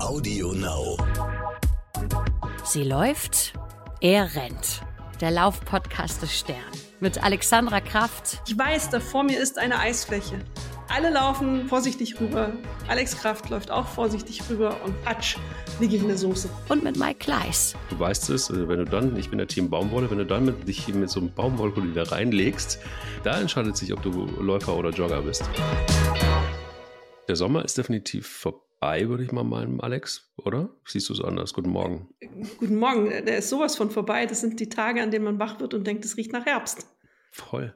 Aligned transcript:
Audio 0.00 0.52
Now. 0.52 0.96
Sie 2.64 2.84
läuft, 2.84 3.52
er 4.00 4.34
rennt. 4.36 4.82
Der 5.20 5.32
Laufpodcast 5.32 6.22
des 6.22 6.38
Stern 6.38 6.56
mit 7.00 7.22
Alexandra 7.22 7.80
Kraft. 7.80 8.40
Ich 8.46 8.56
weiß, 8.56 8.90
da 8.90 9.00
vor 9.00 9.24
mir 9.24 9.40
ist 9.40 9.58
eine 9.58 9.78
Eisfläche. 9.80 10.38
Alle 10.88 11.10
laufen 11.10 11.66
vorsichtig 11.66 12.20
rüber. 12.20 12.52
Alex 12.86 13.18
Kraft 13.18 13.50
läuft 13.50 13.70
auch 13.70 13.86
vorsichtig 13.86 14.42
rüber 14.48 14.76
und 14.84 15.02
patsch, 15.04 15.36
liege 15.80 15.96
ich 15.96 16.02
in 16.02 16.08
der 16.08 16.18
Soße. 16.18 16.48
Und 16.68 16.84
mit 16.84 16.96
Mike 16.96 17.18
Kleiss. 17.18 17.74
Du 17.90 17.98
weißt 17.98 18.30
es, 18.30 18.50
äh, 18.50 18.68
wenn 18.68 18.78
du 18.78 18.84
dann, 18.84 19.16
ich 19.16 19.30
bin 19.30 19.38
der 19.38 19.48
Team 19.48 19.68
Baumwolle, 19.68 20.10
wenn 20.10 20.18
du 20.18 20.26
dann 20.26 20.44
mit, 20.44 20.68
dich 20.68 20.86
mit 20.88 21.10
so 21.10 21.20
einem 21.20 21.32
Baumwollpulli 21.32 21.92
da 21.92 22.04
reinlegst, 22.04 22.78
da 23.24 23.40
entscheidet 23.40 23.76
sich, 23.76 23.92
ob 23.92 24.02
du 24.02 24.26
Läufer 24.40 24.76
oder 24.76 24.90
Jogger 24.90 25.22
bist. 25.22 25.42
Der 27.26 27.36
Sommer 27.36 27.64
ist 27.64 27.76
definitiv 27.76 28.26
vorbei, 28.26 28.67
würde 28.80 29.24
ich 29.24 29.32
mal 29.32 29.44
meinen, 29.44 29.80
Alex, 29.80 30.30
oder? 30.36 30.70
Siehst 30.86 31.08
du 31.08 31.12
es 31.12 31.20
anders? 31.20 31.52
Guten 31.52 31.70
Morgen. 31.70 32.08
Guten 32.58 32.76
Morgen, 32.76 33.08
der 33.08 33.38
ist 33.38 33.48
sowas 33.50 33.76
von 33.76 33.90
vorbei. 33.90 34.26
Das 34.26 34.40
sind 34.40 34.60
die 34.60 34.68
Tage, 34.68 35.02
an 35.02 35.10
denen 35.10 35.24
man 35.24 35.38
wach 35.38 35.60
wird 35.60 35.74
und 35.74 35.86
denkt, 35.86 36.04
es 36.04 36.16
riecht 36.16 36.32
nach 36.32 36.46
Herbst. 36.46 36.86
Voll. 37.32 37.74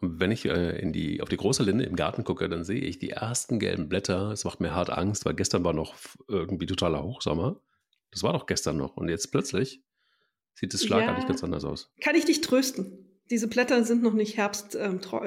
Und 0.00 0.20
wenn 0.20 0.30
ich 0.30 0.44
äh, 0.46 0.78
in 0.80 0.92
die, 0.92 1.20
auf 1.22 1.28
die 1.28 1.36
große 1.36 1.62
Linde 1.62 1.84
im 1.84 1.96
Garten 1.96 2.24
gucke, 2.24 2.48
dann 2.48 2.64
sehe 2.64 2.80
ich 2.80 2.98
die 2.98 3.10
ersten 3.10 3.58
gelben 3.58 3.88
Blätter. 3.88 4.30
Es 4.30 4.44
macht 4.44 4.60
mir 4.60 4.74
hart 4.74 4.90
Angst, 4.90 5.24
weil 5.24 5.34
gestern 5.34 5.64
war 5.64 5.72
noch 5.72 5.94
irgendwie 6.28 6.66
totaler 6.66 7.02
Hochsommer. 7.02 7.60
Das 8.12 8.22
war 8.22 8.32
doch 8.32 8.46
gestern 8.46 8.76
noch. 8.76 8.96
Und 8.96 9.08
jetzt 9.08 9.30
plötzlich 9.32 9.82
sieht 10.54 10.72
es 10.72 10.84
schlagartig 10.84 11.24
Ja. 11.24 11.28
ganz 11.28 11.44
anders 11.44 11.64
aus. 11.64 11.92
Kann 12.00 12.14
ich 12.16 12.24
dich 12.24 12.40
trösten? 12.40 13.04
Diese 13.30 13.48
Blätter 13.48 13.84
sind 13.84 14.02
noch 14.02 14.14
nicht 14.14 14.36
Herbst, 14.38 14.74
ähm, 14.80 15.00
tro- 15.00 15.22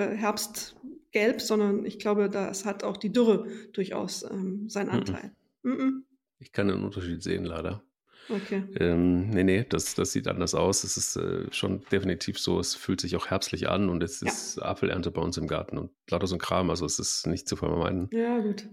Herbstgelb, 1.13 1.41
sondern 1.41 1.85
ich 1.85 1.99
glaube, 1.99 2.29
das 2.29 2.65
hat 2.65 2.83
auch 2.83 2.97
die 2.97 3.11
Dürre 3.11 3.45
durchaus 3.73 4.23
ähm, 4.29 4.69
seinen 4.69 4.87
Mhm. 4.87 4.93
Anteil. 4.93 5.31
Mhm. 5.63 6.05
Ich 6.39 6.51
kann 6.51 6.67
den 6.67 6.83
Unterschied 6.83 7.21
sehen, 7.21 7.45
leider. 7.45 7.83
Okay. 8.29 8.63
Ähm, 8.79 9.29
nee, 9.29 9.43
nee, 9.43 9.65
das, 9.67 9.93
das 9.95 10.11
sieht 10.13 10.27
anders 10.27 10.55
aus. 10.55 10.83
Es 10.83 10.95
ist 10.95 11.15
äh, 11.17 11.51
schon 11.51 11.83
definitiv 11.91 12.39
so. 12.39 12.59
Es 12.59 12.75
fühlt 12.75 13.01
sich 13.01 13.15
auch 13.15 13.27
herbstlich 13.27 13.67
an 13.67 13.89
und 13.89 14.01
es 14.03 14.21
Ja. 14.21 14.27
ist 14.29 14.59
Apfelernte 14.59 15.11
bei 15.11 15.21
uns 15.21 15.37
im 15.37 15.47
Garten 15.47 15.77
und 15.77 15.91
lauter 16.09 16.27
so 16.27 16.35
ein 16.35 16.39
Kram. 16.39 16.69
Also 16.69 16.85
es 16.85 16.97
ist 16.99 17.27
nicht 17.27 17.47
zu 17.47 17.55
vermeiden. 17.55 18.09
Ja, 18.13 18.39
gut. 18.39 18.67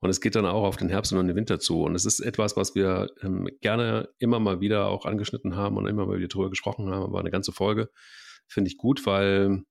Und 0.00 0.10
es 0.10 0.20
geht 0.20 0.36
dann 0.36 0.46
auch 0.46 0.62
auf 0.64 0.76
den 0.76 0.88
Herbst 0.88 1.12
und 1.12 1.26
den 1.26 1.36
Winter 1.36 1.58
zu. 1.58 1.82
Und 1.82 1.94
es 1.94 2.04
ist 2.04 2.20
etwas, 2.20 2.56
was 2.56 2.74
wir 2.74 3.08
ähm, 3.22 3.48
gerne 3.60 4.08
immer 4.18 4.38
mal 4.40 4.60
wieder 4.60 4.86
auch 4.88 5.06
angeschnitten 5.06 5.56
haben 5.56 5.76
und 5.76 5.86
immer 5.86 6.06
mal 6.06 6.18
wieder 6.18 6.28
drüber 6.28 6.50
gesprochen 6.50 6.88
haben. 6.90 7.02
Aber 7.04 7.20
eine 7.20 7.30
ganze 7.30 7.52
Folge 7.52 7.90
finde 8.46 8.68
ich 8.68 8.76
gut, 8.78 9.06
weil 9.06 9.62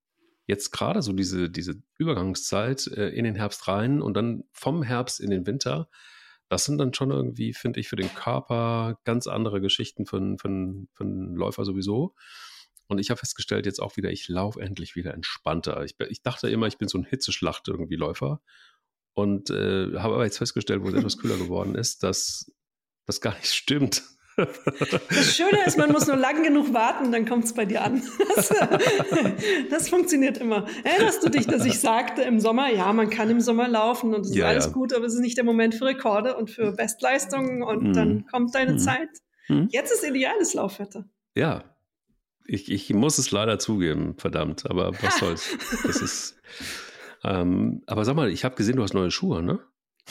jetzt 0.47 0.71
gerade 0.71 1.01
so 1.01 1.13
diese, 1.13 1.49
diese 1.49 1.75
Übergangszeit 1.97 2.87
äh, 2.87 3.09
in 3.09 3.25
den 3.25 3.35
Herbst 3.35 3.67
rein 3.67 4.01
und 4.01 4.15
dann 4.15 4.45
vom 4.51 4.81
Herbst 4.81 5.19
in 5.19 5.29
den 5.29 5.45
Winter, 5.45 5.89
das 6.49 6.63
sind 6.63 6.77
dann 6.77 6.93
schon 6.93 7.11
irgendwie, 7.11 7.53
finde 7.53 7.79
ich, 7.79 7.89
für 7.89 7.97
den 7.97 8.13
Körper 8.13 8.97
ganz 9.03 9.27
andere 9.27 9.59
Geschichten 9.59 10.05
für, 10.05 10.37
für 10.37 10.47
einen 10.47 11.35
Läufer 11.35 11.65
sowieso. 11.65 12.15
Und 12.87 12.99
ich 12.99 13.09
habe 13.09 13.19
festgestellt, 13.19 13.65
jetzt 13.65 13.81
auch 13.81 13.97
wieder, 13.97 14.11
ich 14.11 14.29
laufe 14.29 14.61
endlich 14.61 14.95
wieder 14.95 15.13
entspannter. 15.13 15.83
Ich, 15.83 15.95
ich 16.09 16.21
dachte 16.21 16.49
immer, 16.49 16.67
ich 16.67 16.77
bin 16.77 16.87
so 16.87 16.97
ein 16.97 17.03
Hitzeschlacht 17.03 17.67
irgendwie 17.67 17.97
Läufer. 17.97 18.41
Und 19.13 19.49
äh, 19.49 19.97
habe 19.97 20.13
aber 20.13 20.23
jetzt 20.23 20.37
festgestellt, 20.37 20.83
wo 20.83 20.87
es 20.87 20.93
etwas 20.93 21.17
kühler 21.17 21.37
geworden 21.37 21.75
ist, 21.75 22.03
dass 22.03 22.49
das 23.05 23.19
gar 23.19 23.35
nicht 23.35 23.47
stimmt. 23.53 24.03
Das 24.37 25.35
Schöne 25.35 25.65
ist, 25.65 25.77
man 25.77 25.91
muss 25.91 26.05
nur 26.07 26.15
lang 26.15 26.43
genug 26.43 26.71
warten, 26.73 27.11
dann 27.11 27.25
kommt 27.27 27.45
es 27.45 27.53
bei 27.53 27.65
dir 27.65 27.81
an. 27.83 28.03
Das, 28.35 28.49
das 29.71 29.89
funktioniert 29.89 30.37
immer. 30.37 30.67
Erinnerst 30.83 31.23
du 31.23 31.29
dich, 31.29 31.47
dass 31.47 31.65
ich 31.65 31.79
sagte 31.79 32.21
im 32.21 32.39
Sommer, 32.39 32.69
ja, 32.71 32.93
man 32.93 33.09
kann 33.09 33.29
im 33.31 33.41
Sommer 33.41 33.67
laufen 33.67 34.13
und 34.13 34.21
es 34.25 34.35
Ja, 34.35 34.45
ist 34.45 34.49
alles 34.51 34.65
ja. 34.67 34.71
gut, 34.73 34.93
aber 34.93 35.05
es 35.05 35.13
ist 35.15 35.21
nicht 35.21 35.37
der 35.37 35.43
Moment 35.43 35.73
für 35.75 35.85
Rekorde 35.85 36.35
und 36.37 36.51
für 36.51 36.71
Bestleistungen 36.71 37.63
und 37.63 37.83
Mhm. 37.89 37.93
dann 37.93 38.25
kommt 38.27 38.53
deine 38.53 38.73
Mhm. 38.73 38.79
Zeit. 38.79 39.09
Hm? 39.47 39.67
Jetzt 39.71 39.91
ist 39.91 40.03
ideales 40.07 40.53
Laufwetter. 40.53 41.05
Ja, 41.35 41.63
ich, 42.45 42.71
ich 42.71 42.93
muss 42.93 43.17
es 43.17 43.31
leider 43.31 43.59
zugeben, 43.59 44.15
verdammt, 44.17 44.69
aber 44.69 44.91
was 45.01 45.17
soll's. 45.17 45.57
Das 45.85 46.01
ist. 46.01 46.37
Ähm, 47.23 47.81
aber 47.87 48.05
sag 48.05 48.15
mal, 48.15 48.29
ich 48.29 48.45
habe 48.45 48.55
gesehen, 48.55 48.75
du 48.75 48.83
hast 48.83 48.93
neue 48.93 49.09
Schuhe, 49.11 49.41
ne? 49.41 49.59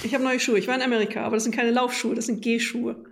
Ich 0.05 0.13
habe 0.15 0.23
neue 0.23 0.39
Schuhe. 0.39 0.59
Ich 0.59 0.69
war 0.69 0.75
in 0.77 0.83
Amerika, 0.83 1.23
aber 1.25 1.37
das 1.37 1.45
sind 1.45 1.55
keine 1.55 1.71
Laufschuhe, 1.71 2.15
das 2.15 2.27
sind 2.27 2.43
Gehschuhe. 2.43 3.05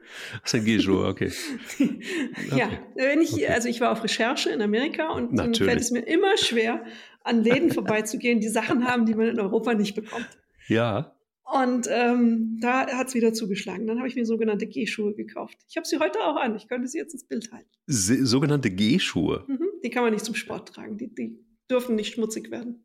Das 0.43 0.51
sind 0.53 0.65
G-Schuhe, 0.65 1.07
okay. 1.09 1.33
Ja, 2.57 2.69
wenn 2.95 3.21
ich, 3.23 3.33
Okay. 3.33 3.47
also 3.49 3.69
ich 3.69 3.81
war 3.81 3.91
auf 3.93 4.05
Recherche 4.05 4.51
in 4.51 4.61
Amerika 4.63 5.09
und 5.13 5.37
dann 5.39 5.51
Natürlich. 5.51 5.71
fällt 5.71 5.81
es 5.81 5.91
mir 5.91 6.01
immer 6.07 6.37
schwer, 6.37 6.85
an 7.23 7.43
Läden 7.43 7.71
vorbeizugehen, 7.73 8.41
die 8.41 8.49
Sachen 8.49 8.87
haben, 8.87 9.07
die 9.07 9.15
man 9.15 9.29
in 9.29 9.41
Europa 9.41 9.73
nicht 9.75 9.95
bekommt. 9.95 10.29
Ja, 10.69 11.17
Und 11.45 11.89
ähm, 11.91 12.59
da 12.61 12.87
hat 12.87 13.09
es 13.09 13.15
wieder 13.15 13.33
zugeschlagen. 13.33 13.87
Dann 13.87 13.99
habe 13.99 14.09
ich 14.09 14.15
mir 14.15 14.27
sogenannte 14.27 14.67
Gehschuhe 14.67 15.15
gekauft. 15.15 15.57
Ich 15.69 15.77
habe 15.77 15.87
sie 15.87 15.99
heute 15.99 16.21
auch 16.21 16.37
an. 16.37 16.55
Ich 16.55 16.69
könnte 16.69 16.87
sie 16.89 16.99
jetzt 16.99 17.15
ins 17.15 17.25
Bild 17.27 17.51
halten. 17.53 17.69
se- 17.87 18.25
sogenannte 18.27 18.71
G-Schuhe. 18.71 19.45
Mhm. 19.49 19.59
Die 19.83 19.91
kann 19.91 20.03
man 20.05 20.13
nicht 20.13 20.25
zum 20.25 20.35
Sport 20.35 20.69
tragen. 20.75 20.97
Die, 20.99 21.13
die 21.15 21.39
dürfen 21.71 21.97
nicht 21.97 22.15
schmutzig 22.15 22.51
werden. 22.51 22.84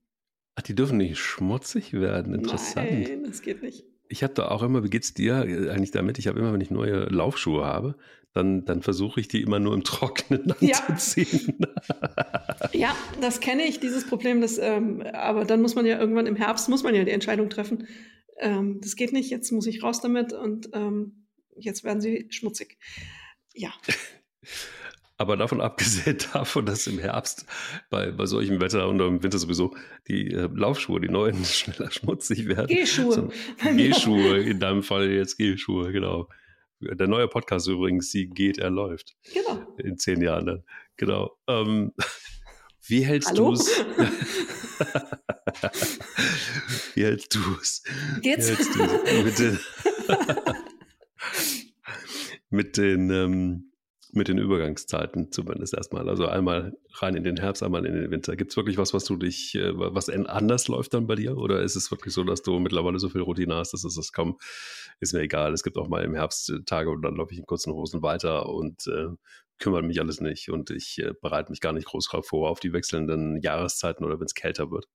Ach, 0.59 0.61
die 0.61 0.75
dürfen 0.75 0.97
nicht 0.97 1.17
schmutzig 1.17 1.93
werden. 1.93 2.33
Interessant. 2.33 2.91
Nein, 2.91 3.23
das 3.23 3.41
geht 3.41 3.63
nicht. 3.63 3.85
Ich 4.09 4.23
habe 4.23 4.33
da 4.33 4.49
auch 4.49 4.61
immer, 4.61 4.83
wie 4.83 4.89
geht's 4.89 5.13
dir 5.13 5.37
eigentlich 5.37 5.91
damit? 5.91 6.19
Ich 6.19 6.27
habe 6.27 6.37
immer, 6.37 6.51
wenn 6.51 6.59
ich 6.59 6.69
neue 6.69 7.05
Laufschuhe 7.05 7.63
habe, 7.63 7.95
dann, 8.33 8.65
dann 8.65 8.81
versuche 8.81 9.21
ich 9.21 9.29
die 9.29 9.41
immer 9.41 9.59
nur 9.59 9.73
im 9.73 9.83
Trockenen 9.85 10.53
Ja. 10.59 10.79
anzuziehen. 10.87 11.59
Ja, 12.73 12.93
das 13.21 13.39
kenne 13.39 13.63
ich, 13.63 13.79
dieses 13.79 14.05
Problem. 14.05 14.41
Das, 14.41 14.57
ähm, 14.57 15.01
aber 15.13 15.45
dann 15.45 15.61
muss 15.61 15.75
man 15.75 15.85
ja 15.85 15.97
irgendwann 15.97 16.27
im 16.27 16.35
Herbst, 16.35 16.67
muss 16.67 16.83
man 16.83 16.93
ja 16.93 17.05
die 17.05 17.11
Entscheidung 17.11 17.49
treffen. 17.49 17.87
Ähm, 18.37 18.81
das 18.81 18.97
geht 18.97 19.13
nicht, 19.13 19.29
jetzt 19.29 19.51
muss 19.51 19.65
ich 19.65 19.81
raus 19.81 20.01
damit 20.01 20.33
und 20.33 20.71
ähm, 20.73 21.25
jetzt 21.55 21.85
werden 21.85 22.01
sie 22.01 22.27
schmutzig. 22.31 22.77
Ja, 23.53 23.71
Aber 25.19 25.35
davon 25.35 25.59
abgesehen 25.61 26.17
davon, 26.33 26.65
dass 26.65 26.87
im 26.87 26.97
Herbst 26.97 27.45
bei, 27.89 28.11
bei 28.11 28.25
solchem 28.25 28.59
Wetter 28.61 28.87
und 28.87 28.99
im 29.01 29.21
Winter 29.21 29.37
sowieso 29.37 29.75
die 30.07 30.31
äh, 30.31 30.49
Laufschuhe, 30.51 30.99
die 30.99 31.09
neuen, 31.09 31.45
schneller 31.45 31.91
schmutzig 31.91 32.47
werden. 32.47 32.67
Gehschuhe. 32.67 33.13
So, 33.13 33.29
Gehschuhe, 33.75 34.39
in 34.39 34.59
deinem 34.59 34.81
Fall 34.81 35.11
jetzt 35.11 35.37
Gehschuhe, 35.37 35.91
genau. 35.91 36.29
Der 36.79 37.07
neue 37.07 37.27
Podcast 37.27 37.67
übrigens, 37.67 38.09
sie 38.09 38.27
geht, 38.29 38.57
er 38.57 38.69
läuft. 38.69 39.17
Genau. 39.33 39.75
In 39.77 39.97
zehn 39.97 40.21
Jahren 40.21 40.45
dann. 40.45 40.63
Genau. 40.95 41.37
Ähm, 41.47 41.91
wie 42.87 43.05
hältst 43.05 43.37
du 43.37 43.51
es? 43.51 43.69
wie 46.95 47.03
hältst 47.03 47.35
du 47.35 47.39
es? 47.61 47.83
Geht's? 48.21 48.47
Jetzt 48.47 48.73
mit 49.25 49.39
den, 49.39 49.59
mit 52.49 52.77
den, 52.77 53.09
ähm, 53.09 53.68
mit 54.11 54.27
den 54.27 54.37
Übergangszeiten 54.37 55.31
zumindest 55.31 55.73
erstmal. 55.73 56.09
Also 56.09 56.25
einmal 56.27 56.77
rein 56.95 57.15
in 57.15 57.23
den 57.23 57.37
Herbst, 57.37 57.63
einmal 57.63 57.85
in 57.85 57.93
den 57.93 58.11
Winter. 58.11 58.35
Gibt 58.35 58.51
es 58.51 58.57
wirklich 58.57 58.77
was, 58.77 58.93
was 58.93 59.05
du 59.05 59.15
dich, 59.15 59.55
äh, 59.55 59.71
was 59.73 60.09
anders 60.09 60.67
läuft 60.67 60.93
dann 60.93 61.07
bei 61.07 61.15
dir? 61.15 61.37
Oder 61.37 61.61
ist 61.61 61.75
es 61.75 61.91
wirklich 61.91 62.13
so, 62.13 62.23
dass 62.23 62.41
du 62.41 62.59
mittlerweile 62.59 62.99
so 62.99 63.09
viel 63.09 63.21
Routine 63.21 63.55
hast, 63.55 63.73
dass 63.73 63.83
es 63.83 63.95
das 63.95 64.11
kaum, 64.11 64.37
ist 64.99 65.13
mir 65.13 65.21
egal. 65.21 65.53
Es 65.53 65.63
gibt 65.63 65.77
auch 65.77 65.87
mal 65.87 66.03
im 66.03 66.15
Herbst 66.15 66.49
äh, 66.49 66.63
Tage 66.63 66.89
und 66.89 67.01
dann 67.01 67.15
laufe 67.15 67.33
ich 67.33 67.39
in 67.39 67.45
kurzen 67.45 67.73
Hosen 67.73 68.01
weiter 68.01 68.49
und 68.49 68.87
äh, 68.87 69.07
kümmert 69.59 69.85
mich 69.85 69.99
alles 69.99 70.21
nicht. 70.21 70.49
Und 70.49 70.71
ich 70.71 70.99
äh, 70.99 71.13
bereite 71.21 71.51
mich 71.51 71.61
gar 71.61 71.73
nicht 71.73 71.87
groß 71.87 72.07
drauf 72.07 72.27
vor 72.27 72.49
auf 72.49 72.59
die 72.59 72.73
wechselnden 72.73 73.39
Jahreszeiten 73.41 74.03
oder 74.03 74.19
wenn 74.19 74.25
es 74.25 74.33
kälter 74.33 74.71
wird. 74.71 74.85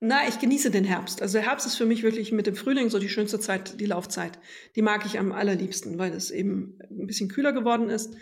Na, 0.00 0.26
ich 0.26 0.40
genieße 0.40 0.72
den 0.72 0.84
Herbst. 0.84 1.22
Also 1.22 1.38
der 1.38 1.46
Herbst 1.46 1.64
ist 1.64 1.76
für 1.76 1.86
mich 1.86 2.02
wirklich 2.02 2.32
mit 2.32 2.48
dem 2.48 2.56
Frühling 2.56 2.90
so 2.90 2.98
die 2.98 3.08
schönste 3.08 3.38
Zeit, 3.38 3.78
die 3.78 3.86
Laufzeit. 3.86 4.38
Die 4.74 4.82
mag 4.82 5.06
ich 5.06 5.18
am 5.18 5.30
allerliebsten, 5.30 5.96
weil 5.96 6.12
es 6.12 6.32
eben 6.32 6.78
ein 6.90 7.06
bisschen 7.06 7.28
kühler 7.28 7.52
geworden 7.52 7.88
ist, 7.88 8.16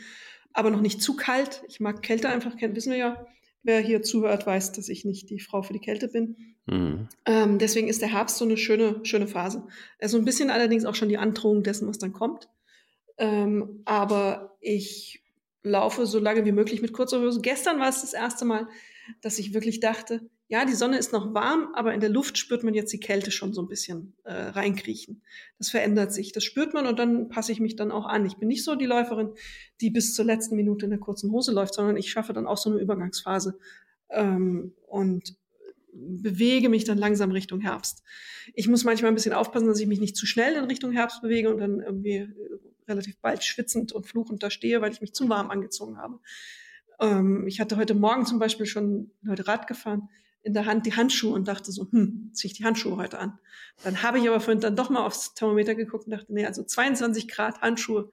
aber 0.52 0.70
noch 0.70 0.82
nicht 0.82 1.00
zu 1.00 1.16
kalt. 1.16 1.62
Ich 1.68 1.80
mag 1.80 2.02
Kälte 2.02 2.28
einfach, 2.28 2.54
wissen 2.60 2.92
wir 2.92 2.98
ja. 2.98 3.26
Wer 3.62 3.80
hier 3.80 4.02
zuhört, 4.02 4.46
weiß, 4.46 4.72
dass 4.72 4.88
ich 4.88 5.04
nicht 5.04 5.30
die 5.30 5.40
Frau 5.40 5.62
für 5.62 5.72
die 5.72 5.80
Kälte 5.80 6.08
bin. 6.08 6.54
Mhm. 6.66 7.08
Ähm, 7.24 7.58
deswegen 7.58 7.88
ist 7.88 8.02
der 8.02 8.12
Herbst 8.12 8.36
so 8.36 8.44
eine 8.44 8.56
schöne, 8.56 9.00
schöne 9.04 9.26
Phase. 9.26 9.66
Also 10.00 10.18
ein 10.18 10.24
bisschen 10.24 10.50
allerdings 10.50 10.84
auch 10.84 10.94
schon 10.94 11.08
die 11.08 11.18
Androhung 11.18 11.62
dessen, 11.62 11.88
was 11.88 11.98
dann 11.98 12.12
kommt. 12.12 12.48
Ähm, 13.16 13.80
aber 13.84 14.56
ich 14.60 15.22
laufe 15.62 16.06
so 16.06 16.18
lange 16.18 16.44
wie 16.44 16.52
möglich 16.52 16.82
mit 16.82 16.92
kurzer 16.92 17.20
Hose. 17.20 17.40
Gestern 17.40 17.80
war 17.80 17.88
es 17.88 18.00
das 18.00 18.12
erste 18.12 18.44
Mal, 18.44 18.68
dass 19.20 19.38
ich 19.38 19.54
wirklich 19.54 19.80
dachte, 19.80 20.28
ja, 20.50 20.64
die 20.64 20.74
Sonne 20.74 20.98
ist 20.98 21.12
noch 21.12 21.32
warm, 21.32 21.68
aber 21.74 21.94
in 21.94 22.00
der 22.00 22.08
Luft 22.08 22.36
spürt 22.36 22.64
man 22.64 22.74
jetzt 22.74 22.92
die 22.92 22.98
Kälte 22.98 23.30
schon 23.30 23.54
so 23.54 23.62
ein 23.62 23.68
bisschen 23.68 24.14
äh, 24.24 24.32
reinkriechen. 24.32 25.22
Das 25.58 25.70
verändert 25.70 26.12
sich. 26.12 26.32
Das 26.32 26.42
spürt 26.42 26.74
man 26.74 26.88
und 26.88 26.98
dann 26.98 27.28
passe 27.28 27.52
ich 27.52 27.60
mich 27.60 27.76
dann 27.76 27.92
auch 27.92 28.04
an. 28.04 28.26
Ich 28.26 28.36
bin 28.36 28.48
nicht 28.48 28.64
so 28.64 28.74
die 28.74 28.86
Läuferin, 28.86 29.30
die 29.80 29.90
bis 29.90 30.12
zur 30.12 30.24
letzten 30.24 30.56
Minute 30.56 30.86
in 30.86 30.90
der 30.90 30.98
kurzen 30.98 31.30
Hose 31.30 31.52
läuft, 31.52 31.74
sondern 31.74 31.96
ich 31.96 32.10
schaffe 32.10 32.32
dann 32.32 32.48
auch 32.48 32.56
so 32.56 32.68
eine 32.68 32.80
Übergangsphase 32.80 33.60
ähm, 34.08 34.74
und 34.88 35.36
bewege 35.92 36.68
mich 36.68 36.82
dann 36.82 36.98
langsam 36.98 37.30
Richtung 37.30 37.60
Herbst. 37.60 38.02
Ich 38.52 38.66
muss 38.66 38.82
manchmal 38.82 39.12
ein 39.12 39.14
bisschen 39.14 39.34
aufpassen, 39.34 39.68
dass 39.68 39.78
ich 39.78 39.86
mich 39.86 40.00
nicht 40.00 40.16
zu 40.16 40.26
schnell 40.26 40.54
in 40.54 40.64
Richtung 40.64 40.90
Herbst 40.90 41.22
bewege 41.22 41.48
und 41.54 41.60
dann 41.60 41.78
irgendwie 41.78 42.16
äh, 42.16 42.28
relativ 42.88 43.18
bald 43.18 43.44
schwitzend 43.44 43.92
und 43.92 44.04
fluchend 44.04 44.42
da 44.42 44.50
stehe, 44.50 44.80
weil 44.80 44.90
ich 44.90 45.00
mich 45.00 45.12
zu 45.12 45.28
warm 45.28 45.52
angezogen 45.52 45.96
habe. 45.98 46.18
Ähm, 46.98 47.46
ich 47.46 47.60
hatte 47.60 47.76
heute 47.76 47.94
Morgen 47.94 48.26
zum 48.26 48.40
Beispiel 48.40 48.66
schon 48.66 49.12
heute 49.28 49.46
Rad 49.46 49.68
gefahren. 49.68 50.08
In 50.42 50.54
der 50.54 50.66
Hand 50.66 50.86
die 50.86 50.94
Handschuhe 50.94 51.34
und 51.34 51.48
dachte 51.48 51.70
so, 51.72 51.86
hm, 51.90 52.30
ziehe 52.32 52.50
ich 52.50 52.56
die 52.56 52.64
Handschuhe 52.64 52.96
heute 52.96 53.18
an. 53.18 53.38
Dann 53.82 54.02
habe 54.02 54.18
ich 54.18 54.28
aber 54.28 54.40
vorhin 54.40 54.60
dann 54.60 54.76
doch 54.76 54.90
mal 54.90 55.04
aufs 55.04 55.34
Thermometer 55.34 55.74
geguckt 55.74 56.06
und 56.06 56.12
dachte, 56.12 56.32
nee, 56.32 56.46
also 56.46 56.62
22 56.62 57.28
Grad 57.28 57.60
Handschuhe 57.60 58.10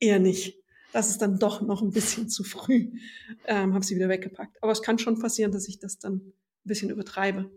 eher 0.00 0.18
nicht. 0.18 0.58
Das 0.92 1.10
ist 1.10 1.20
dann 1.20 1.38
doch 1.38 1.60
noch 1.60 1.82
ein 1.82 1.90
bisschen 1.90 2.28
zu 2.28 2.44
früh. 2.44 2.92
Ähm, 3.46 3.74
habe 3.74 3.84
sie 3.84 3.96
wieder 3.96 4.08
weggepackt. 4.08 4.56
Aber 4.62 4.72
es 4.72 4.82
kann 4.82 4.98
schon 4.98 5.20
passieren, 5.20 5.52
dass 5.52 5.68
ich 5.68 5.78
das 5.78 5.98
dann 5.98 6.14
ein 6.14 6.32
bisschen 6.64 6.90
übertreibe. 6.90 7.50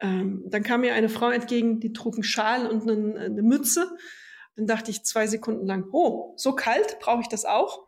Ähm, 0.00 0.44
dann 0.46 0.62
kam 0.62 0.80
mir 0.80 0.94
eine 0.94 1.08
Frau 1.08 1.30
entgegen, 1.30 1.78
die 1.78 1.92
trug 1.92 2.14
einen 2.14 2.22
Schal 2.22 2.66
und 2.66 2.90
eine, 2.90 3.18
eine 3.18 3.42
Mütze. 3.42 3.90
Dann 4.56 4.66
dachte 4.66 4.90
ich 4.90 5.04
zwei 5.04 5.26
Sekunden 5.26 5.66
lang, 5.66 5.86
oh, 5.92 6.34
so 6.36 6.54
kalt, 6.54 6.98
brauche 7.00 7.20
ich 7.20 7.28
das 7.28 7.44
auch? 7.44 7.86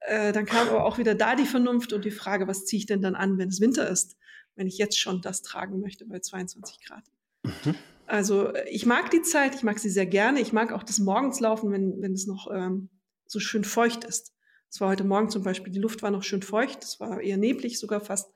Äh, 0.00 0.32
dann 0.32 0.46
kam 0.46 0.68
aber 0.68 0.84
auch 0.84 0.98
wieder 0.98 1.14
da 1.14 1.34
die 1.34 1.46
Vernunft 1.46 1.92
und 1.92 2.04
die 2.04 2.10
Frage, 2.10 2.48
was 2.48 2.64
ziehe 2.64 2.78
ich 2.78 2.86
denn 2.86 3.02
dann 3.02 3.14
an, 3.14 3.38
wenn 3.38 3.48
es 3.48 3.60
Winter 3.60 3.88
ist? 3.88 4.16
Wenn 4.56 4.66
ich 4.66 4.78
jetzt 4.78 4.98
schon 4.98 5.20
das 5.20 5.42
tragen 5.42 5.80
möchte 5.80 6.06
bei 6.06 6.20
22 6.20 6.84
Grad. 6.84 7.04
Mhm. 7.42 7.74
Also 8.06 8.48
äh, 8.48 8.68
ich 8.68 8.86
mag 8.86 9.10
die 9.10 9.22
Zeit, 9.22 9.54
ich 9.54 9.62
mag 9.62 9.78
sie 9.78 9.90
sehr 9.90 10.06
gerne. 10.06 10.40
Ich 10.40 10.52
mag 10.52 10.72
auch 10.72 10.82
das 10.82 10.98
Morgenslaufen, 10.98 11.70
wenn, 11.72 12.00
wenn 12.02 12.12
es 12.12 12.26
noch 12.26 12.50
ähm, 12.52 12.90
so 13.26 13.40
schön 13.40 13.64
feucht 13.64 14.04
ist. 14.04 14.32
Es 14.70 14.80
war 14.80 14.88
heute 14.88 15.04
Morgen 15.04 15.30
zum 15.30 15.42
Beispiel, 15.42 15.72
die 15.72 15.80
Luft 15.80 16.02
war 16.02 16.10
noch 16.10 16.24
schön 16.24 16.42
feucht, 16.42 16.82
es 16.82 16.98
war 16.98 17.20
eher 17.20 17.36
neblig 17.36 17.78
sogar 17.78 18.00
fast. 18.00 18.32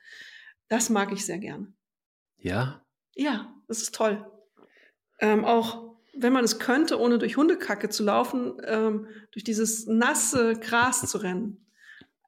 Das 0.69 0.89
mag 0.89 1.13
ich 1.13 1.27
sehr 1.27 1.39
gerne. 1.39 1.73
Ja? 2.37 2.85
Ja, 3.15 3.53
das 3.67 3.83
ist 3.83 3.95
toll. 3.95 4.25
Ähm, 5.21 5.45
auch 5.45 5.97
wenn 6.17 6.33
man 6.33 6.45
es 6.45 6.59
könnte, 6.59 7.01
ohne 7.01 7.19
durch 7.19 7.37
Hundekacke 7.37 7.89
zu 7.89 8.05
laufen, 8.05 8.61
ähm, 8.65 9.09
durch 9.33 9.43
dieses 9.43 9.87
nasse 9.87 10.55
Gras 10.55 11.09
zu 11.09 11.19
rennen. 11.19 11.67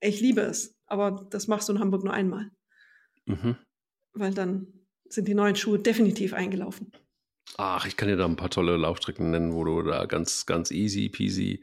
Ich 0.00 0.20
liebe 0.20 0.40
es, 0.40 0.76
aber 0.86 1.26
das 1.30 1.46
machst 1.46 1.68
du 1.68 1.74
in 1.74 1.80
Hamburg 1.80 2.02
nur 2.02 2.12
einmal. 2.12 2.50
Mhm 3.26 3.56
weil 4.12 4.34
dann 4.34 4.66
sind 5.08 5.28
die 5.28 5.34
neuen 5.34 5.56
Schuhe 5.56 5.78
definitiv 5.78 6.34
eingelaufen. 6.34 6.92
Ach, 7.56 7.86
ich 7.86 7.96
kann 7.96 8.08
dir 8.08 8.16
da 8.16 8.26
ein 8.26 8.36
paar 8.36 8.50
tolle 8.50 8.76
Laufstrecken 8.76 9.30
nennen, 9.30 9.52
wo 9.52 9.64
du 9.64 9.82
da 9.82 10.06
ganz, 10.06 10.46
ganz 10.46 10.70
easy 10.70 11.08
peasy 11.08 11.62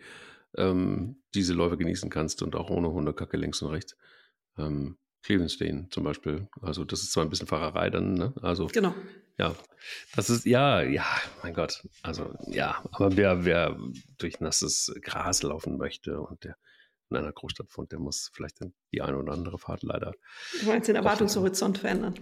ähm, 0.55 1.21
diese 1.33 1.53
Läufe 1.53 1.77
genießen 1.77 2.09
kannst 2.09 2.41
und 2.41 2.55
auch 2.55 2.69
ohne 2.69 2.91
Hundekacke 2.91 3.37
links 3.37 3.61
und 3.61 3.71
rechts. 3.71 3.95
Ähm, 4.57 4.97
Clevelandstein 5.23 5.87
zum 5.91 6.03
Beispiel. 6.03 6.47
Also 6.61 6.83
das 6.83 7.01
ist 7.01 7.11
zwar 7.11 7.23
ein 7.23 7.29
bisschen 7.29 7.47
Fahrerei 7.47 7.89
dann, 7.89 8.13
ne? 8.13 8.33
Also 8.41 8.67
genau. 8.67 8.93
Ja, 9.37 9.55
das 10.15 10.29
ist 10.29 10.45
ja, 10.45 10.81
ja, 10.81 11.05
mein 11.43 11.53
Gott. 11.53 11.83
Also 12.01 12.33
ja, 12.47 12.83
aber 12.91 13.15
wer, 13.17 13.45
wer 13.45 13.77
durch 14.17 14.39
nasses 14.39 14.93
Gras 15.01 15.43
laufen 15.43 15.77
möchte 15.77 16.19
und 16.19 16.43
der 16.43 16.57
in 17.09 17.17
einer 17.17 17.31
Großstadt 17.31 17.67
wohnt, 17.75 17.91
der 17.91 17.99
muss 17.99 18.31
vielleicht 18.33 18.59
die 18.93 19.01
eine 19.01 19.17
oder 19.17 19.33
andere 19.33 19.57
Fahrt 19.57 19.83
leider. 19.83 20.13
Du 20.59 20.67
meinst 20.67 20.87
den 20.87 20.95
Erwartungshorizont 20.95 21.77
verändern? 21.77 22.15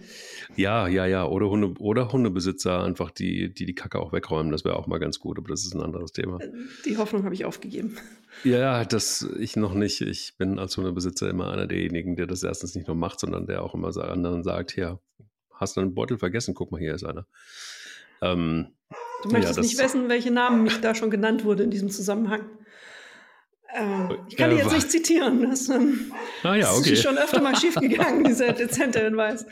Ja, 0.55 0.87
ja, 0.87 1.05
ja. 1.05 1.25
Oder, 1.25 1.49
Hunde, 1.49 1.73
oder 1.79 2.11
Hundebesitzer 2.11 2.83
einfach, 2.83 3.11
die, 3.11 3.53
die 3.53 3.65
die 3.65 3.75
Kacke 3.75 3.99
auch 3.99 4.13
wegräumen. 4.13 4.51
Das 4.51 4.63
wäre 4.63 4.75
auch 4.75 4.87
mal 4.87 4.99
ganz 4.99 5.19
gut, 5.19 5.37
aber 5.37 5.49
das 5.49 5.65
ist 5.65 5.73
ein 5.73 5.81
anderes 5.81 6.11
Thema. 6.11 6.39
Äh, 6.39 6.51
die 6.85 6.97
Hoffnung 6.97 7.23
habe 7.23 7.33
ich 7.33 7.45
aufgegeben. 7.45 7.97
Ja, 8.43 8.83
das 8.83 9.25
ich 9.39 9.55
noch 9.55 9.73
nicht. 9.73 10.01
Ich 10.01 10.35
bin 10.37 10.59
als 10.59 10.75
Hundebesitzer 10.75 11.29
immer 11.29 11.51
einer 11.51 11.67
derjenigen, 11.67 12.17
der 12.17 12.27
das 12.27 12.43
erstens 12.43 12.75
nicht 12.75 12.85
nur 12.85 12.97
macht, 12.97 13.21
sondern 13.21 13.47
der 13.47 13.63
auch 13.63 13.73
immer 13.73 13.95
anderen 13.95 14.43
sagt, 14.43 14.73
hier, 14.73 14.99
hast 15.53 15.77
du 15.77 15.81
einen 15.81 15.95
Beutel 15.95 16.17
vergessen? 16.17 16.53
Guck 16.53 16.69
mal, 16.69 16.81
hier 16.81 16.93
ist 16.93 17.05
einer. 17.05 17.25
Ähm, 18.21 18.73
du 19.23 19.29
möchtest 19.29 19.55
ja, 19.55 19.63
nicht 19.63 19.79
wissen, 19.79 20.09
welche 20.09 20.31
Namen 20.31 20.63
mich 20.63 20.81
da 20.81 20.95
schon 20.95 21.09
genannt 21.09 21.45
wurde 21.45 21.63
in 21.63 21.71
diesem 21.71 21.89
Zusammenhang. 21.89 22.41
Äh, 23.75 24.15
ich 24.29 24.37
kann 24.37 24.51
die 24.51 24.55
jetzt 24.57 24.71
nicht 24.71 24.89
zitieren. 24.89 25.49
Das, 25.49 25.67
ähm, 25.69 26.11
ah, 26.43 26.55
ja, 26.55 26.71
okay. 26.71 26.93
ist 26.93 27.03
schon 27.03 27.17
öfter 27.17 27.41
mal 27.41 27.55
schiefgegangen, 27.59 28.23
dieser 28.23 28.53
dezente 28.53 29.03
Hinweis. 29.03 29.45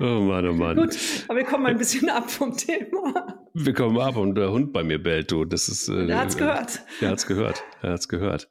Oh 0.00 0.20
Mann, 0.20 0.48
oh 0.48 0.52
Mann. 0.52 0.76
Gut, 0.76 0.96
aber 1.28 1.38
wir 1.38 1.44
kommen 1.44 1.66
ein 1.66 1.78
bisschen 1.78 2.08
ab 2.10 2.30
vom 2.30 2.56
Thema. 2.56 3.46
Wir 3.54 3.72
kommen 3.72 3.98
ab 3.98 4.16
und 4.16 4.34
der 4.34 4.50
Hund 4.50 4.72
bei 4.72 4.82
mir 4.82 5.02
bellt, 5.02 5.30
du. 5.30 5.44
Das 5.44 5.68
ist, 5.68 5.88
äh, 5.88 6.06
der 6.06 6.18
hat's 6.18 6.36
gehört. 6.36 6.80
Der 7.00 7.10
hat's 7.10 7.26
gehört. 7.26 7.62
Er 7.82 7.92
hat's 7.92 8.08
gehört. 8.08 8.48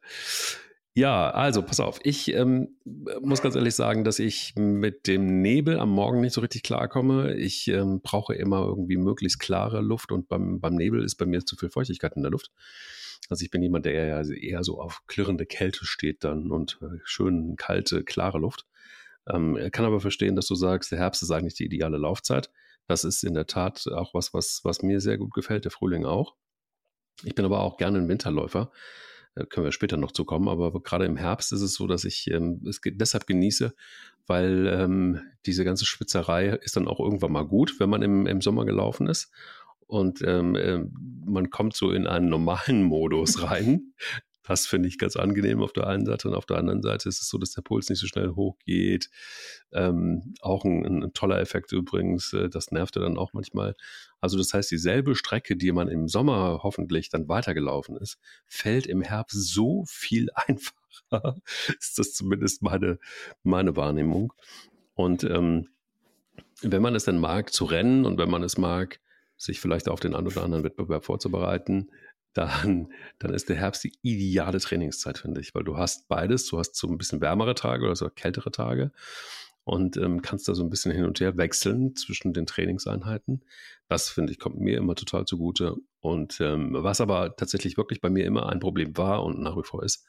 Ja, 0.94 1.30
also 1.30 1.62
pass 1.62 1.80
auf. 1.80 2.02
Ich 2.04 2.34
ähm, 2.34 2.76
muss 3.22 3.42
ganz 3.42 3.56
ehrlich 3.56 3.76
sagen, 3.76 4.04
dass 4.04 4.20
ich 4.20 4.56
mit 4.58 5.08
dem 5.08 5.42
Nebel 5.42 5.80
am 5.80 5.90
Morgen 5.90 6.20
nicht 6.20 6.34
so 6.34 6.42
richtig 6.42 6.64
klarkomme. 6.64 7.34
Ich 7.36 7.70
ähm, 7.70 8.02
brauche 8.02 8.36
immer 8.36 8.66
irgendwie 8.66 8.98
möglichst 8.98 9.40
klare 9.40 9.80
Luft 9.80 10.12
und 10.12 10.28
beim, 10.28 10.60
beim 10.60 10.76
Nebel 10.76 11.02
ist 11.04 11.16
bei 11.16 11.26
mir 11.26 11.46
zu 11.46 11.56
viel 11.56 11.70
Feuchtigkeit 11.70 12.18
in 12.18 12.24
der 12.24 12.32
Luft. 12.32 12.52
Also 13.30 13.46
ich 13.46 13.52
bin 13.52 13.62
jemand, 13.62 13.86
der 13.86 13.94
eher, 13.94 14.26
eher 14.30 14.64
so 14.66 14.82
auf 14.82 15.04
klirrende 15.08 15.46
Kälte 15.46 15.86
steht 15.86 16.26
dann 16.26 16.52
und 16.52 16.80
äh, 16.82 17.00
schön 17.06 17.56
kalte, 17.56 18.04
klare 18.04 18.40
Luft. 18.40 18.66
Ähm, 19.30 19.58
kann 19.72 19.86
aber 19.86 20.02
verstehen, 20.02 20.36
dass 20.36 20.48
du 20.48 20.56
sagst, 20.56 20.92
der 20.92 21.00
Herbst 21.00 21.24
ist 21.24 21.32
eigentlich 21.32 21.54
die 21.54 21.66
ideale 21.66 21.98
Laufzeit. 21.98 22.52
Das 22.88 23.06
ist 23.06 23.24
in 23.24 23.34
der 23.34 23.48
Tat 23.48 23.86
auch 23.88 24.14
was, 24.14 24.34
was, 24.34 24.62
was 24.64 24.82
mir 24.82 25.00
sehr 25.00 25.18
gut 25.18 25.34
gefällt, 25.34 25.64
der 25.64 25.72
Frühling 25.72 26.04
auch. 26.04 26.36
Ich 27.24 27.36
bin 27.36 27.46
aber 27.46 27.62
auch 27.62 27.78
gerne 27.78 28.00
ein 28.00 28.10
Winterläufer. 28.10 28.72
Da 29.36 29.46
können 29.46 29.66
wir 29.66 29.72
später 29.72 29.98
noch 29.98 30.12
zukommen, 30.12 30.50
aber 30.50 30.72
gerade 30.82 31.06
im 31.06 31.16
Herbst 31.16 31.54
ist 31.54 31.62
es 31.62 31.74
so, 31.74 31.88
dass 31.88 32.04
ich 32.04 32.30
ähm, 32.30 32.62
es 32.68 32.82
deshalb 32.84 33.28
genieße, 33.28 33.74
weil 34.28 34.68
ähm, 34.68 35.22
diese 35.46 35.64
ganze 35.64 35.86
Schwitzerei 35.86 36.50
ist 36.50 36.76
dann 36.76 36.88
auch 36.88 37.00
irgendwann 37.00 37.32
mal 37.32 37.46
gut, 37.46 37.80
wenn 37.80 37.90
man 37.90 38.02
im, 38.02 38.28
im 38.28 38.42
Sommer 38.42 38.66
gelaufen 38.66 39.08
ist. 39.08 39.32
Und 39.88 40.22
ähm, 40.26 40.56
äh, 40.56 40.80
man 41.26 41.50
kommt 41.50 41.76
so 41.76 41.92
in 41.92 42.08
einen 42.08 42.30
normalen 42.30 42.84
Modus 42.84 43.44
rein. 43.44 43.94
Das 44.52 44.68
finde 44.68 44.90
ich 44.90 44.98
ganz 44.98 45.16
angenehm 45.16 45.62
auf 45.62 45.72
der 45.72 45.88
einen 45.88 46.06
Seite 46.06 46.28
und 46.28 46.36
auf 46.36 46.46
der 46.46 46.58
anderen 46.58 46.82
Seite 46.82 47.08
ist 47.08 47.22
es 47.22 47.30
so, 47.30 47.38
dass 47.38 47.52
der 47.52 47.62
Puls 47.62 47.88
nicht 47.88 48.00
so 48.00 48.08
schnell 48.08 48.32
hochgeht. 48.32 49.10
Ähm, 49.72 50.34
auch 50.42 50.66
ein, 50.66 51.04
ein, 51.04 51.14
toller 51.14 51.40
Effekt 51.40 51.72
übrigens, 51.72 52.34
äh, 52.34 52.50
das 52.50 52.70
nervte 52.70 53.00
dann 53.00 53.18
auch 53.18 53.32
manchmal. 53.32 53.76
Also 54.20 54.38
das 54.38 54.54
heißt, 54.54 54.70
dieselbe 54.70 55.16
Strecke, 55.16 55.56
die 55.56 55.72
man 55.72 55.88
im 55.88 56.10
Sommer 56.10 56.60
hoffentlich 56.64 57.08
dann 57.08 57.30
weitergelaufen 57.30 57.96
ist, 57.96 58.20
fällt 58.46 58.88
im 58.88 59.02
Herbst 59.02 59.54
so 59.54 59.86
viel 59.88 60.28
einfacher. 60.36 61.38
ist 61.80 61.98
das 61.98 62.14
zumindest 62.14 62.62
meine, 62.62 63.00
meine 63.44 63.78
Wahrnehmung. 63.78 64.34
Und 64.96 65.24
ähm, 65.24 65.70
wenn 66.62 66.82
man 66.82 66.94
es 66.94 67.06
dann 67.06 67.20
mag 67.20 67.54
zu 67.54 67.64
rennen 67.64 68.04
und 68.06 68.18
wenn 68.18 68.30
man 68.30 68.44
es 68.44 68.58
mag, 68.58 69.00
sich 69.38 69.62
vielleicht 69.62 69.88
auf 69.88 70.02
den 70.02 70.14
einen 70.14 70.28
oder 70.28 70.44
anderen 70.44 70.66
Wettbewerb 70.66 71.06
vorzubereiten, 71.06 71.90
dann, 72.34 72.92
dann 73.20 73.34
ist 73.34 73.50
der 73.50 73.58
Herbst 73.58 73.84
die 73.84 73.94
ideale 74.02 74.60
Trainingszeit, 74.60 75.18
finde 75.18 75.42
ich, 75.42 75.54
weil 75.54 75.64
du 75.64 75.78
hast 75.78 76.08
beides. 76.08 76.46
Du 76.46 76.58
hast 76.58 76.76
so 76.76 76.88
ein 76.88 76.98
bisschen 76.98 77.22
wärmere 77.22 77.56
Tage 77.56 77.86
oder 77.86 77.96
so 77.96 78.10
kältere 78.10 78.52
Tage 78.52 78.92
und 79.64 79.98
ähm, 79.98 80.22
kannst 80.22 80.48
da 80.48 80.56
so 80.56 80.64
ein 80.64 80.70
bisschen 80.70 80.92
hin 80.92 81.06
und 81.06 81.20
her 81.20 81.38
wechseln 81.38 81.96
zwischen 81.96 82.34
den 82.34 82.46
Trainingseinheiten. 82.46 83.44
Das 83.88 84.10
finde 84.10 84.32
ich 84.32 84.40
kommt 84.40 84.60
mir 84.60 84.78
immer 84.78 84.96
total 84.96 85.26
zugute. 85.26 85.76
Und 86.00 86.42
ähm, 86.42 86.72
was 86.74 87.02
aber 87.02 87.36
tatsächlich 87.36 87.78
wirklich 87.78 88.02
bei 88.02 88.10
mir 88.10 88.26
immer 88.26 88.50
ein 88.50 88.60
Problem 88.60 88.98
war 88.98 89.24
und 89.24 89.40
nach 89.40 89.56
wie 89.56 89.64
vor 89.64 89.84
ist, 89.84 90.06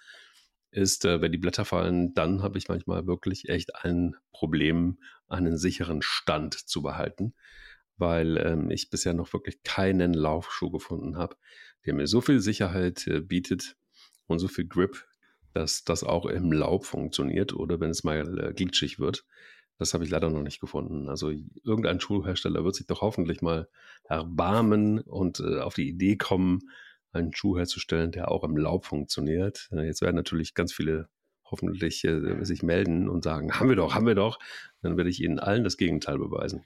ist, 0.71 1.05
äh, 1.05 1.21
wenn 1.21 1.33
die 1.33 1.39
Blätter 1.39 1.65
fallen, 1.65 2.15
dann 2.15 2.43
habe 2.43 2.59
ich 2.59 2.69
manchmal 2.69 3.07
wirklich 3.07 3.49
echt 3.49 3.85
ein 3.85 4.17
Problem, 4.33 4.99
einen 5.29 5.59
sicheren 5.59 6.01
Stand 6.01 6.55
zu 6.55 6.83
behalten, 6.83 7.35
weil 7.99 8.39
ähm, 8.39 8.71
ich 8.71 8.89
bisher 8.89 9.13
noch 9.13 9.33
wirklich 9.35 9.63
keinen 9.63 10.15
Laufschuh 10.15 10.71
gefunden 10.71 11.19
habe, 11.19 11.37
der 11.87 11.95
mir 11.95 12.07
so 12.07 12.21
viel 12.21 12.41
Sicherheit 12.41 13.07
äh, 13.07 13.21
bietet 13.21 13.77
und 14.27 14.39
so 14.39 14.49
viel 14.49 14.67
Grip, 14.67 15.05
dass 15.53 15.85
das 15.85 16.05
auch 16.05 16.27
im 16.27 16.53
Laub 16.53 16.85
funktioniert 16.85 17.53
oder 17.53 17.81
wenn 17.81 17.91
es 17.91 18.05
mal 18.05 18.39
äh, 18.39 18.53
glitschig 18.53 18.99
wird. 18.99 19.25
Das 19.79 19.95
habe 19.95 20.05
ich 20.05 20.11
leider 20.11 20.31
noch 20.31 20.43
nicht 20.43 20.61
gefunden. 20.61 21.09
Also 21.09 21.33
irgendein 21.65 22.01
Schuhhersteller 22.01 22.65
wird 22.65 22.77
sich 22.77 22.87
doch 22.87 23.01
hoffentlich 23.01 23.43
mal 23.43 23.69
erbarmen 24.05 25.01
und 25.01 25.41
äh, 25.41 25.59
auf 25.61 25.75
die 25.75 25.89
Idee 25.89 26.17
kommen, 26.17 26.61
einen 27.13 27.35
Schuh 27.35 27.59
herzustellen, 27.59 28.13
der 28.13 28.31
auch 28.31 28.45
im 28.45 28.57
Laub 28.57 28.87
funktioniert. 28.87 29.69
Äh, 29.73 29.87
jetzt 29.87 30.03
werden 30.03 30.17
natürlich 30.17 30.55
ganz 30.55 30.73
viele 30.73 31.09
hoffentlich 31.45 32.05
äh, 32.05 32.45
sich 32.45 32.63
melden 32.63 33.09
und 33.09 33.25
sagen, 33.25 33.53
haben 33.59 33.69
wir 33.69 33.77
doch, 33.77 33.95
haben 33.95 34.07
wir 34.07 34.15
doch. 34.15 34.39
Dann 34.83 34.97
werde 34.97 35.11
ich 35.11 35.23
Ihnen 35.23 35.39
allen 35.39 35.65
das 35.65 35.77
Gegenteil 35.77 36.19
beweisen. 36.19 36.65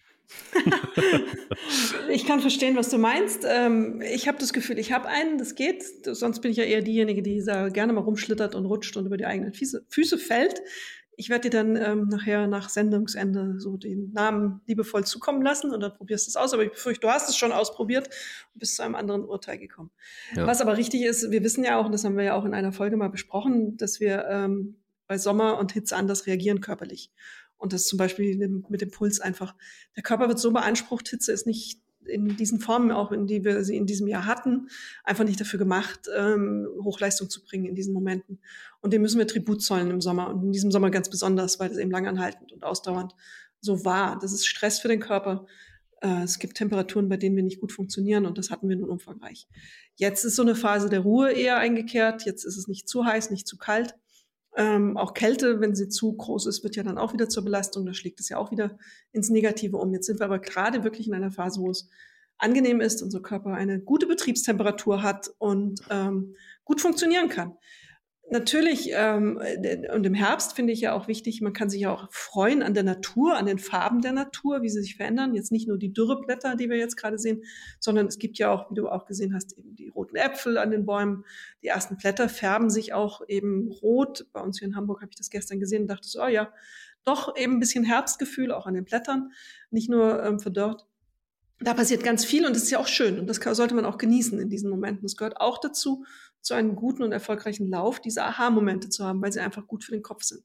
ich 2.11 2.27
kann 2.27 2.41
verstehen, 2.41 2.77
was 2.77 2.89
du 2.89 2.99
meinst. 2.99 3.45
Ähm, 3.49 4.01
ich 4.01 4.29
habe 4.29 4.39
das 4.39 4.53
Gefühl, 4.53 4.79
ich 4.79 4.93
habe 4.93 5.09
einen, 5.09 5.39
das 5.39 5.55
geht. 5.55 5.85
Sonst 6.05 6.41
bin 6.41 6.51
ich 6.51 6.57
ja 6.57 6.65
eher 6.65 6.83
diejenige, 6.83 7.23
die 7.23 7.43
da 7.45 7.69
gerne 7.69 7.93
mal 7.93 8.01
rumschlittert 8.01 8.55
und 8.55 8.67
rutscht 8.67 8.97
und 8.97 9.07
über 9.07 9.17
die 9.17 9.27
eigenen 9.27 9.53
Füße, 9.53 9.85
Füße 9.89 10.19
fällt. 10.19 10.61
Ich 11.19 11.31
werde 11.31 11.49
dir 11.49 11.59
dann 11.59 11.77
ähm, 11.77 12.09
nachher 12.09 12.47
nach 12.47 12.69
Sendungsende 12.69 13.59
so 13.59 13.79
den 13.79 14.13
Namen 14.13 14.61
liebevoll 14.67 15.05
zukommen 15.05 15.41
lassen 15.41 15.73
und 15.73 15.81
dann 15.81 15.95
probierst 15.95 16.27
du 16.27 16.31
es 16.31 16.37
aus. 16.37 16.53
Aber 16.53 16.63
ich 16.63 16.73
befürchte, 16.73 17.07
du 17.07 17.13
hast 17.13 17.31
es 17.31 17.37
schon 17.37 17.53
ausprobiert 17.53 18.09
und 18.53 18.59
bist 18.59 18.77
zu 18.77 18.83
einem 18.83 18.95
anderen 18.95 19.25
Urteil 19.25 19.59
gekommen. 19.59 19.91
Ja. 20.35 20.47
Was 20.47 20.61
aber 20.61 20.77
richtig 20.77 21.03
ist, 21.03 21.31
wir 21.31 21.43
wissen 21.43 21.65
ja 21.65 21.79
auch, 21.79 21.87
und 21.87 21.93
das 21.93 22.05
haben 22.05 22.19
wir 22.19 22.25
ja 22.25 22.35
auch 22.35 22.45
in 22.45 22.53
einer 22.53 22.73
Folge 22.73 22.99
mal 22.99 23.09
besprochen, 23.09 23.79
dass 23.79 23.99
wir 23.99 24.27
ähm, 24.29 24.77
bei 25.07 25.17
Sommer 25.17 25.59
und 25.59 25.73
Hitze 25.73 25.97
anders 25.97 26.27
reagieren 26.27 26.61
körperlich. 26.61 27.11
Und 27.59 27.73
das 27.73 27.87
zum 27.87 27.99
Beispiel 27.99 28.37
mit 28.69 28.81
dem 28.81 28.91
Puls 28.91 29.21
einfach. 29.21 29.55
Der 29.97 30.03
Körper 30.03 30.29
wird 30.29 30.39
so 30.39 30.53
beansprucht, 30.53 31.09
Hitze 31.09 31.33
ist 31.33 31.47
nicht 31.47 31.81
in 32.09 32.37
diesen 32.37 32.61
Formen 32.61 32.93
auch, 32.93 33.13
in 33.13 33.27
die 33.27 33.45
wir 33.45 33.65
sie 33.65 33.77
in 33.77 33.87
diesem 33.87 34.07
Jahr 34.07 34.27
hatten, 34.27 34.69
einfach 35.05 35.25
nicht 35.25 35.41
dafür 35.41 35.59
gemacht, 35.59 36.09
ähm, 36.17 36.69
Hochleistung 36.83 37.29
zu 37.29 37.43
bringen 37.45 37.67
in 37.67 37.75
diesen 37.75 37.93
Momenten. 37.93 38.39
Und 38.81 38.93
dem 38.93 39.03
müssen 39.03 39.19
wir 39.19 39.27
Tribut 39.27 39.63
zollen 39.63 39.91
im 39.91 40.01
Sommer 40.01 40.29
und 40.29 40.45
in 40.45 40.53
diesem 40.53 40.71
Sommer 40.71 40.91
ganz 40.91 41.11
besonders, 41.11 41.59
weil 41.59 41.71
es 41.71 41.79
eben 41.79 41.91
langanhaltend 41.91 42.53
und 42.53 42.65
ausdauernd 42.65 43.15
so 43.61 43.85
war. 43.85 44.19
Das 44.21 44.33
ist 44.33 44.47
Stress 44.47 44.79
für 44.79 44.89
den 44.89 45.01
Körper. 45.01 45.47
Äh, 46.01 46.23
es 46.23 46.39
gibt 46.39 46.57
Temperaturen, 46.57 47.09
bei 47.09 47.17
denen 47.17 47.37
wir 47.37 47.43
nicht 47.43 47.61
gut 47.61 47.73
funktionieren 47.73 48.27
und 48.27 48.39
das 48.39 48.51
hatten 48.51 48.69
wir 48.69 48.77
nun 48.77 48.91
umfangreich. 48.91 49.49
Jetzt 49.97 50.25
ist 50.25 50.37
so 50.37 50.43
eine 50.43 50.55
Phase 50.55 50.89
der 50.89 51.01
Ruhe 51.01 51.33
eher 51.33 51.59
eingekehrt. 51.59 52.25
Jetzt 52.25 52.45
ist 52.45 52.57
es 52.57 52.69
nicht 52.69 52.89
zu 52.89 53.05
heiß, 53.05 53.31
nicht 53.31 53.47
zu 53.47 53.57
kalt. 53.57 53.95
Ähm, 54.57 54.97
auch 54.97 55.13
Kälte, 55.13 55.61
wenn 55.61 55.75
sie 55.75 55.89
zu 55.89 56.15
groß 56.15 56.47
ist, 56.47 56.65
wird 56.65 56.77
ja 56.77 56.83
dann 56.83 56.99
auch 56.99 57.13
wieder 57.13 57.29
zur 57.29 57.45
Belastung. 57.45 57.85
Da 57.85 57.93
schlägt 57.93 58.21
es 58.21 58.29
ja 58.29 58.39
auch 58.39 58.51
wieder 58.51 58.79
ins 59.13 59.29
Negative 59.29 59.77
um. 59.77 59.93
Jetzt 59.93 60.07
sind 60.07 60.19
wir 60.19 60.25
aber 60.25 60.39
gerade 60.39 60.83
wirklich 60.83 61.07
in 61.07 61.15
einer 61.15 61.31
Phase, 61.31 61.61
wo 61.61 61.71
es 61.71 61.89
angenehm 62.39 62.81
ist, 62.81 63.03
unser 63.03 63.21
Körper 63.21 63.53
eine 63.55 63.81
gute 63.81 64.07
Betriebstemperatur 64.07 65.03
hat 65.03 65.31
und 65.39 65.81
ähm, 65.91 66.35
gut 66.65 66.81
funktionieren 66.81 67.29
kann. 67.29 67.57
Natürlich, 68.29 68.91
ähm, 68.93 69.41
und 69.95 70.05
im 70.05 70.15
Herbst 70.15 70.55
finde 70.55 70.73
ich 70.73 70.81
ja 70.81 70.95
auch 70.95 71.07
wichtig, 71.07 71.41
man 71.43 71.53
kann 71.53 71.71
sich 71.71 71.83
ja 71.83 71.93
auch 71.93 72.13
freuen 72.13 72.61
an 72.65 72.75
der 72.75 72.83
Natur, 72.83 73.37
an 73.37 73.47
den 73.47 73.61
Farben 73.61 74.01
der 74.01 74.11
Natur, 74.11 74.63
wie 74.63 74.69
sie 74.69 74.81
sich 74.81 74.97
verändern. 74.97 75.35
Jetzt 75.37 75.53
nicht 75.53 75.69
nur 75.69 75.79
die 75.79 75.93
Dürreblätter, 75.93 76.57
die 76.57 76.69
wir 76.69 76.77
jetzt 76.77 76.97
gerade 76.97 77.19
sehen, 77.21 77.45
sondern 77.79 78.07
es 78.09 78.19
gibt 78.19 78.39
ja 78.39 78.51
auch, 78.51 78.69
wie 78.69 78.75
du 78.75 78.89
auch 78.89 79.07
gesehen 79.07 79.33
hast, 79.33 79.57
eben 79.57 79.77
die 79.77 79.89
roten 79.89 80.17
Äpfel 80.17 80.59
an 80.59 80.73
den 80.73 80.85
Bäumen. 80.85 81.25
Die 81.63 81.69
ersten 81.69 81.97
Blätter 81.97 82.29
färben 82.29 82.69
sich 82.69 82.93
auch 82.93 83.23
eben 83.29 83.69
rot. 83.69 84.27
Bei 84.33 84.41
uns 84.41 84.59
hier 84.59 84.67
in 84.67 84.75
Hamburg 84.75 85.03
habe 85.03 85.11
ich 85.11 85.17
das 85.17 85.31
gestern 85.31 85.61
gesehen 85.61 85.83
und 85.83 85.89
dachte 85.89 86.09
so, 86.09 86.21
oh 86.21 86.29
ja, 86.29 86.53
doch 87.05 87.37
eben 87.37 87.55
ein 87.55 87.61
bisschen 87.61 87.85
Herbstgefühl 87.85 88.51
auch 88.51 88.67
an 88.67 88.75
den 88.75 88.85
Blättern, 88.85 89.31
nicht 89.71 89.89
nur 89.89 90.25
ähm, 90.25 90.41
verdorrt 90.41 90.87
da 91.61 91.75
passiert 91.75 92.05
ganz 92.05 92.25
viel 92.25 92.47
und 92.47 92.55
das 92.55 92.65
ist 92.65 92.71
ja 92.71 92.79
auch 92.79 92.87
schön 92.87 93.19
und 93.19 93.29
das 93.29 93.37
sollte 93.57 93.75
man 93.75 93.87
auch 93.87 93.99
genießen 93.99 94.39
in 94.39 94.51
diesen 94.51 94.71
Momenten. 94.71 95.07
Es 95.07 95.17
gehört 95.17 95.41
auch 95.41 95.59
dazu, 95.59 96.05
zu 96.43 96.55
einem 96.55 96.77
guten 96.77 97.03
und 97.03 97.13
erfolgreichen 97.13 97.69
Lauf 97.69 98.01
diese 98.01 98.23
Aha-Momente 98.23 98.89
zu 98.89 99.05
haben, 99.05 99.21
weil 99.23 99.33
sie 99.33 99.41
einfach 99.41 99.67
gut 99.67 99.83
für 99.83 99.93
den 99.93 100.03
Kopf 100.03 100.23
sind. 100.23 100.43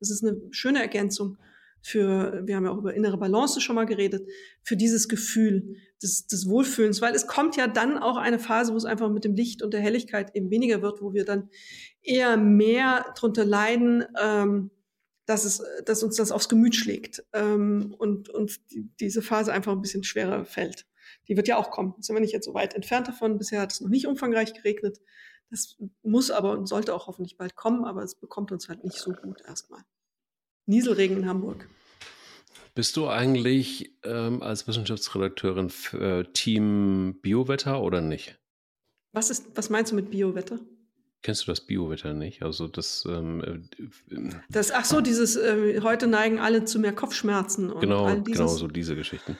Das 0.00 0.10
ist 0.10 0.24
eine 0.24 0.36
schöne 0.50 0.80
Ergänzung 0.80 1.38
für, 1.80 2.42
wir 2.46 2.56
haben 2.56 2.64
ja 2.64 2.72
auch 2.72 2.78
über 2.78 2.94
innere 2.94 3.18
Balance 3.18 3.60
schon 3.60 3.76
mal 3.76 3.84
geredet, 3.84 4.26
für 4.62 4.74
dieses 4.74 5.06
Gefühl 5.06 5.76
des, 6.02 6.26
des 6.26 6.48
Wohlfühlens, 6.48 7.02
weil 7.02 7.14
es 7.14 7.26
kommt 7.26 7.56
ja 7.56 7.66
dann 7.68 7.98
auch 7.98 8.16
eine 8.16 8.38
Phase, 8.38 8.72
wo 8.72 8.76
es 8.76 8.86
einfach 8.86 9.10
mit 9.10 9.24
dem 9.24 9.34
Licht 9.34 9.62
und 9.62 9.74
der 9.74 9.82
Helligkeit 9.82 10.34
eben 10.34 10.50
weniger 10.50 10.80
wird, 10.80 11.02
wo 11.02 11.12
wir 11.12 11.26
dann 11.26 11.50
eher 12.00 12.38
mehr 12.38 13.04
drunter 13.16 13.44
leiden, 13.44 14.04
ähm, 14.20 14.70
dass, 15.26 15.44
es, 15.44 15.62
dass 15.84 16.02
uns 16.02 16.16
das 16.16 16.32
aufs 16.32 16.48
Gemüt 16.48 16.74
schlägt 16.74 17.24
ähm, 17.32 17.94
und, 17.98 18.28
und 18.28 18.60
die, 18.70 18.88
diese 19.00 19.22
Phase 19.22 19.52
einfach 19.52 19.72
ein 19.72 19.80
bisschen 19.80 20.04
schwerer 20.04 20.44
fällt. 20.44 20.86
Die 21.28 21.36
wird 21.36 21.48
ja 21.48 21.56
auch 21.56 21.70
kommen. 21.70 21.94
Sind 22.00 22.14
wir 22.14 22.20
nicht 22.20 22.32
jetzt 22.32 22.46
so 22.46 22.54
weit 22.54 22.74
entfernt 22.74 23.08
davon. 23.08 23.38
Bisher 23.38 23.60
hat 23.60 23.72
es 23.72 23.80
noch 23.80 23.88
nicht 23.88 24.06
umfangreich 24.06 24.52
geregnet. 24.52 25.00
Das 25.50 25.76
muss 26.02 26.30
aber 26.30 26.52
und 26.52 26.66
sollte 26.66 26.94
auch 26.94 27.06
hoffentlich 27.06 27.36
bald 27.36 27.54
kommen, 27.54 27.84
aber 27.84 28.02
es 28.02 28.14
bekommt 28.14 28.52
uns 28.52 28.68
halt 28.68 28.84
nicht 28.84 28.96
so 28.96 29.12
gut 29.12 29.40
erstmal. 29.46 29.82
Nieselregen 30.66 31.18
in 31.18 31.28
Hamburg. 31.28 31.68
Bist 32.74 32.96
du 32.96 33.08
eigentlich 33.08 33.96
ähm, 34.02 34.42
als 34.42 34.66
Wissenschaftsredakteurin 34.66 35.70
für 35.70 36.20
äh, 36.20 36.24
Team 36.32 37.20
Biowetter 37.22 37.80
oder 37.80 38.00
nicht? 38.00 38.40
Was, 39.12 39.30
ist, 39.30 39.46
was 39.54 39.70
meinst 39.70 39.92
du 39.92 39.96
mit 39.96 40.10
Biowetter? 40.10 40.58
Kennst 41.24 41.46
du 41.46 41.46
das 41.50 41.62
Biowetter 41.62 42.12
nicht? 42.12 42.42
Also 42.42 42.68
das, 42.68 43.08
ähm, 43.08 43.66
äh, 44.10 44.18
das 44.50 44.70
ach 44.70 44.84
so, 44.84 45.00
dieses 45.00 45.36
äh, 45.36 45.80
heute 45.80 46.06
neigen 46.06 46.38
alle 46.38 46.66
zu 46.66 46.78
mehr 46.78 46.92
Kopfschmerzen 46.92 47.70
und 47.70 47.80
genau, 47.80 48.14
genau 48.20 48.46
so 48.46 48.68
diese 48.68 48.94
Geschichten. 48.94 49.38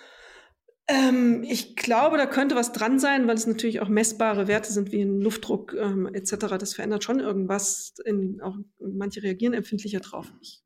Ähm, 0.89 1.45
ich 1.47 1.77
glaube, 1.77 2.17
da 2.17 2.25
könnte 2.25 2.55
was 2.55 2.73
dran 2.73 2.99
sein, 2.99 3.27
weil 3.29 3.35
es 3.35 3.47
natürlich 3.47 3.83
auch 3.83 3.89
messbare 3.89 4.49
Werte 4.49 4.73
sind 4.73 4.93
wie 4.93 5.03
ein 5.03 5.21
Luftdruck 5.21 5.75
ähm, 5.75 6.07
etc. 6.07 6.57
Das 6.59 6.73
verändert 6.73 7.05
schon 7.05 7.21
irgendwas. 7.21 7.93
In, 8.07 8.41
auch 8.41 8.57
manche 8.79 9.23
reagieren 9.23 9.53
empfindlicher 9.53 10.01
drauf. 10.01 10.33
Ich 10.41 10.63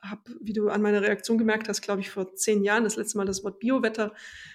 habe, 0.00 0.22
wie 0.40 0.52
du 0.52 0.68
an 0.68 0.80
meiner 0.80 1.02
Reaktion 1.02 1.38
gemerkt 1.38 1.68
hast, 1.68 1.82
glaube 1.82 2.02
ich, 2.02 2.10
vor 2.10 2.36
zehn 2.36 2.62
Jahren 2.62 2.84
das 2.84 2.94
letzte 2.94 3.18
Mal 3.18 3.26
das 3.26 3.42
Wort 3.42 3.58
Biowetter 3.58 4.14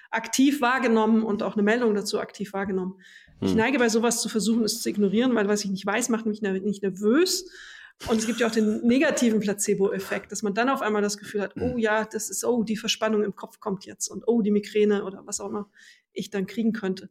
aktiv 0.09 0.61
wahrgenommen 0.61 1.23
und 1.23 1.43
auch 1.43 1.55
eine 1.55 1.63
Meldung 1.63 1.93
dazu 1.95 2.21
aktiv 2.21 2.53
wahrgenommen. 2.53 2.95
Ich 3.41 3.51
hm. 3.51 3.57
neige 3.57 3.79
bei 3.79 3.89
sowas 3.89 4.21
zu 4.21 4.29
versuchen, 4.29 4.63
es 4.63 4.81
zu 4.81 4.89
ignorieren, 4.89 5.35
weil 5.35 5.47
was 5.47 5.65
ich 5.65 5.71
nicht 5.71 5.85
weiß, 5.85 6.09
macht 6.09 6.25
mich 6.25 6.41
nicht 6.41 6.83
nervös. 6.83 7.45
Und 8.07 8.17
es 8.17 8.25
gibt 8.25 8.39
ja 8.39 8.47
auch 8.47 8.51
den 8.51 8.85
negativen 8.85 9.39
Placebo-Effekt, 9.39 10.31
dass 10.31 10.41
man 10.41 10.53
dann 10.53 10.69
auf 10.69 10.81
einmal 10.81 11.01
das 11.01 11.17
Gefühl 11.17 11.41
hat, 11.41 11.53
oh 11.57 11.71
hm. 11.71 11.77
ja, 11.77 12.05
das 12.05 12.29
ist, 12.29 12.45
oh, 12.45 12.63
die 12.63 12.77
Verspannung 12.77 13.23
im 13.23 13.35
Kopf 13.35 13.59
kommt 13.59 13.85
jetzt 13.85 14.07
und 14.07 14.23
oh, 14.27 14.41
die 14.41 14.51
Migräne 14.51 15.03
oder 15.03 15.23
was 15.25 15.39
auch 15.39 15.49
immer 15.49 15.69
ich 16.13 16.29
dann 16.29 16.47
kriegen 16.47 16.71
könnte. 16.71 17.09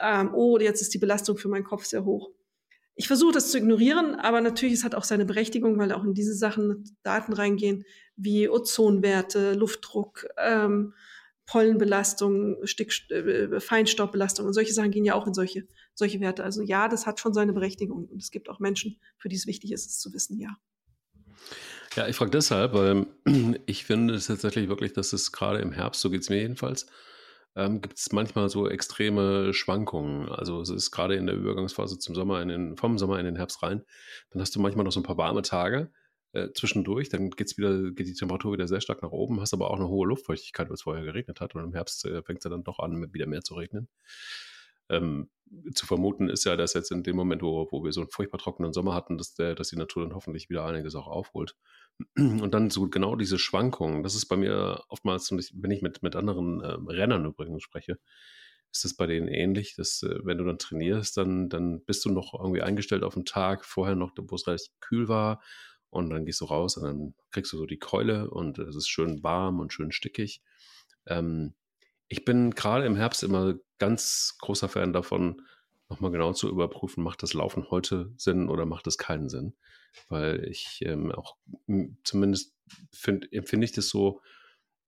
Ähm, 0.00 0.34
oh, 0.34 0.58
jetzt 0.58 0.82
ist 0.82 0.94
die 0.94 0.98
Belastung 0.98 1.36
für 1.36 1.48
meinen 1.48 1.64
Kopf 1.64 1.84
sehr 1.84 2.04
hoch. 2.04 2.30
Ich 2.94 3.06
versuche 3.06 3.32
das 3.32 3.50
zu 3.50 3.58
ignorieren, 3.58 4.16
aber 4.16 4.40
natürlich, 4.40 4.74
es 4.74 4.84
hat 4.84 4.94
auch 4.94 5.04
seine 5.04 5.24
Berechtigung, 5.24 5.78
weil 5.78 5.92
auch 5.92 6.04
in 6.04 6.12
diese 6.14 6.34
Sachen 6.34 6.84
Daten 7.02 7.32
reingehen, 7.32 7.84
wie 8.16 8.48
Ozonwerte, 8.48 9.54
Luftdruck, 9.54 10.26
ähm, 10.36 10.92
Pollenbelastung, 11.52 12.56
Stick, 12.64 13.10
äh, 13.10 13.60
Feinstaubbelastung 13.60 14.46
und 14.46 14.54
solche 14.54 14.72
Sachen 14.72 14.90
gehen 14.90 15.04
ja 15.04 15.14
auch 15.14 15.26
in 15.26 15.34
solche, 15.34 15.68
solche 15.92 16.18
Werte. 16.18 16.44
Also 16.44 16.62
ja, 16.62 16.88
das 16.88 17.04
hat 17.04 17.20
schon 17.20 17.34
seine 17.34 17.52
Berechtigung 17.52 18.06
und 18.06 18.22
es 18.22 18.30
gibt 18.30 18.48
auch 18.48 18.58
Menschen, 18.58 18.98
für 19.18 19.28
die 19.28 19.36
es 19.36 19.46
wichtig 19.46 19.70
ist, 19.70 19.84
es 19.84 19.98
zu 19.98 20.14
wissen, 20.14 20.40
ja. 20.40 20.56
Ja, 21.94 22.08
ich 22.08 22.16
frage 22.16 22.30
deshalb, 22.30 22.72
weil 22.72 23.06
ich 23.66 23.84
finde 23.84 24.14
es 24.14 24.28
tatsächlich 24.28 24.70
wirklich, 24.70 24.94
dass 24.94 25.12
es 25.12 25.30
gerade 25.30 25.58
im 25.58 25.72
Herbst, 25.72 26.00
so 26.00 26.08
geht 26.08 26.22
es 26.22 26.30
mir 26.30 26.40
jedenfalls, 26.40 26.86
ähm, 27.54 27.82
gibt 27.82 27.98
es 27.98 28.12
manchmal 28.12 28.48
so 28.48 28.66
extreme 28.66 29.52
Schwankungen. 29.52 30.30
Also 30.30 30.62
es 30.62 30.70
ist 30.70 30.90
gerade 30.90 31.16
in 31.16 31.26
der 31.26 31.34
Übergangsphase 31.34 31.98
zum 31.98 32.14
Sommer, 32.14 32.40
in 32.40 32.48
den, 32.48 32.76
vom 32.78 32.96
Sommer 32.96 33.18
in 33.18 33.26
den 33.26 33.36
Herbst 33.36 33.62
rein, 33.62 33.84
dann 34.30 34.40
hast 34.40 34.56
du 34.56 34.60
manchmal 34.60 34.86
noch 34.86 34.92
so 34.92 35.00
ein 35.00 35.04
paar 35.04 35.18
warme 35.18 35.42
Tage 35.42 35.92
äh, 36.32 36.48
zwischendurch, 36.54 37.08
dann 37.08 37.30
geht's 37.30 37.58
wieder, 37.58 37.90
geht 37.92 38.06
die 38.06 38.14
Temperatur 38.14 38.52
wieder 38.54 38.68
sehr 38.68 38.80
stark 38.80 39.02
nach 39.02 39.10
oben, 39.10 39.40
hast 39.40 39.52
aber 39.52 39.70
auch 39.70 39.76
eine 39.76 39.88
hohe 39.88 40.08
Luftfeuchtigkeit, 40.08 40.68
weil 40.68 40.74
es 40.74 40.82
vorher 40.82 41.04
geregnet 41.04 41.40
hat 41.40 41.54
und 41.54 41.62
im 41.62 41.74
Herbst 41.74 42.04
äh, 42.04 42.22
fängt 42.22 42.44
es 42.44 42.50
dann 42.50 42.64
doch 42.64 42.78
an, 42.78 43.12
wieder 43.12 43.26
mehr 43.26 43.42
zu 43.42 43.54
regnen. 43.54 43.88
Ähm, 44.88 45.30
zu 45.74 45.86
vermuten 45.86 46.28
ist 46.28 46.44
ja, 46.44 46.56
dass 46.56 46.74
jetzt 46.74 46.90
in 46.90 47.02
dem 47.02 47.16
Moment, 47.16 47.42
wo, 47.42 47.68
wo 47.70 47.84
wir 47.84 47.92
so 47.92 48.00
einen 48.00 48.10
furchtbar 48.10 48.38
trockenen 48.38 48.72
Sommer 48.72 48.94
hatten, 48.94 49.18
dass, 49.18 49.34
der, 49.34 49.54
dass 49.54 49.68
die 49.68 49.76
Natur 49.76 50.02
dann 50.02 50.14
hoffentlich 50.14 50.48
wieder 50.48 50.64
einiges 50.64 50.94
auch 50.94 51.06
aufholt. 51.06 51.56
Und 52.16 52.52
dann 52.52 52.70
so 52.70 52.88
genau 52.88 53.16
diese 53.16 53.38
Schwankungen, 53.38 54.02
das 54.02 54.14
ist 54.14 54.26
bei 54.26 54.36
mir 54.36 54.82
oftmals, 54.88 55.30
wenn 55.30 55.70
ich 55.70 55.82
mit, 55.82 56.02
mit 56.02 56.16
anderen 56.16 56.62
äh, 56.62 56.76
Rennern 56.90 57.26
übrigens 57.26 57.62
spreche, 57.62 57.98
ist 58.72 58.84
das 58.84 58.94
bei 58.94 59.06
denen 59.06 59.28
ähnlich, 59.28 59.74
dass 59.76 60.02
äh, 60.02 60.18
wenn 60.24 60.38
du 60.38 60.44
dann 60.44 60.58
trainierst, 60.58 61.16
dann, 61.18 61.50
dann 61.50 61.84
bist 61.84 62.04
du 62.06 62.10
noch 62.10 62.32
irgendwie 62.32 62.62
eingestellt 62.62 63.02
auf 63.02 63.14
einen 63.14 63.26
Tag 63.26 63.66
vorher 63.66 63.94
noch, 63.94 64.12
wo 64.16 64.34
es 64.34 64.46
relativ 64.46 64.72
kühl 64.80 65.08
war 65.08 65.42
und 65.92 66.08
dann 66.08 66.24
gehst 66.24 66.40
du 66.40 66.46
raus 66.46 66.78
und 66.78 66.84
dann 66.84 67.14
kriegst 67.30 67.52
du 67.52 67.58
so 67.58 67.66
die 67.66 67.78
Keule 67.78 68.30
und 68.30 68.58
es 68.58 68.74
ist 68.74 68.88
schön 68.88 69.22
warm 69.22 69.60
und 69.60 69.74
schön 69.74 69.92
stickig. 69.92 70.40
Ähm, 71.06 71.52
ich 72.08 72.24
bin 72.24 72.52
gerade 72.52 72.86
im 72.86 72.96
Herbst 72.96 73.22
immer 73.22 73.56
ganz 73.78 74.36
großer 74.40 74.70
Fan 74.70 74.94
davon, 74.94 75.42
nochmal 75.90 76.10
genau 76.10 76.32
zu 76.32 76.48
überprüfen, 76.48 77.04
macht 77.04 77.22
das 77.22 77.34
Laufen 77.34 77.70
heute 77.70 78.10
Sinn 78.16 78.48
oder 78.48 78.64
macht 78.64 78.86
es 78.86 78.96
keinen 78.96 79.28
Sinn? 79.28 79.54
Weil 80.08 80.46
ich 80.48 80.80
ähm, 80.80 81.12
auch 81.12 81.36
zumindest 82.04 82.54
find, 82.90 83.30
empfinde 83.30 83.66
ich 83.66 83.72
das 83.72 83.90
so, 83.90 84.22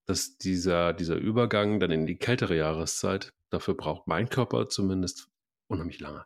dass 0.06 0.38
dieser, 0.38 0.94
dieser 0.94 1.16
Übergang 1.16 1.80
dann 1.80 1.90
in 1.90 2.06
die 2.06 2.16
kältere 2.16 2.56
Jahreszeit, 2.56 3.34
dafür 3.50 3.74
braucht 3.74 4.06
mein 4.06 4.30
Körper 4.30 4.70
zumindest 4.70 5.28
unheimlich 5.66 6.00
lange, 6.00 6.24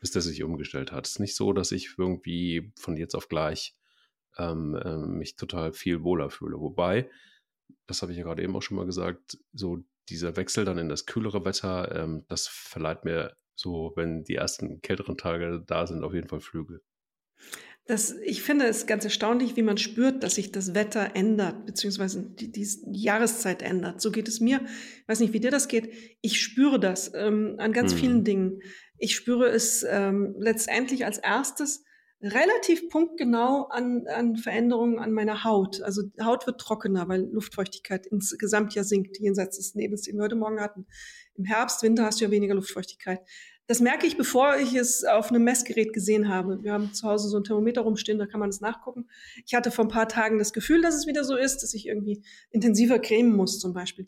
bis 0.00 0.10
der 0.10 0.22
sich 0.22 0.42
umgestellt 0.42 0.90
hat. 0.90 1.06
Es 1.06 1.12
ist 1.12 1.20
nicht 1.20 1.36
so, 1.36 1.52
dass 1.52 1.70
ich 1.70 1.98
irgendwie 1.98 2.72
von 2.78 2.96
jetzt 2.96 3.14
auf 3.14 3.28
gleich 3.28 3.74
ähm, 4.38 4.74
äh, 4.74 4.96
mich 4.98 5.36
total 5.36 5.72
viel 5.72 6.02
wohler 6.02 6.30
fühle. 6.30 6.58
Wobei, 6.58 7.10
das 7.86 8.02
habe 8.02 8.12
ich 8.12 8.18
ja 8.18 8.24
gerade 8.24 8.42
eben 8.42 8.56
auch 8.56 8.62
schon 8.62 8.76
mal 8.76 8.86
gesagt, 8.86 9.38
so 9.52 9.84
dieser 10.08 10.36
Wechsel 10.36 10.64
dann 10.64 10.78
in 10.78 10.88
das 10.88 11.06
kühlere 11.06 11.44
Wetter, 11.44 11.94
ähm, 11.94 12.24
das 12.28 12.46
verleiht 12.46 13.04
mir 13.04 13.36
so, 13.54 13.92
wenn 13.96 14.24
die 14.24 14.36
ersten 14.36 14.80
kälteren 14.82 15.16
Tage 15.16 15.62
da 15.66 15.86
sind, 15.86 16.04
auf 16.04 16.14
jeden 16.14 16.28
Fall 16.28 16.40
Flügel. 16.40 16.82
Das, 17.86 18.16
ich 18.24 18.42
finde 18.42 18.66
es 18.66 18.86
ganz 18.86 19.04
erstaunlich, 19.04 19.54
wie 19.54 19.62
man 19.62 19.78
spürt, 19.78 20.24
dass 20.24 20.34
sich 20.34 20.50
das 20.50 20.74
Wetter 20.74 21.14
ändert, 21.14 21.66
beziehungsweise 21.66 22.20
die, 22.22 22.50
die, 22.50 22.66
Jahreszeit 22.90 23.62
ändert. 23.62 24.00
So 24.00 24.10
geht 24.10 24.26
es 24.26 24.40
mir. 24.40 24.60
Ich 25.02 25.08
weiß 25.08 25.20
nicht, 25.20 25.32
wie 25.32 25.40
dir 25.40 25.52
das 25.52 25.68
geht. 25.68 25.92
Ich 26.20 26.40
spüre 26.42 26.80
das 26.80 27.12
ähm, 27.14 27.54
an 27.58 27.72
ganz 27.72 27.92
hm. 27.92 27.98
vielen 27.98 28.24
Dingen. 28.24 28.60
Ich 28.98 29.14
spüre 29.14 29.48
es 29.48 29.86
ähm, 29.88 30.34
letztendlich 30.38 31.04
als 31.04 31.18
erstes 31.18 31.84
relativ 32.22 32.88
punktgenau 32.88 33.64
an, 33.64 34.06
an 34.06 34.36
Veränderungen 34.36 34.98
an 34.98 35.12
meiner 35.12 35.44
Haut. 35.44 35.82
Also 35.82 36.02
Haut 36.22 36.46
wird 36.46 36.60
trockener, 36.60 37.08
weil 37.08 37.28
Luftfeuchtigkeit 37.30 38.06
insgesamt 38.06 38.74
ja 38.74 38.84
sinkt, 38.84 39.18
jenseits 39.18 39.58
des 39.58 39.74
Nebels, 39.74 40.02
den 40.02 40.16
wir 40.16 40.24
heute 40.24 40.36
Morgen 40.36 40.60
hatten. 40.60 40.86
Im 41.34 41.44
Herbst, 41.44 41.82
Winter 41.82 42.04
hast 42.04 42.20
du 42.20 42.24
ja 42.24 42.30
weniger 42.30 42.54
Luftfeuchtigkeit. 42.54 43.20
Das 43.68 43.80
merke 43.80 44.06
ich, 44.06 44.16
bevor 44.16 44.56
ich 44.56 44.74
es 44.74 45.04
auf 45.04 45.30
einem 45.30 45.42
Messgerät 45.42 45.92
gesehen 45.92 46.28
habe. 46.28 46.62
Wir 46.62 46.72
haben 46.72 46.94
zu 46.94 47.06
Hause 47.08 47.28
so 47.28 47.36
ein 47.36 47.44
Thermometer 47.44 47.80
rumstehen, 47.80 48.18
da 48.18 48.26
kann 48.26 48.38
man 48.38 48.48
es 48.48 48.60
nachgucken. 48.60 49.08
Ich 49.44 49.54
hatte 49.54 49.72
vor 49.72 49.84
ein 49.84 49.90
paar 49.90 50.08
Tagen 50.08 50.38
das 50.38 50.52
Gefühl, 50.52 50.82
dass 50.82 50.94
es 50.94 51.08
wieder 51.08 51.24
so 51.24 51.36
ist, 51.36 51.58
dass 51.58 51.74
ich 51.74 51.86
irgendwie 51.86 52.22
intensiver 52.50 53.00
cremen 53.00 53.34
muss 53.34 53.58
zum 53.58 53.72
Beispiel. 53.72 54.06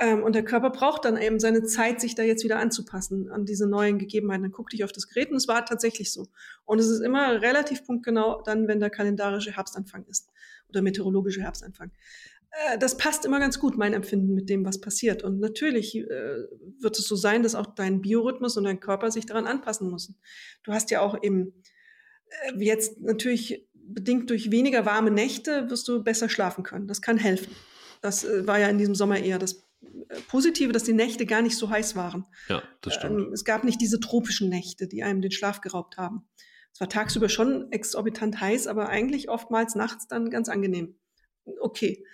Ähm, 0.00 0.22
und 0.22 0.34
der 0.34 0.44
Körper 0.44 0.70
braucht 0.70 1.04
dann 1.04 1.16
eben 1.16 1.38
seine 1.38 1.62
Zeit, 1.64 2.00
sich 2.00 2.14
da 2.14 2.22
jetzt 2.22 2.44
wieder 2.44 2.58
anzupassen 2.58 3.30
an 3.30 3.44
diese 3.44 3.68
neuen 3.68 3.98
Gegebenheiten. 3.98 4.42
Dann 4.42 4.52
guck 4.52 4.70
dich 4.70 4.84
auf 4.84 4.92
das 4.92 5.08
Gerät 5.08 5.30
und 5.30 5.36
es 5.36 5.48
war 5.48 5.64
tatsächlich 5.64 6.12
so. 6.12 6.26
Und 6.64 6.78
es 6.78 6.88
ist 6.88 7.00
immer 7.00 7.40
relativ 7.42 7.84
punktgenau 7.84 8.42
dann, 8.42 8.66
wenn 8.66 8.80
der 8.80 8.90
kalendarische 8.90 9.54
Herbstanfang 9.56 10.04
ist 10.06 10.30
oder 10.68 10.82
meteorologische 10.82 11.42
Herbstanfang. 11.42 11.92
Äh, 12.50 12.78
das 12.78 12.96
passt 12.96 13.24
immer 13.24 13.40
ganz 13.40 13.58
gut, 13.58 13.76
mein 13.76 13.92
Empfinden 13.92 14.34
mit 14.34 14.48
dem, 14.48 14.64
was 14.64 14.80
passiert. 14.80 15.22
Und 15.22 15.40
natürlich 15.40 15.96
äh, 15.96 16.06
wird 16.80 16.98
es 16.98 17.06
so 17.06 17.16
sein, 17.16 17.42
dass 17.42 17.54
auch 17.54 17.74
dein 17.74 18.00
Biorhythmus 18.00 18.56
und 18.56 18.64
dein 18.64 18.80
Körper 18.80 19.10
sich 19.10 19.26
daran 19.26 19.46
anpassen 19.46 19.90
müssen. 19.90 20.16
Du 20.62 20.72
hast 20.72 20.90
ja 20.90 21.00
auch 21.00 21.22
eben 21.22 21.54
äh, 22.46 22.58
jetzt 22.58 23.00
natürlich 23.00 23.68
bedingt 23.86 24.30
durch 24.30 24.50
weniger 24.50 24.86
warme 24.86 25.10
Nächte 25.10 25.68
wirst 25.70 25.86
du 25.88 26.02
besser 26.02 26.28
schlafen 26.28 26.64
können. 26.64 26.86
Das 26.86 27.02
kann 27.02 27.18
helfen. 27.18 27.54
Das 28.00 28.24
äh, 28.24 28.46
war 28.46 28.58
ja 28.58 28.68
in 28.68 28.78
diesem 28.78 28.94
Sommer 28.94 29.18
eher 29.18 29.38
das 29.38 29.63
Positive, 30.28 30.72
dass 30.72 30.84
die 30.84 30.92
Nächte 30.92 31.26
gar 31.26 31.42
nicht 31.42 31.56
so 31.56 31.70
heiß 31.70 31.96
waren. 31.96 32.26
Ja, 32.48 32.62
das 32.80 32.94
stimmt. 32.94 33.20
Ähm, 33.20 33.32
es 33.32 33.44
gab 33.44 33.64
nicht 33.64 33.80
diese 33.80 34.00
tropischen 34.00 34.48
Nächte, 34.48 34.86
die 34.86 35.02
einem 35.02 35.22
den 35.22 35.30
Schlaf 35.30 35.60
geraubt 35.60 35.96
haben. 35.96 36.28
Es 36.72 36.80
war 36.80 36.88
tagsüber 36.88 37.28
schon 37.28 37.70
exorbitant 37.70 38.40
heiß, 38.40 38.66
aber 38.66 38.88
eigentlich 38.88 39.28
oftmals 39.28 39.76
nachts 39.76 40.08
dann 40.08 40.30
ganz 40.30 40.48
angenehm. 40.48 40.96
Okay. 41.60 42.04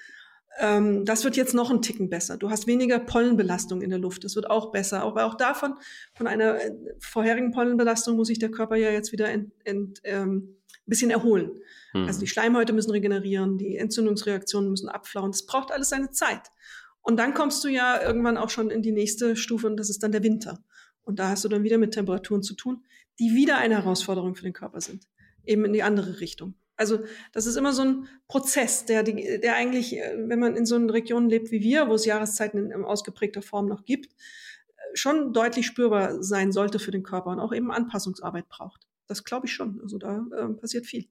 Ähm, 0.59 1.05
das 1.05 1.25
wird 1.25 1.37
jetzt 1.37 1.55
noch 1.55 1.71
ein 1.71 1.81
Ticken 1.81 2.11
besser. 2.11 2.37
Du 2.37 2.51
hast 2.51 2.67
weniger 2.67 2.99
Pollenbelastung 2.99 3.83
in 3.83 3.91
der 3.91 3.99
Luft. 3.99 4.25
Das 4.25 4.37
wird 4.37 4.51
auch 4.51 4.73
besser. 4.73 5.03
Aber 5.03 5.25
auch 5.25 5.37
davon, 5.37 5.75
von 6.15 6.27
einer 6.27 6.61
äh, 6.61 6.73
vorherigen 6.99 7.53
Pollenbelastung 7.53 8.17
muss 8.17 8.29
sich 8.29 8.39
der 8.39 8.51
Körper 8.51 8.77
ja 8.77 8.91
jetzt 8.91 9.13
wieder 9.13 9.31
ent, 9.31 9.53
ent, 9.65 10.01
ähm, 10.05 10.57
ein 10.73 10.91
bisschen 10.91 11.11
erholen. 11.11 11.53
Mhm. 11.95 12.07
Also 12.07 12.21
die 12.21 12.27
Schleimhäute 12.27 12.73
müssen 12.73 12.91
regenerieren, 12.91 13.59
die 13.59 13.77
Entzündungsreaktionen 13.77 14.71
müssen 14.71 14.89
abflauen. 14.89 15.31
Das 15.31 15.47
braucht 15.47 15.73
alles 15.73 15.89
seine 15.89 16.11
Zeit. 16.11 16.51
Und 17.03 17.17
dann 17.17 17.35
kommst 17.35 17.65
du 17.65 17.69
ja 17.69 18.03
irgendwann 18.03 18.37
auch 18.37 18.51
schon 18.51 18.71
in 18.71 18.83
die 18.83 18.93
nächste 18.93 19.37
Stufe 19.37 19.67
und 19.67 19.77
das 19.77 19.91
ist 19.91 20.03
dann 20.03 20.13
der 20.13 20.23
Winter. 20.23 20.63
Und 21.03 21.19
da 21.19 21.29
hast 21.29 21.45
du 21.45 21.49
dann 21.49 21.63
wieder 21.63 21.79
mit 21.79 21.93
Temperaturen 21.93 22.43
zu 22.43 22.55
tun, 22.55 22.85
die 23.19 23.35
wieder 23.35 23.59
eine 23.59 23.77
Herausforderung 23.77 24.35
für 24.35 24.45
den 24.45 24.53
Körper 24.53 24.81
sind. 24.81 25.09
Eben 25.45 25.65
in 25.65 25.73
die 25.73 25.83
andere 25.83 26.21
Richtung. 26.21 26.55
Also 26.77 27.01
das 27.33 27.45
ist 27.45 27.57
immer 27.57 27.75
so 27.75 27.83
ein 27.83 28.09
Prozess, 28.27 28.87
der, 28.87 29.03
der 29.03 29.55
eigentlich, 29.55 29.99
äh, 29.99 30.15
wenn 30.17 30.39
man 30.39 30.57
in 30.57 30.65
so 30.65 30.77
einer 30.77 30.93
Region 30.93 31.29
lebt 31.29 31.51
wie 31.51 31.61
wir, 31.61 31.89
wo 31.89 31.95
es 31.95 32.07
Jahreszeiten 32.07 32.71
in, 32.71 32.85
ausgeprägter 32.85 33.43
Form 33.43 33.67
noch 33.67 33.85
gibt, 33.85 34.07
äh, 34.07 34.97
schon 34.97 35.35
deutlich 35.35 35.67
spürbar 35.67 36.23
sein 36.23 36.53
sollte 36.53 36.79
für 36.79 36.91
den 36.91 37.03
Körper 37.03 37.31
und 37.31 37.39
auch 37.39 37.53
eben 37.53 37.71
Anpassungsarbeit 37.71 38.49
braucht. 38.49 38.87
Das 39.09 39.25
glaube 39.25 39.47
ich 39.47 39.53
schon. 39.53 39.79
Also 39.83 39.99
da 39.99 40.25
äh, 40.35 40.55
passiert 40.55 40.87
viel. 40.87 41.07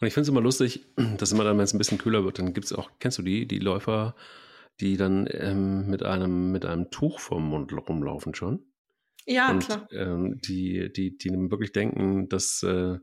Und 0.00 0.08
ich 0.08 0.14
finde 0.14 0.22
es 0.22 0.28
immer 0.28 0.40
lustig, 0.40 0.86
dass 1.18 1.30
immer 1.30 1.44
dann, 1.44 1.56
wenn 1.56 1.64
es 1.64 1.72
ein 1.72 1.78
bisschen 1.78 1.98
kühler 1.98 2.24
wird, 2.24 2.40
dann 2.40 2.52
gibt 2.52 2.66
es 2.66 2.72
auch, 2.72 2.90
kennst 2.98 3.18
du 3.18 3.22
die, 3.22 3.46
die 3.46 3.60
Läufer, 3.60 4.16
die 4.80 4.96
dann 4.96 5.28
ähm, 5.30 5.88
mit, 5.88 6.02
einem, 6.02 6.50
mit 6.52 6.64
einem 6.64 6.90
Tuch 6.90 7.20
vorm 7.20 7.48
Mund 7.48 7.72
rumlaufen 7.72 8.34
schon? 8.34 8.64
Ja, 9.26 9.50
und, 9.50 9.64
klar. 9.64 9.88
Ähm, 9.92 10.40
die, 10.40 10.92
die, 10.92 11.16
die 11.16 11.30
wirklich 11.50 11.72
denken, 11.72 12.28
dass 12.28 12.62
äh, 12.62 12.98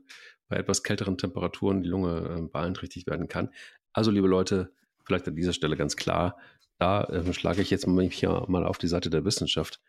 bei 0.48 0.56
etwas 0.56 0.82
kälteren 0.82 1.16
Temperaturen 1.16 1.82
die 1.82 1.88
Lunge 1.88 2.38
äh, 2.38 2.42
beeinträchtigt 2.42 3.06
werden 3.06 3.28
kann. 3.28 3.50
Also, 3.92 4.10
liebe 4.10 4.28
Leute, 4.28 4.72
vielleicht 5.04 5.26
an 5.28 5.36
dieser 5.36 5.52
Stelle 5.52 5.76
ganz 5.76 5.96
klar, 5.96 6.36
da 6.78 7.04
äh, 7.04 7.32
schlage 7.32 7.62
ich 7.62 7.70
jetzt 7.70 7.86
mich 7.86 8.14
hier 8.14 8.44
mal 8.48 8.64
auf 8.64 8.78
die 8.78 8.88
Seite 8.88 9.10
der 9.10 9.24
Wissenschaft. 9.24 9.80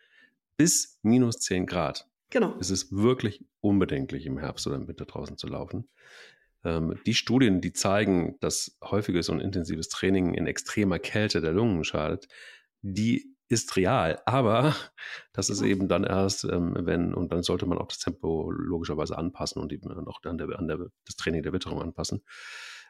Bis 0.57 0.99
minus 1.01 1.39
10 1.39 1.65
Grad 1.65 2.07
genau. 2.29 2.55
ist 2.59 2.69
es 2.69 2.91
wirklich 2.95 3.43
unbedenklich, 3.61 4.25
im 4.25 4.37
Herbst 4.37 4.67
oder 4.67 4.75
im 4.75 4.87
Winter 4.87 5.05
draußen 5.05 5.37
zu 5.37 5.47
laufen. 5.47 5.87
Ähm, 6.63 6.99
die 7.05 7.13
Studien, 7.13 7.61
die 7.61 7.73
zeigen, 7.73 8.37
dass 8.39 8.77
häufiges 8.83 9.29
und 9.29 9.39
intensives 9.39 9.89
Training 9.89 10.33
in 10.33 10.47
extremer 10.47 10.99
Kälte 10.99 11.41
der 11.41 11.53
Lungen 11.53 11.83
schadet, 11.83 12.27
die 12.81 13.35
ist 13.49 13.75
real, 13.75 14.21
aber 14.25 14.75
das 15.33 15.49
ist 15.49 15.61
eben 15.61 15.87
dann 15.87 16.03
erst, 16.03 16.45
ähm, 16.45 16.75
wenn, 16.79 17.13
und 17.13 17.31
dann 17.31 17.43
sollte 17.43 17.65
man 17.65 17.77
auch 17.77 17.87
das 17.87 17.99
Tempo 17.99 18.49
logischerweise 18.51 19.17
anpassen 19.17 19.61
und 19.61 19.73
eben 19.73 19.89
auch 20.07 20.21
an, 20.23 20.37
der, 20.37 20.57
an 20.57 20.67
der, 20.67 20.77
das 21.05 21.15
Training 21.15 21.43
der 21.43 21.53
Witterung 21.53 21.81
anpassen. 21.81 22.23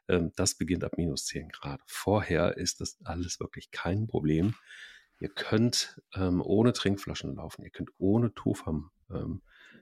Ähm, 0.08 0.32
das 0.36 0.56
beginnt 0.56 0.84
ab 0.84 0.94
minus 0.98 1.26
10 1.26 1.50
Grad. 1.50 1.82
Vorher 1.88 2.58
ist 2.58 2.82
das 2.82 3.00
alles 3.04 3.40
wirklich 3.40 3.72
kein 3.72 4.08
Problem. 4.08 4.54
Ihr 5.20 5.30
könnt 5.30 6.02
ohne 6.16 6.74
Trinkflaschen 6.74 7.36
laufen, 7.36 7.64
ihr 7.64 7.70
könnt 7.70 7.92
ohne 8.00 8.34
Tuch 8.34 8.66
am 8.66 8.90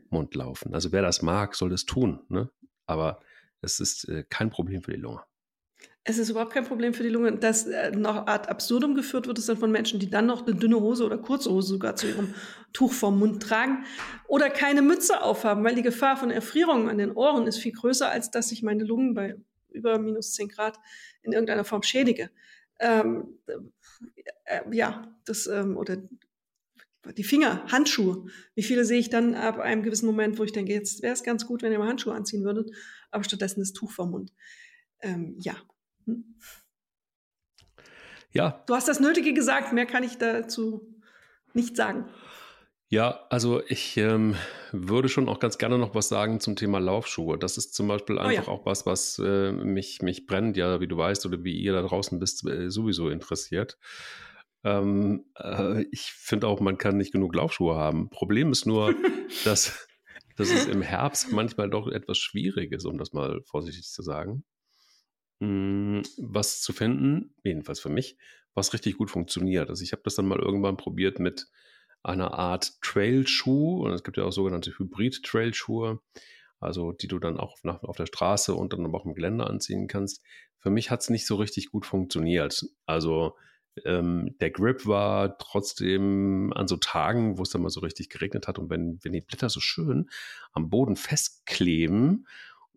Mund 0.10 0.36
laufen. 0.36 0.74
Also 0.74 0.92
wer 0.92 1.02
das 1.02 1.22
mag, 1.22 1.56
soll 1.56 1.70
das 1.70 1.86
tun. 1.86 2.20
Ne? 2.28 2.50
Aber 2.86 3.22
es 3.62 3.80
ist 3.80 4.08
äh, 4.10 4.24
kein 4.30 4.50
Problem 4.50 4.82
für 4.82 4.92
die 4.92 5.00
Lunge. 5.00 5.22
Es 6.04 6.18
ist 6.18 6.30
überhaupt 6.30 6.54
kein 6.54 6.66
Problem 6.66 6.94
für 6.94 7.04
die 7.04 7.10
Lunge. 7.10 7.38
Das 7.38 7.68
äh, 7.68 7.92
noch 7.92 8.28
ad 8.28 8.50
absurdum 8.50 8.96
geführt 8.96 9.28
wird, 9.28 9.38
ist 9.38 9.50
dann 9.50 9.58
von 9.58 9.72
Menschen, 9.72 10.00
die 10.00 10.10
dann 10.10 10.26
noch 10.26 10.46
eine 10.46 10.56
dünne 10.56 10.80
Hose 10.80 11.06
oder 11.06 11.18
kurze 11.18 11.52
Hose 11.52 11.70
sogar 11.74 11.96
zu 11.96 12.08
ihrem 12.08 12.34
Tuch 12.74 12.94
vorm 12.94 13.20
Mund 13.20 13.44
tragen 13.44 13.86
oder 14.28 14.50
keine 14.50 14.82
Mütze 14.82 15.22
aufhaben, 15.22 15.64
weil 15.64 15.76
die 15.76 15.82
Gefahr 15.82 16.18
von 16.18 16.32
Erfrierungen 16.32 16.90
an 16.90 16.98
den 16.98 17.12
Ohren 17.12 17.48
ist 17.48 17.58
viel 17.58 17.74
größer, 17.74 18.10
als 18.10 18.32
dass 18.32 18.52
ich 18.52 18.64
meine 18.64 18.84
Lungen 18.84 19.14
bei 19.14 19.36
über 19.70 20.00
minus 20.00 20.34
10 20.34 20.50
Grad 20.50 20.80
in 21.22 21.32
irgendeiner 21.32 21.64
Form 21.64 21.84
schädige. 21.84 22.32
Ähm, 22.80 23.40
äh, 24.46 24.62
ja, 24.72 25.16
das, 25.26 25.48
ähm, 25.48 25.78
oder 25.78 25.98
die 27.18 27.24
Finger, 27.24 27.66
Handschuhe. 27.72 28.26
Wie 28.56 28.64
viele 28.64 28.86
sehe 28.86 29.00
ich 29.00 29.10
dann 29.10 29.36
ab 29.36 29.60
einem 29.60 29.84
gewissen 29.84 30.06
Moment, 30.06 30.40
wo 30.40 30.44
ich 30.44 30.52
denke, 30.52 30.74
jetzt 30.74 31.02
wäre 31.02 31.14
es 31.14 31.24
ganz 31.24 31.46
gut, 31.46 31.62
wenn 31.62 31.72
ihr 31.72 31.80
mal 31.80 31.88
Handschuhe 31.88 32.14
anziehen 32.14 32.44
würdet, 32.44 32.72
aber 33.12 33.24
stattdessen 33.24 33.60
das 33.60 33.74
Tuch 33.74 33.92
vom 33.92 34.12
Mund. 34.12 34.34
Ähm, 35.02 35.36
ja. 35.40 35.56
Hm. 36.06 36.36
Ja. 38.32 38.64
Du 38.68 38.76
hast 38.76 38.88
das 38.88 39.00
Nötige 39.00 39.34
gesagt, 39.34 39.74
mehr 39.74 39.86
kann 39.86 40.04
ich 40.04 40.18
dazu 40.18 41.02
nicht 41.54 41.76
sagen. 41.76 42.06
Ja, 42.92 43.28
also 43.30 43.62
ich 43.68 43.98
ähm, 43.98 44.36
würde 44.72 45.10
schon 45.10 45.30
auch 45.30 45.40
ganz 45.40 45.60
gerne 45.60 45.78
noch 45.78 45.94
was 45.94 46.10
sagen 46.10 46.40
zum 46.40 46.56
Thema 46.56 46.80
Laufschuhe. 46.80 47.38
Das 47.38 47.58
ist 47.58 47.76
zum 47.76 47.88
Beispiel 47.88 48.18
einfach 48.18 48.48
oh 48.48 48.52
ja. 48.52 48.58
auch 48.58 48.66
was, 48.66 48.88
was 48.88 49.20
äh, 49.24 49.52
mich, 49.52 50.02
mich 50.02 50.26
brennt, 50.26 50.58
ja, 50.58 50.80
wie 50.82 50.88
du 50.88 50.98
weißt 50.98 51.24
oder 51.28 51.44
wie 51.44 51.56
ihr 51.56 51.74
da 51.74 51.84
draußen 51.84 52.18
bist, 52.20 52.48
äh, 52.48 52.72
sowieso 52.72 53.10
interessiert. 53.10 53.78
Ähm, 54.64 55.26
äh, 55.38 55.84
ich 55.92 56.12
finde 56.12 56.48
auch, 56.48 56.60
man 56.60 56.78
kann 56.78 56.98
nicht 56.98 57.14
genug 57.14 57.36
Laufschuhe 57.36 57.76
haben. 57.76 58.10
Problem 58.10 58.52
ist 58.52 58.66
nur, 58.66 58.94
dass, 59.46 59.88
dass 60.36 60.52
es 60.52 60.66
im 60.66 60.82
Herbst 60.82 61.32
manchmal 61.32 61.70
doch 61.70 61.88
etwas 61.88 62.18
schwierig 62.18 62.72
ist, 62.72 62.86
um 62.86 62.98
das 62.98 63.14
mal 63.14 63.42
vorsichtig 63.44 63.88
zu 63.88 64.02
sagen. 64.02 64.44
Hm, 65.42 66.04
was 66.18 66.62
zu 66.62 66.74
finden, 66.74 67.34
jedenfalls 67.44 67.80
für 67.80 67.90
mich, 67.90 68.18
was 68.54 68.74
richtig 68.74 68.98
gut 68.98 69.10
funktioniert. 69.10 69.70
Also 69.70 69.84
ich 69.84 69.94
habe 69.94 70.02
das 70.04 70.16
dann 70.16 70.28
mal 70.28 70.40
irgendwann 70.40 70.76
probiert 70.76 71.20
mit 71.20 71.48
einer 72.04 72.34
Art 72.34 72.82
Trailschuh 72.82 73.84
und 73.84 73.92
es 73.92 74.04
gibt 74.04 74.18
ja 74.18 74.24
auch 74.24 74.32
sogenannte 74.32 74.78
Hybrid-Trailschuhe, 74.78 76.02
also 76.60 76.92
die 76.92 77.08
du 77.08 77.20
dann 77.20 77.38
auch 77.38 77.58
auf, 77.64 77.84
auf 77.84 77.98
der 77.98 78.06
Straße 78.06 78.54
und 78.54 78.74
dann 78.74 78.94
auch 78.94 79.06
im 79.06 79.14
Gelände 79.14 79.48
anziehen 79.48 79.88
kannst. 79.88 80.22
Für 80.58 80.70
mich 80.70 80.92
hat 80.92 81.02
es 81.02 81.10
nicht 81.10 81.26
so 81.26 81.36
richtig 81.36 81.72
gut 81.72 81.86
funktioniert. 81.86 82.66
Also 82.86 83.36
ähm, 83.86 84.36
der 84.40 84.52
Grip 84.52 84.86
war 84.86 85.38
trotzdem 85.38 86.52
an 86.54 86.68
so 86.68 86.78
Tagen, 86.78 87.38
wo 87.38 87.44
es 87.44 87.50
dann 87.50 87.62
mal 87.62 87.70
so 87.70 87.80
richtig 87.80 88.10
geregnet 88.10 88.48
hat 88.48 88.60
und 88.60 88.70
wenn, 88.70 89.00
wenn 89.04 89.14
die 89.14 89.22
Blätter 89.22 89.50
so 89.50 89.60
schön 89.60 90.10
am 90.52 90.70
Boden 90.70 90.96
festkleben 90.96 92.28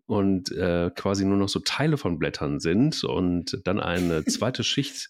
und 0.05 0.51
äh, 0.51 0.91
quasi 0.95 1.25
nur 1.25 1.37
noch 1.37 1.49
so 1.49 1.59
Teile 1.59 1.97
von 1.97 2.19
Blättern 2.19 2.59
sind 2.59 3.03
und 3.03 3.59
dann 3.65 3.79
eine 3.79 4.25
zweite 4.25 4.63
Schicht 4.63 5.09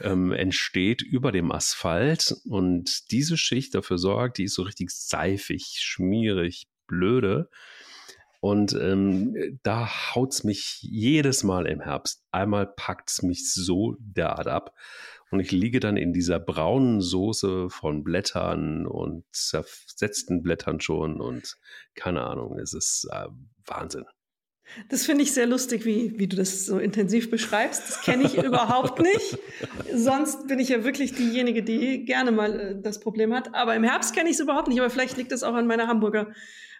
ähm, 0.00 0.32
entsteht 0.32 1.02
über 1.02 1.32
dem 1.32 1.52
Asphalt 1.52 2.34
und 2.44 3.10
diese 3.10 3.36
Schicht 3.36 3.74
dafür 3.74 3.98
sorgt, 3.98 4.38
die 4.38 4.44
ist 4.44 4.54
so 4.54 4.62
richtig 4.62 4.90
seifig, 4.90 5.78
schmierig, 5.80 6.66
blöde. 6.86 7.48
Und 8.40 8.74
ähm, 8.74 9.58
da 9.62 9.88
es 10.28 10.44
mich 10.44 10.78
jedes 10.82 11.44
Mal 11.44 11.66
im 11.66 11.80
Herbst. 11.80 12.22
Einmal 12.30 12.66
packt 12.66 13.08
es 13.08 13.22
mich 13.22 13.50
so 13.50 13.96
derart 13.98 14.48
ab. 14.48 14.74
Und 15.30 15.40
ich 15.40 15.50
liege 15.50 15.80
dann 15.80 15.96
in 15.96 16.12
dieser 16.12 16.38
braunen 16.38 17.00
Soße 17.00 17.68
von 17.70 18.04
Blättern 18.04 18.86
und 18.86 19.24
zersetzten 19.32 20.42
Blättern 20.42 20.80
schon 20.80 21.20
und 21.20 21.56
keine 21.94 22.22
Ahnung, 22.22 22.58
es 22.58 22.72
ist 22.72 23.08
äh, 23.10 23.26
Wahnsinn. 23.66 24.04
Das 24.88 25.04
finde 25.04 25.22
ich 25.22 25.32
sehr 25.32 25.46
lustig, 25.46 25.84
wie, 25.84 26.18
wie 26.18 26.26
du 26.26 26.36
das 26.36 26.66
so 26.66 26.78
intensiv 26.78 27.30
beschreibst. 27.30 27.88
Das 27.88 28.02
kenne 28.02 28.24
ich 28.24 28.36
überhaupt 28.42 29.00
nicht. 29.00 29.38
Sonst 29.94 30.48
bin 30.48 30.58
ich 30.58 30.70
ja 30.70 30.84
wirklich 30.84 31.14
diejenige, 31.14 31.62
die 31.62 32.04
gerne 32.04 32.32
mal 32.32 32.60
äh, 32.60 32.80
das 32.80 32.98
Problem 33.00 33.34
hat. 33.34 33.54
Aber 33.54 33.74
im 33.76 33.84
Herbst 33.84 34.14
kenne 34.14 34.30
ich 34.30 34.36
es 34.36 34.40
überhaupt 34.40 34.68
nicht. 34.68 34.80
Aber 34.80 34.90
vielleicht 34.90 35.16
liegt 35.16 35.32
es 35.32 35.42
auch 35.42 35.54
an 35.54 35.66
meiner 35.66 35.86
Hamburger 35.86 36.32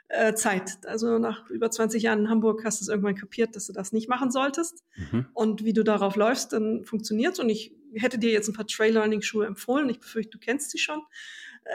äh, 0.09 0.35
Zeit. 0.35 0.79
Also 0.87 1.19
nach 1.19 1.49
über 1.51 1.71
20 1.71 2.03
Jahren 2.03 2.21
in 2.21 2.31
Hamburg 2.31 2.65
hast 2.65 2.81
du 2.81 2.85
es 2.85 2.89
irgendwann 2.89 3.15
kapiert, 3.15 3.57
dass 3.57 3.67
du 3.67 3.73
das 3.73 3.93
nicht 3.93 4.09
machen 4.09 4.31
solltest. 4.31 4.85
Mhm. 4.97 5.27
Und 5.33 5.65
wie 5.65 5.73
du 5.73 5.83
darauf 5.83 6.17
läufst, 6.17 6.53
dann 6.53 6.85
funktioniert 6.85 7.35
es. 7.35 7.39
Und 7.39 7.49
ich 7.49 7.75
hätte 7.95 8.19
dir 8.19 8.31
jetzt 8.31 8.49
ein 8.49 8.55
paar 8.55 8.67
Trail-Learning-Schuhe 8.67 9.47
empfohlen. 9.47 9.89
Ich 9.89 10.01
befürchte, 10.01 10.31
du 10.31 10.39
kennst 10.39 10.71
sie 10.71 10.79
schon. 10.79 11.01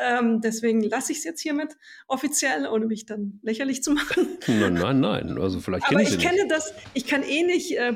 Ähm, 0.05 0.41
deswegen 0.41 0.83
lasse 0.83 1.11
ich 1.11 1.19
es 1.19 1.23
jetzt 1.23 1.41
hiermit 1.41 1.75
offiziell, 2.07 2.67
ohne 2.67 2.85
mich 2.85 3.05
dann 3.05 3.39
lächerlich 3.41 3.81
zu 3.81 3.91
machen. 3.91 4.27
Nein, 4.47 4.75
nein, 4.75 4.99
nein. 4.99 5.37
Also 5.39 5.59
vielleicht 5.59 5.87
kenne 5.87 6.03
ich, 6.03 6.09
ich 6.09 6.19
kenne 6.19 6.43
nicht. 6.43 6.51
das. 6.51 6.73
Ich 6.93 7.07
kann 7.07 7.23
eh 7.23 7.43
nicht 7.43 7.75
äh, 7.75 7.93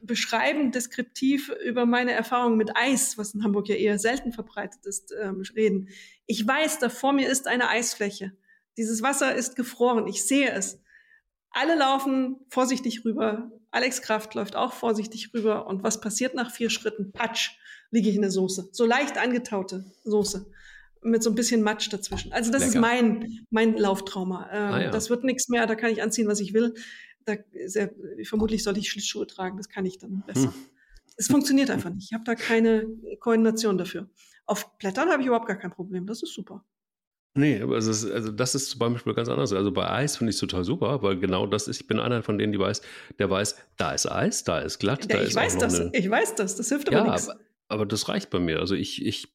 beschreiben, 0.00 0.70
deskriptiv 0.70 1.50
über 1.64 1.86
meine 1.86 2.12
Erfahrungen 2.12 2.56
mit 2.56 2.76
Eis, 2.76 3.18
was 3.18 3.34
in 3.34 3.42
Hamburg 3.42 3.68
ja 3.68 3.74
eher 3.74 3.98
selten 3.98 4.32
verbreitet 4.32 4.86
ist, 4.86 5.12
ähm, 5.20 5.42
reden. 5.56 5.88
Ich 6.26 6.46
weiß, 6.46 6.78
da 6.78 6.88
vor 6.88 7.12
mir 7.12 7.28
ist 7.28 7.48
eine 7.48 7.68
Eisfläche. 7.68 8.32
Dieses 8.76 9.02
Wasser 9.02 9.34
ist 9.34 9.56
gefroren. 9.56 10.06
Ich 10.06 10.24
sehe 10.24 10.50
es. 10.50 10.80
Alle 11.50 11.76
laufen 11.76 12.36
vorsichtig 12.48 13.04
rüber. 13.04 13.52
Alex 13.70 14.02
Kraft 14.02 14.34
läuft 14.34 14.56
auch 14.56 14.72
vorsichtig 14.72 15.32
rüber. 15.32 15.66
Und 15.66 15.82
was 15.82 16.00
passiert 16.00 16.34
nach 16.34 16.50
vier 16.50 16.70
Schritten? 16.70 17.12
Patsch, 17.12 17.52
liege 17.90 18.08
ich 18.08 18.16
in 18.16 18.22
der 18.22 18.30
Soße. 18.30 18.68
So 18.72 18.84
leicht 18.84 19.18
angetaute 19.18 19.84
Soße. 20.04 20.50
Mit 21.02 21.22
so 21.22 21.30
ein 21.30 21.34
bisschen 21.34 21.62
Matsch 21.62 21.92
dazwischen. 21.92 22.32
Also 22.32 22.50
das 22.50 22.62
Lecker. 22.62 22.74
ist 22.74 22.80
mein, 22.80 23.46
mein 23.50 23.76
Lauftrauma. 23.76 24.48
Ähm, 24.50 24.72
ah, 24.72 24.82
ja. 24.82 24.90
Das 24.90 25.10
wird 25.10 25.22
nichts 25.22 25.48
mehr, 25.48 25.66
da 25.66 25.74
kann 25.74 25.90
ich 25.90 26.02
anziehen, 26.02 26.26
was 26.26 26.40
ich 26.40 26.54
will. 26.54 26.74
Da, 27.24 27.34
sehr, 27.66 27.90
vermutlich 28.24 28.64
sollte 28.64 28.80
ich 28.80 28.90
Schlittschuhe 28.90 29.26
tragen, 29.26 29.56
das 29.56 29.68
kann 29.68 29.86
ich 29.86 29.98
dann 29.98 30.22
besser. 30.26 30.52
Hm. 30.52 30.54
Es 31.16 31.28
funktioniert 31.28 31.70
einfach 31.70 31.90
nicht. 31.90 32.06
Ich 32.06 32.14
habe 32.14 32.24
da 32.24 32.34
keine 32.34 32.86
Koordination 33.20 33.78
dafür. 33.78 34.08
Auf 34.46 34.76
Blättern 34.78 35.10
habe 35.10 35.22
ich 35.22 35.26
überhaupt 35.26 35.46
gar 35.46 35.56
kein 35.56 35.70
Problem. 35.70 36.06
Das 36.06 36.22
ist 36.22 36.34
super. 36.34 36.64
Nee, 37.36 37.60
also, 37.62 37.90
es, 37.90 38.08
also 38.08 38.30
das 38.30 38.54
ist 38.54 38.70
zum 38.70 38.78
Beispiel 38.78 39.12
ganz 39.12 39.28
anders. 39.28 39.52
Also 39.52 39.72
bei 39.72 39.90
Eis 39.90 40.16
finde 40.16 40.30
ich 40.30 40.36
es 40.36 40.40
total 40.40 40.64
super, 40.64 41.02
weil 41.02 41.18
genau 41.18 41.46
das 41.46 41.66
ist, 41.66 41.80
ich 41.80 41.86
bin 41.88 41.98
einer 41.98 42.22
von 42.22 42.38
denen, 42.38 42.52
die 42.52 42.60
weiß, 42.60 42.80
der 43.18 43.28
weiß, 43.28 43.56
da 43.76 43.92
ist 43.92 44.10
Eis, 44.10 44.44
da 44.44 44.60
ist 44.60 44.78
glatt, 44.78 45.06
ja, 45.10 45.16
da 45.16 45.22
ich 45.22 45.30
ist 45.30 45.34
weiß 45.34 45.58
das, 45.58 45.80
eine... 45.80 45.90
ich 45.94 46.08
weiß 46.08 46.36
das, 46.36 46.54
das 46.54 46.68
hilft 46.68 46.88
aber 46.88 46.98
ja, 46.98 47.04
nichts. 47.12 47.28
Aber, 47.28 47.40
aber 47.68 47.86
das 47.86 48.08
reicht 48.08 48.30
bei 48.30 48.38
mir. 48.38 48.60
Also 48.60 48.76
ich, 48.76 49.04
ich, 49.04 49.34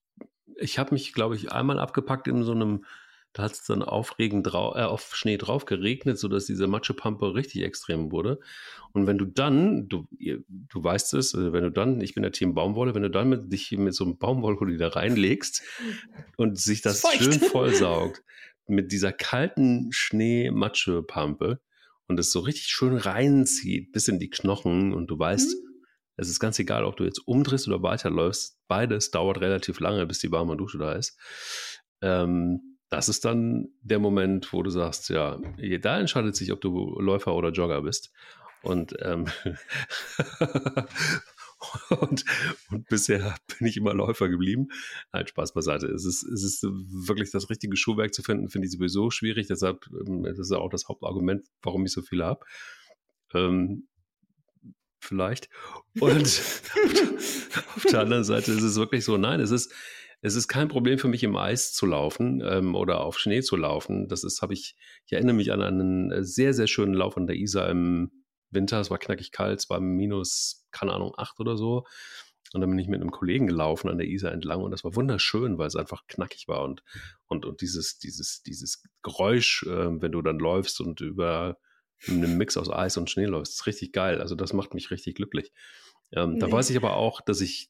ich 0.55 0.79
habe 0.79 0.93
mich, 0.93 1.11
glaube 1.11 1.35
ich, 1.35 1.51
einmal 1.51 1.77
abgepackt 1.77 2.29
in 2.29 2.43
so 2.43 2.53
einem 2.53 2.85
da 3.33 3.43
hat 3.43 3.51
es 3.53 3.63
dann 3.63 3.83
auf, 3.83 4.17
Regen 4.17 4.43
drau 4.43 4.75
äh, 4.75 4.81
auf 4.81 5.15
Schnee 5.15 5.37
drauf 5.37 5.65
geregnet, 5.65 6.17
sodass 6.17 6.45
diese 6.45 6.67
Matschepampe 6.67 7.35
richtig 7.35 7.63
extrem 7.63 8.11
wurde. 8.11 8.39
Und 8.91 9.05
wenn 9.05 9.17
du 9.17 9.25
dann, 9.25 9.87
du, 9.87 10.07
du 10.11 10.83
weißt 10.83 11.13
es, 11.13 11.35
also 11.35 11.53
wenn 11.53 11.63
du 11.63 11.71
dann, 11.71 12.01
ich 12.01 12.15
bin 12.15 12.23
der 12.23 12.31
Team 12.31 12.55
Baumwolle, 12.55 12.95
wenn 12.95 13.03
du 13.03 13.09
dann 13.09 13.29
mit, 13.29 13.51
dich 13.51 13.71
mit 13.71 13.93
so 13.93 14.03
einem 14.03 14.17
Baumwollhoodie 14.17 14.77
da 14.77 14.87
reinlegst 14.87 15.61
und 16.37 16.59
sich 16.59 16.81
das 16.81 17.01
Feucht. 17.01 17.17
schön 17.17 17.33
vollsaugt 17.39 18.23
mit 18.67 18.91
dieser 18.91 19.11
kalten 19.11 19.91
Schnee-Matschepampe 19.91 21.59
und 22.07 22.19
es 22.19 22.31
so 22.31 22.39
richtig 22.39 22.67
schön 22.67 22.97
reinzieht 22.97 23.91
bis 23.91 24.07
in 24.07 24.19
die 24.19 24.29
Knochen 24.29 24.93
und 24.93 25.07
du 25.07 25.19
weißt, 25.19 25.55
mhm. 25.55 25.83
es 26.17 26.29
ist 26.29 26.39
ganz 26.39 26.57
egal, 26.57 26.83
ob 26.83 26.97
du 26.97 27.03
jetzt 27.03 27.19
umdrehst 27.27 27.67
oder 27.67 27.83
weiterläufst, 27.83 28.57
beides 28.67 29.11
dauert 29.11 29.39
relativ 29.41 29.79
lange, 29.79 30.05
bis 30.07 30.19
die 30.19 30.31
warme 30.31 30.57
Dusche 30.57 30.79
da 30.79 30.93
ist. 30.93 31.17
Ähm, 32.01 32.68
das 32.89 33.07
ist 33.07 33.25
dann 33.25 33.69
der 33.81 33.99
Moment, 33.99 34.51
wo 34.51 34.63
du 34.63 34.69
sagst, 34.69 35.09
ja, 35.09 35.39
da 35.81 35.99
entscheidet 35.99 36.35
sich, 36.35 36.51
ob 36.51 36.61
du 36.61 36.99
Läufer 36.99 37.35
oder 37.35 37.51
Jogger 37.51 37.81
bist. 37.81 38.11
Und, 38.61 38.95
ähm, 39.01 39.25
und, 41.89 42.25
und, 42.71 42.87
bisher 42.89 43.35
bin 43.47 43.67
ich 43.67 43.77
immer 43.77 43.93
Läufer 43.93 44.27
geblieben. 44.27 44.69
Nein, 45.13 45.27
Spaß 45.27 45.53
beiseite. 45.53 45.87
Es 45.87 46.03
ist, 46.05 46.23
es 46.23 46.43
ist 46.43 46.63
wirklich 46.63 47.31
das 47.31 47.49
richtige 47.49 47.77
Schuhwerk 47.77 48.13
zu 48.13 48.23
finden, 48.23 48.49
finde 48.49 48.67
ich 48.67 48.73
sowieso 48.73 49.11
schwierig. 49.11 49.47
Deshalb, 49.47 49.87
ähm, 50.05 50.23
das 50.23 50.39
ist 50.39 50.51
auch 50.51 50.69
das 50.69 50.89
Hauptargument, 50.89 51.45
warum 51.61 51.85
ich 51.85 51.91
so 51.91 52.01
viele 52.01 52.25
habe. 52.25 52.45
Ähm, 53.33 53.87
vielleicht. 54.99 55.49
Und 55.99 56.25
auf 57.75 57.85
der 57.89 57.99
anderen 58.01 58.23
Seite 58.23 58.51
ist 58.51 58.63
es 58.63 58.75
wirklich 58.77 59.05
so, 59.05 59.17
nein, 59.17 59.39
es 59.39 59.51
ist, 59.51 59.73
es 60.21 60.35
ist 60.35 60.47
kein 60.47 60.67
Problem 60.67 60.99
für 60.99 61.07
mich, 61.07 61.23
im 61.23 61.35
Eis 61.35 61.73
zu 61.73 61.85
laufen 61.85 62.41
ähm, 62.43 62.75
oder 62.75 63.01
auf 63.01 63.17
Schnee 63.17 63.41
zu 63.41 63.55
laufen. 63.55 64.07
Das 64.07 64.23
ist, 64.23 64.41
habe 64.41 64.53
ich, 64.53 64.75
ich 65.05 65.13
erinnere 65.13 65.35
mich 65.35 65.51
an 65.51 65.61
einen 65.61 66.11
äh, 66.11 66.23
sehr, 66.23 66.53
sehr 66.53 66.67
schönen 66.67 66.93
Lauf 66.93 67.15
an 67.15 67.27
der 67.27 67.37
Isar 67.37 67.69
im 67.69 68.11
Winter. 68.49 68.79
Es 68.81 68.91
war 68.91 68.97
knackig 68.97 69.31
kalt, 69.31 69.59
es 69.59 69.69
war 69.69 69.79
minus, 69.79 70.67
keine 70.71 70.93
Ahnung, 70.93 71.13
acht 71.17 71.39
oder 71.39 71.55
so. 71.55 71.85
Und 72.53 72.61
dann 72.61 72.69
bin 72.69 72.79
ich 72.79 72.87
mit 72.87 72.99
einem 72.99 73.11
Kollegen 73.11 73.47
gelaufen 73.47 73.89
an 73.89 73.99
der 73.99 74.07
Isar 74.07 74.31
entlang 74.31 74.63
und 74.63 74.71
das 74.71 74.83
war 74.83 74.95
wunderschön, 74.95 75.59
weil 75.59 75.67
es 75.67 75.75
einfach 75.75 76.07
knackig 76.07 76.47
war 76.47 76.63
und, 76.63 76.83
und, 77.27 77.45
und 77.45 77.61
dieses, 77.61 77.99
dieses, 77.99 78.41
dieses 78.41 78.83
Geräusch, 79.03 79.63
äh, 79.67 80.01
wenn 80.01 80.11
du 80.11 80.21
dann 80.21 80.39
läufst 80.39 80.81
und 80.81 80.99
über 81.01 81.59
einen 82.07 82.37
Mix 82.37 82.57
aus 82.57 82.71
Eis 82.71 82.97
und 82.97 83.09
Schnee 83.09 83.25
läufst, 83.25 83.53
ist 83.53 83.67
richtig 83.67 83.93
geil. 83.93 84.19
Also 84.19 84.35
das 84.35 84.53
macht 84.53 84.73
mich 84.73 84.89
richtig 84.89 85.15
glücklich. 85.15 85.51
Ähm, 86.11 86.33
nee. 86.33 86.39
Da 86.39 86.51
weiß 86.51 86.69
ich 86.71 86.77
aber 86.77 86.95
auch, 86.95 87.21
dass 87.21 87.41
ich 87.41 87.69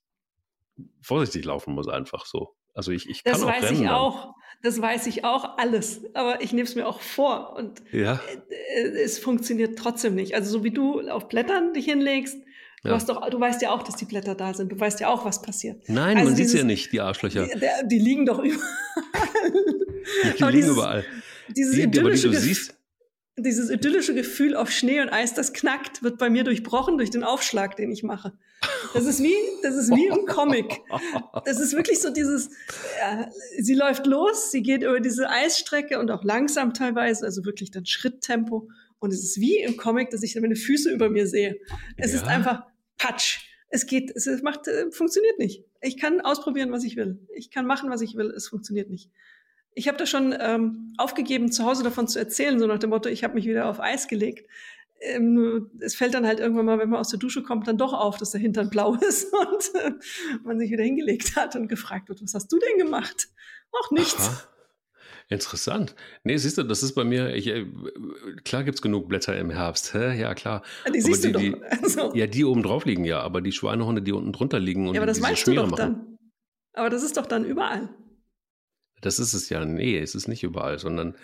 vorsichtig 1.01 1.45
laufen 1.45 1.73
muss, 1.73 1.87
einfach 1.87 2.25
so. 2.25 2.55
Also 2.73 2.91
ich, 2.91 3.09
ich 3.09 3.23
kann 3.23 3.33
das 3.33 3.43
auch 3.43 3.47
weiß 3.47 3.63
rennen 3.63 3.83
ich 3.83 3.89
auch. 3.89 4.35
Das 4.61 4.81
weiß 4.81 5.07
ich 5.07 5.23
auch 5.23 5.57
alles. 5.57 6.01
Aber 6.13 6.41
ich 6.41 6.51
nehme 6.51 6.67
es 6.67 6.75
mir 6.75 6.87
auch 6.87 7.01
vor. 7.01 7.55
Und 7.55 7.81
ja. 7.91 8.19
Äh, 8.75 8.87
es 9.03 9.19
funktioniert 9.19 9.77
trotzdem 9.77 10.15
nicht. 10.15 10.35
Also 10.35 10.51
so 10.51 10.63
wie 10.63 10.71
du 10.71 11.01
auf 11.09 11.29
Blättern 11.29 11.73
dich 11.73 11.85
hinlegst, 11.85 12.37
Du, 12.81 12.87
ja. 12.87 12.95
hast 12.95 13.09
doch, 13.09 13.29
du 13.29 13.37
weißt 13.37 13.61
ja 13.61 13.71
auch, 13.71 13.83
dass 13.83 13.97
die 13.97 14.05
Blätter 14.05 14.35
da 14.35 14.53
sind. 14.53 14.71
Du 14.71 14.79
weißt 14.79 15.01
ja 15.01 15.09
auch, 15.09 15.25
was 15.25 15.41
passiert. 15.41 15.83
Nein, 15.89 16.15
also 16.15 16.29
man 16.29 16.35
sieht 16.37 16.49
sie 16.49 16.59
ja 16.59 16.63
nicht, 16.63 16.93
die 16.93 17.01
Arschlöcher. 17.01 17.45
Die, 17.45 17.59
der, 17.59 17.83
die 17.83 17.99
liegen 17.99 18.25
doch 18.25 18.39
überall. 18.43 18.61
Die, 20.23 20.37
die 20.37 20.43
liegen 20.43 20.51
dieses, 20.51 20.71
überall. 20.71 21.05
Dieses 21.49 21.75
die, 21.75 21.81
idyllische 21.81 22.27
aber 22.29 22.37
die 22.37 22.41
du 22.41 22.47
siehst, 22.47 22.77
dieses 23.37 23.69
idyllische 23.69 24.13
Gefühl 24.13 24.55
auf 24.55 24.71
Schnee 24.71 25.01
und 25.01 25.09
Eis, 25.09 25.33
das 25.33 25.51
knackt, 25.51 26.03
wird 26.03 26.17
bei 26.17 26.29
mir 26.29 26.45
durchbrochen 26.45 26.97
durch 26.97 27.09
den 27.09 27.23
Aufschlag, 27.23 27.75
den 27.75 27.91
ich 27.91 28.03
mache. 28.03 28.33
Das 28.93 29.05
ist 29.05 29.21
wie, 29.21 29.35
das 29.61 29.75
ist 29.75 29.89
wie 29.91 30.07
im 30.07 30.25
Comic. 30.25 30.81
Das 31.45 31.59
ist 31.59 31.75
wirklich 31.75 32.01
so 32.01 32.09
dieses, 32.09 32.49
ja, 32.99 33.29
sie 33.57 33.75
läuft 33.75 34.05
los, 34.05 34.51
sie 34.51 34.61
geht 34.61 34.83
über 34.83 34.99
diese 34.99 35.29
Eisstrecke 35.29 35.99
und 35.99 36.11
auch 36.11 36.23
langsam 36.23 36.73
teilweise, 36.73 37.25
also 37.25 37.45
wirklich 37.45 37.71
dann 37.71 37.85
Schritttempo. 37.85 38.69
Und 38.99 39.13
es 39.13 39.23
ist 39.23 39.39
wie 39.39 39.57
im 39.59 39.77
Comic, 39.77 40.09
dass 40.09 40.23
ich 40.23 40.35
meine 40.39 40.55
Füße 40.55 40.91
über 40.91 41.09
mir 41.09 41.27
sehe. 41.27 41.57
Es 41.97 42.11
ja. 42.11 42.17
ist 42.17 42.27
einfach 42.27 42.63
Patsch. 42.97 43.39
Es 43.69 43.85
geht, 43.85 44.11
es 44.15 44.27
macht, 44.41 44.67
äh, 44.67 44.91
funktioniert 44.91 45.37
nicht. 45.37 45.63
Ich 45.81 45.97
kann 45.97 46.21
ausprobieren, 46.21 46.71
was 46.71 46.83
ich 46.83 46.95
will. 46.95 47.19
Ich 47.35 47.51
kann 47.51 47.65
machen, 47.65 47.89
was 47.89 48.01
ich 48.01 48.15
will. 48.15 48.31
Es 48.31 48.47
funktioniert 48.47 48.89
nicht 48.89 49.09
ich 49.79 49.87
habe 49.87 49.97
da 49.97 50.05
schon 50.05 50.35
ähm, 50.37 50.93
aufgegeben, 50.97 51.51
zu 51.51 51.63
Hause 51.63 51.83
davon 51.83 52.07
zu 52.07 52.19
erzählen, 52.19 52.59
so 52.59 52.67
nach 52.67 52.79
dem 52.79 52.89
Motto, 52.89 53.07
ich 53.07 53.23
habe 53.23 53.35
mich 53.35 53.45
wieder 53.45 53.67
auf 53.67 53.79
Eis 53.79 54.07
gelegt. 54.07 54.45
Ähm, 55.01 55.71
es 55.79 55.95
fällt 55.95 56.13
dann 56.13 56.25
halt 56.25 56.39
irgendwann 56.39 56.65
mal, 56.65 56.79
wenn 56.79 56.89
man 56.89 56.99
aus 56.99 57.09
der 57.09 57.19
Dusche 57.19 57.41
kommt, 57.43 57.67
dann 57.67 57.77
doch 57.77 57.93
auf, 57.93 58.17
dass 58.17 58.31
der 58.31 58.41
Hintern 58.41 58.69
blau 58.69 58.95
ist 59.07 59.33
und 59.33 59.81
äh, 59.81 59.91
man 60.43 60.59
sich 60.59 60.71
wieder 60.71 60.83
hingelegt 60.83 61.35
hat 61.35 61.55
und 61.55 61.67
gefragt 61.67 62.09
wird, 62.09 62.21
was 62.21 62.33
hast 62.33 62.51
du 62.51 62.59
denn 62.59 62.77
gemacht? 62.77 63.29
Auch 63.71 63.91
nichts. 63.91 64.27
Aha. 64.27 64.49
Interessant. 65.31 65.95
Nee, 66.23 66.37
siehst 66.37 66.57
du, 66.57 66.63
das 66.63 66.81
ist 66.81 66.95
bei 66.95 67.03
mir, 67.03 67.35
ich, 67.35 67.45
äh, 67.45 67.63
klar 68.43 68.63
gibt 68.63 68.75
es 68.75 68.81
genug 68.81 69.07
Blätter 69.07 69.37
im 69.37 69.51
Herbst. 69.51 69.93
Hä? 69.93 70.19
Ja, 70.19 70.33
klar. 70.33 70.63
Ja, 70.85 70.91
die 70.91 71.01
siehst 71.01 71.23
die, 71.23 71.31
du 71.31 71.33
doch. 71.33 71.39
Die, 71.39 71.55
also. 71.83 72.15
Ja, 72.15 72.25
die 72.25 72.43
oben 72.43 72.63
drauf 72.63 72.85
liegen 72.85 73.05
ja, 73.05 73.21
aber 73.21 73.41
die 73.41 73.51
Schweinehunde, 73.51 74.01
die 74.01 74.11
unten 74.11 74.33
drunter 74.33 74.59
liegen 74.59 74.87
und 74.87 74.95
ja, 74.95 75.01
aber 75.01 75.05
das 75.05 75.21
weißt 75.21 75.45
du 75.45 75.53
doch 75.53 75.69
machen. 75.69 75.77
dann. 75.77 76.17
Aber 76.73 76.89
das 76.89 77.03
ist 77.03 77.17
doch 77.17 77.27
dann 77.27 77.45
überall. 77.45 77.89
Das 79.01 79.19
ist 79.19 79.33
es 79.33 79.49
ja. 79.49 79.63
Nee, 79.63 79.99
es 79.99 80.15
ist 80.15 80.27
nicht 80.27 80.43
überall, 80.43 80.79
sondern 80.79 81.15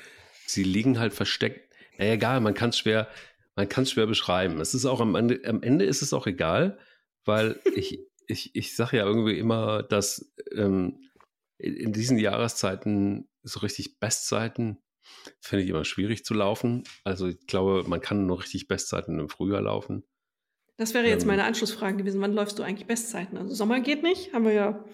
sie 0.46 0.64
liegen 0.64 1.00
halt 1.00 1.14
versteckt. 1.14 1.74
Egal, 1.98 2.42
man 2.42 2.54
kann 2.54 2.70
es 2.70 2.78
schwer, 2.78 3.08
man 3.56 3.70
kann 3.70 3.84
es 3.84 3.92
schwer 3.92 4.08
beschreiben. 4.08 4.60
Es 4.60 4.74
ist 4.74 4.86
auch 4.86 5.00
am 5.00 5.16
Ende, 5.16 5.42
am 5.46 5.64
Ende 5.64 5.86
ist 5.86 6.02
es 6.02 6.14
auch 6.14 6.28
egal, 6.28 6.78
weil 7.24 7.60
ich, 7.76 8.00
ich, 8.28 8.56
ich 8.56 8.76
sage 8.76 8.98
ja 8.98 9.06
irgendwie 9.06 9.38
immer, 9.38 9.84
dass 9.84 10.34
ähm, 10.54 11.00
in 11.58 11.94
diesen 11.94 12.18
Jahreszeiten 12.18 13.30
so 13.44 13.60
richtig 13.62 14.00
Bestzeiten 14.00 14.82
finde 15.40 15.64
ich 15.64 15.70
immer 15.70 15.86
schwierig 15.86 16.26
zu 16.26 16.34
laufen. 16.34 16.84
Also 17.04 17.28
ich 17.28 17.48
glaube, 17.48 17.84
man 17.88 18.02
kann 18.02 18.26
nur 18.26 18.42
richtig 18.42 18.68
Bestzeiten 18.68 19.20
im 19.20 19.30
Frühjahr 19.30 19.62
laufen. 19.62 20.04
Das 20.78 20.94
wäre 20.94 21.08
jetzt 21.08 21.22
ähm, 21.22 21.30
meine 21.30 21.46
Anschlussfrage 21.46 21.98
gewesen. 21.98 22.22
Wann 22.22 22.34
läufst 22.34 22.60
du 22.60 22.64
eigentlich 22.64 22.88
Bestzeiten? 22.88 23.38
Also 23.38 23.54
Sommer 23.54 23.80
geht 23.80 24.04
nicht, 24.04 24.34
haben 24.34 24.46
wir 24.46 24.54
ja 24.54 24.86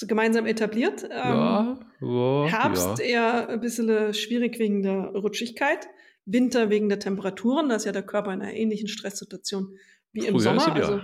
gemeinsam 0.00 0.46
etabliert. 0.46 1.04
Ähm, 1.04 1.10
ja, 1.10 1.78
ja, 2.00 2.46
Herbst 2.46 2.98
ja. 2.98 3.04
eher 3.04 3.48
ein 3.50 3.60
bisschen 3.60 4.14
schwierig 4.14 4.58
wegen 4.58 4.82
der 4.82 5.12
Rutschigkeit. 5.14 5.88
Winter 6.32 6.70
wegen 6.70 6.88
der 6.88 6.98
Temperaturen. 6.98 7.68
Da 7.68 7.76
ist 7.76 7.84
ja 7.84 7.92
der 7.92 8.02
Körper 8.02 8.32
in 8.32 8.42
einer 8.42 8.54
ähnlichen 8.54 8.88
Stresssituation 8.88 9.76
wie 10.12 10.26
im 10.26 10.34
Frühjahr 10.34 10.60
Sommer. 10.60 10.78
Ist 10.78 10.88
also 10.88 11.00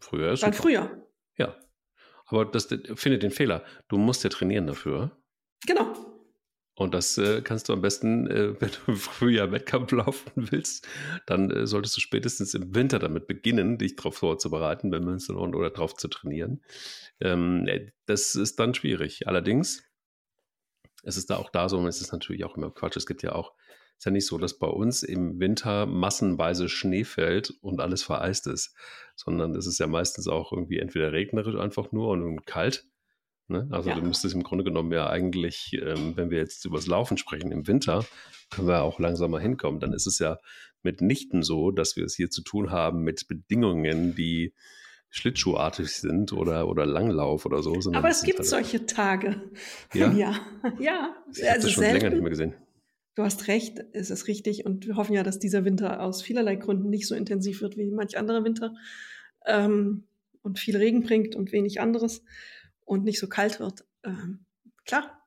Früher 0.00 0.32
ist 0.32 0.42
Dann 0.42 0.52
super. 0.52 0.62
früher. 0.62 1.06
Ja. 1.36 1.56
Aber 2.26 2.44
das 2.44 2.66
finde 2.66 3.18
den 3.18 3.30
Fehler. 3.30 3.64
Du 3.88 3.98
musst 3.98 4.24
ja 4.24 4.30
trainieren 4.30 4.66
dafür. 4.66 5.16
Genau. 5.66 5.94
Und 6.74 6.92
das 6.92 7.16
äh, 7.16 7.40
kannst 7.40 7.68
du 7.68 7.72
am 7.72 7.80
besten, 7.80 8.26
äh, 8.30 8.54
wenn 8.60 8.70
du 8.70 8.92
im 8.92 8.96
Frühjahr 8.96 9.50
Wettkampf 9.50 9.92
laufen 9.92 10.30
willst, 10.34 10.86
dann 11.26 11.50
äh, 11.50 11.66
solltest 11.66 11.96
du 11.96 12.00
spätestens 12.00 12.54
im 12.54 12.74
Winter 12.74 12.98
damit 12.98 13.26
beginnen, 13.26 13.78
dich 13.78 13.96
darauf 13.96 14.16
vorzubereiten, 14.16 14.92
wenn 14.92 15.04
man 15.04 15.18
oder 15.54 15.70
darauf 15.70 15.94
zu 15.94 16.08
trainieren. 16.08 16.62
Ähm, 17.20 17.66
äh, 17.66 17.92
das 18.04 18.34
ist 18.34 18.60
dann 18.60 18.74
schwierig. 18.74 19.26
Allerdings, 19.26 19.84
es 21.02 21.16
ist 21.16 21.30
da 21.30 21.36
auch 21.36 21.50
da 21.50 21.68
so, 21.68 21.78
und 21.78 21.86
es 21.86 22.00
ist 22.00 22.12
natürlich 22.12 22.44
auch 22.44 22.56
immer 22.56 22.70
Quatsch. 22.70 22.96
Es 22.96 23.06
gibt 23.06 23.22
ja 23.22 23.32
auch, 23.32 23.54
ist 23.98 24.04
ja 24.04 24.10
nicht 24.10 24.26
so, 24.26 24.38
dass 24.38 24.58
bei 24.58 24.66
uns 24.66 25.02
im 25.02 25.40
Winter 25.40 25.86
massenweise 25.86 26.68
Schnee 26.68 27.04
fällt 27.04 27.50
und 27.62 27.80
alles 27.80 28.02
vereist 28.02 28.46
ist, 28.46 28.74
sondern 29.14 29.54
es 29.54 29.66
ist 29.66 29.78
ja 29.78 29.86
meistens 29.86 30.28
auch 30.28 30.52
irgendwie 30.52 30.78
entweder 30.78 31.12
regnerisch 31.12 31.56
einfach 31.56 31.92
nur 31.92 32.10
und 32.10 32.46
kalt 32.46 32.86
Ne? 33.48 33.68
Also 33.70 33.90
ja. 33.90 33.96
du 33.96 34.02
müsstest 34.02 34.34
im 34.34 34.42
Grunde 34.42 34.64
genommen 34.64 34.92
ja 34.92 35.08
eigentlich, 35.08 35.72
ähm, 35.80 36.16
wenn 36.16 36.30
wir 36.30 36.38
jetzt 36.38 36.64
über 36.64 36.76
das 36.76 36.88
Laufen 36.88 37.16
sprechen, 37.16 37.52
im 37.52 37.68
Winter, 37.68 38.04
können 38.50 38.66
wir 38.66 38.82
auch 38.82 38.98
langsam 38.98 39.30
mal 39.30 39.40
hinkommen. 39.40 39.78
Dann 39.78 39.92
ist 39.92 40.06
es 40.06 40.18
ja 40.18 40.38
mitnichten 40.82 41.42
so, 41.42 41.70
dass 41.70 41.96
wir 41.96 42.04
es 42.04 42.16
hier 42.16 42.28
zu 42.28 42.42
tun 42.42 42.70
haben 42.70 43.02
mit 43.02 43.28
Bedingungen, 43.28 44.16
die 44.16 44.52
schlittschuhartig 45.10 45.90
sind 45.90 46.32
oder, 46.32 46.66
oder 46.68 46.86
Langlauf 46.86 47.46
oder 47.46 47.62
so. 47.62 47.78
Aber 47.92 48.08
es 48.08 48.22
gibt 48.22 48.40
halt 48.40 48.48
solche 48.48 48.84
Tage. 48.84 49.40
Ja? 49.94 50.12
ja. 50.12 50.34
ja. 50.80 51.14
Ich 51.32 51.48
also 51.48 51.68
das 51.68 51.70
schon 51.70 51.84
selten. 51.84 51.98
länger 51.98 52.10
nicht 52.10 52.22
mehr 52.22 52.30
gesehen. 52.30 52.54
Du 53.16 53.22
hast 53.22 53.48
recht, 53.48 53.82
es 53.94 54.10
ist 54.10 54.28
richtig. 54.28 54.66
Und 54.66 54.86
wir 54.86 54.96
hoffen 54.96 55.14
ja, 55.14 55.22
dass 55.22 55.38
dieser 55.38 55.64
Winter 55.64 56.02
aus 56.02 56.22
vielerlei 56.22 56.56
Gründen 56.56 56.90
nicht 56.90 57.08
so 57.08 57.14
intensiv 57.14 57.62
wird 57.62 57.76
wie 57.78 57.90
manch 57.90 58.18
anderer 58.18 58.44
Winter 58.44 58.74
ähm, 59.46 60.04
und 60.42 60.58
viel 60.58 60.76
Regen 60.76 61.02
bringt 61.02 61.34
und 61.34 61.50
wenig 61.50 61.80
anderes 61.80 62.22
und 62.84 63.04
nicht 63.04 63.18
so 63.18 63.26
kalt 63.26 63.58
wird. 63.58 63.86
Ähm, 64.04 64.44
klar. 64.84 65.26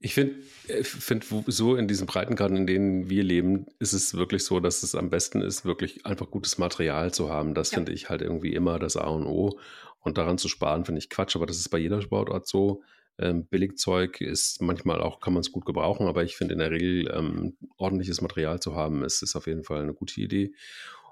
Ich 0.00 0.14
finde, 0.14 0.36
äh, 0.68 0.82
find, 0.82 1.26
so 1.48 1.76
in 1.76 1.86
diesen 1.86 2.06
Breitengraden, 2.06 2.56
in 2.56 2.66
denen 2.66 3.10
wir 3.10 3.22
leben, 3.22 3.66
ist 3.78 3.92
es 3.92 4.14
wirklich 4.14 4.42
so, 4.42 4.58
dass 4.58 4.82
es 4.82 4.94
am 4.94 5.10
besten 5.10 5.42
ist, 5.42 5.66
wirklich 5.66 6.06
einfach 6.06 6.30
gutes 6.30 6.56
Material 6.56 7.12
zu 7.12 7.28
haben. 7.28 7.52
Das 7.52 7.72
ja. 7.72 7.76
finde 7.76 7.92
ich 7.92 8.08
halt 8.08 8.22
irgendwie 8.22 8.54
immer 8.54 8.78
das 8.78 8.96
A 8.96 9.06
und 9.08 9.26
O. 9.26 9.60
Und 10.00 10.16
daran 10.16 10.38
zu 10.38 10.48
sparen, 10.48 10.86
finde 10.86 10.98
ich 10.98 11.10
Quatsch, 11.10 11.36
aber 11.36 11.44
das 11.44 11.58
ist 11.58 11.68
bei 11.68 11.78
jeder 11.78 12.00
Sportart 12.00 12.48
so. 12.48 12.82
Ähm, 13.18 13.46
Billigzeug 13.46 14.20
ist 14.20 14.62
manchmal 14.62 15.00
auch, 15.00 15.20
kann 15.20 15.34
man 15.34 15.42
es 15.42 15.52
gut 15.52 15.66
gebrauchen, 15.66 16.06
aber 16.06 16.24
ich 16.24 16.36
finde 16.36 16.54
in 16.54 16.60
der 16.60 16.70
Regel 16.70 17.10
ähm, 17.14 17.56
ordentliches 17.76 18.20
Material 18.20 18.60
zu 18.60 18.74
haben, 18.74 19.04
ist, 19.04 19.22
ist 19.22 19.36
auf 19.36 19.46
jeden 19.46 19.64
Fall 19.64 19.82
eine 19.82 19.94
gute 19.94 20.20
Idee. 20.20 20.52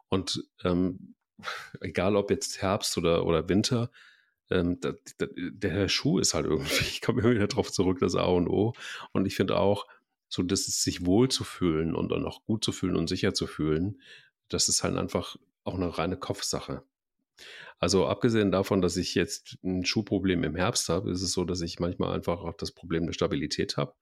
Und 0.09 0.45
ähm, 0.65 1.15
egal 1.81 2.17
ob 2.17 2.31
jetzt 2.31 2.63
Herbst 2.63 2.97
oder, 2.99 3.27
oder 3.27 3.49
Winter, 3.49 3.91
ähm, 4.51 4.81
da, 4.81 4.93
da, 5.19 5.27
der 5.37 5.89
Schuh 5.89 6.19
ist 6.19 6.35
halt 6.35 6.47
irgendwie, 6.47 6.81
ich 6.81 7.01
komme 7.01 7.21
immer 7.23 7.31
wieder 7.31 7.47
darauf 7.47 7.71
zurück, 7.71 7.99
das 8.01 8.17
A 8.17 8.25
und 8.25 8.49
O. 8.49 8.75
Und 9.13 9.27
ich 9.27 9.37
finde 9.37 9.57
auch, 9.59 9.87
so 10.29 10.43
dass 10.43 10.69
es 10.69 10.83
sich 10.83 11.07
wohl 11.07 11.29
zu 11.29 11.45
fühlen 11.45 11.95
und 11.95 12.11
dann 12.13 12.25
auch 12.25 12.45
gut 12.45 12.65
zu 12.65 12.73
fühlen 12.73 12.97
und 12.97 13.09
sicher 13.09 13.35
zu 13.35 13.47
fühlen, 13.47 14.01
das 14.49 14.69
ist 14.69 14.83
halt 14.85 14.97
einfach 14.97 15.37
auch 15.65 15.75
eine 15.75 15.99
reine 15.99 16.17
Kopfsache. 16.17 16.83
Also 17.79 18.07
abgesehen 18.07 18.53
davon, 18.53 18.83
dass 18.83 18.97
ich 18.97 19.15
jetzt 19.15 19.59
ein 19.65 19.85
Schuhproblem 19.85 20.45
im 20.45 20.57
Herbst 20.57 20.89
habe, 20.89 21.11
ist 21.11 21.23
es 21.23 21.33
so, 21.33 21.45
dass 21.45 21.61
ich 21.63 21.81
manchmal 21.81 22.15
einfach 22.15 22.41
auch 22.43 22.55
das 22.55 22.73
Problem 22.73 23.07
der 23.07 23.13
Stabilität 23.13 23.77
habe. 23.77 23.95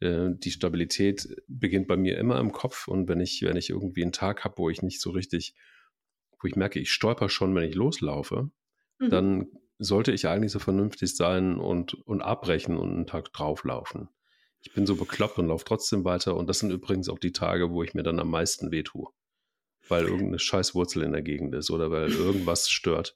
Äh, 0.00 0.30
die 0.32 0.50
Stabilität 0.50 1.28
beginnt 1.46 1.86
bei 1.86 1.96
mir 1.96 2.18
immer 2.18 2.40
im 2.40 2.52
Kopf 2.52 2.88
und 2.88 3.08
wenn 3.08 3.20
ich, 3.20 3.42
wenn 3.42 3.56
ich 3.56 3.70
irgendwie 3.70 4.02
einen 4.02 4.12
Tag 4.12 4.44
habe, 4.44 4.58
wo 4.58 4.70
ich 4.70 4.82
nicht 4.82 5.00
so 5.00 5.10
richtig, 5.10 5.54
wo 6.40 6.48
ich 6.48 6.56
merke, 6.56 6.80
ich 6.80 6.90
stolper 6.90 7.28
schon, 7.28 7.54
wenn 7.54 7.68
ich 7.68 7.74
loslaufe, 7.74 8.50
mhm. 8.98 9.10
dann 9.10 9.46
sollte 9.78 10.12
ich 10.12 10.28
eigentlich 10.28 10.52
so 10.52 10.58
vernünftig 10.58 11.16
sein 11.16 11.58
und, 11.58 11.94
und 11.94 12.22
abbrechen 12.22 12.76
und 12.76 12.90
einen 12.90 13.06
Tag 13.06 13.32
drauflaufen. 13.32 14.08
Ich 14.62 14.74
bin 14.74 14.86
so 14.86 14.94
bekloppt 14.94 15.38
und 15.38 15.48
laufe 15.48 15.64
trotzdem 15.64 16.04
weiter. 16.04 16.36
Und 16.36 16.46
das 16.46 16.58
sind 16.58 16.70
übrigens 16.70 17.08
auch 17.08 17.18
die 17.18 17.32
Tage, 17.32 17.70
wo 17.70 17.82
ich 17.82 17.94
mir 17.94 18.02
dann 18.02 18.20
am 18.20 18.30
meisten 18.30 18.70
wehtue. 18.70 19.08
Weil 19.88 20.04
irgendeine 20.04 20.38
Scheißwurzel 20.38 21.02
in 21.02 21.12
der 21.12 21.22
Gegend 21.22 21.54
ist 21.54 21.70
oder 21.70 21.90
weil 21.90 22.12
irgendwas 22.12 22.70
stört. 22.70 23.14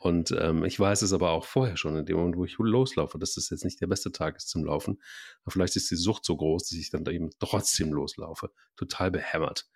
Und 0.00 0.30
ähm, 0.38 0.64
ich 0.64 0.78
weiß 0.78 1.02
es 1.02 1.12
aber 1.12 1.30
auch 1.30 1.44
vorher 1.44 1.76
schon, 1.76 1.96
in 1.96 2.06
dem 2.06 2.16
Moment, 2.16 2.36
wo 2.36 2.44
ich 2.44 2.56
loslaufe, 2.58 3.18
dass 3.18 3.34
das 3.34 3.50
jetzt 3.50 3.64
nicht 3.64 3.80
der 3.80 3.88
beste 3.88 4.12
Tag 4.12 4.36
ist 4.36 4.48
zum 4.48 4.64
Laufen. 4.64 5.02
Aber 5.42 5.50
vielleicht 5.50 5.74
ist 5.74 5.90
die 5.90 5.96
Sucht 5.96 6.24
so 6.24 6.36
groß, 6.36 6.68
dass 6.68 6.78
ich 6.78 6.90
dann 6.90 7.04
da 7.04 7.10
eben 7.10 7.30
trotzdem 7.40 7.92
loslaufe. 7.92 8.50
Total 8.76 9.10
behämmert. 9.10 9.68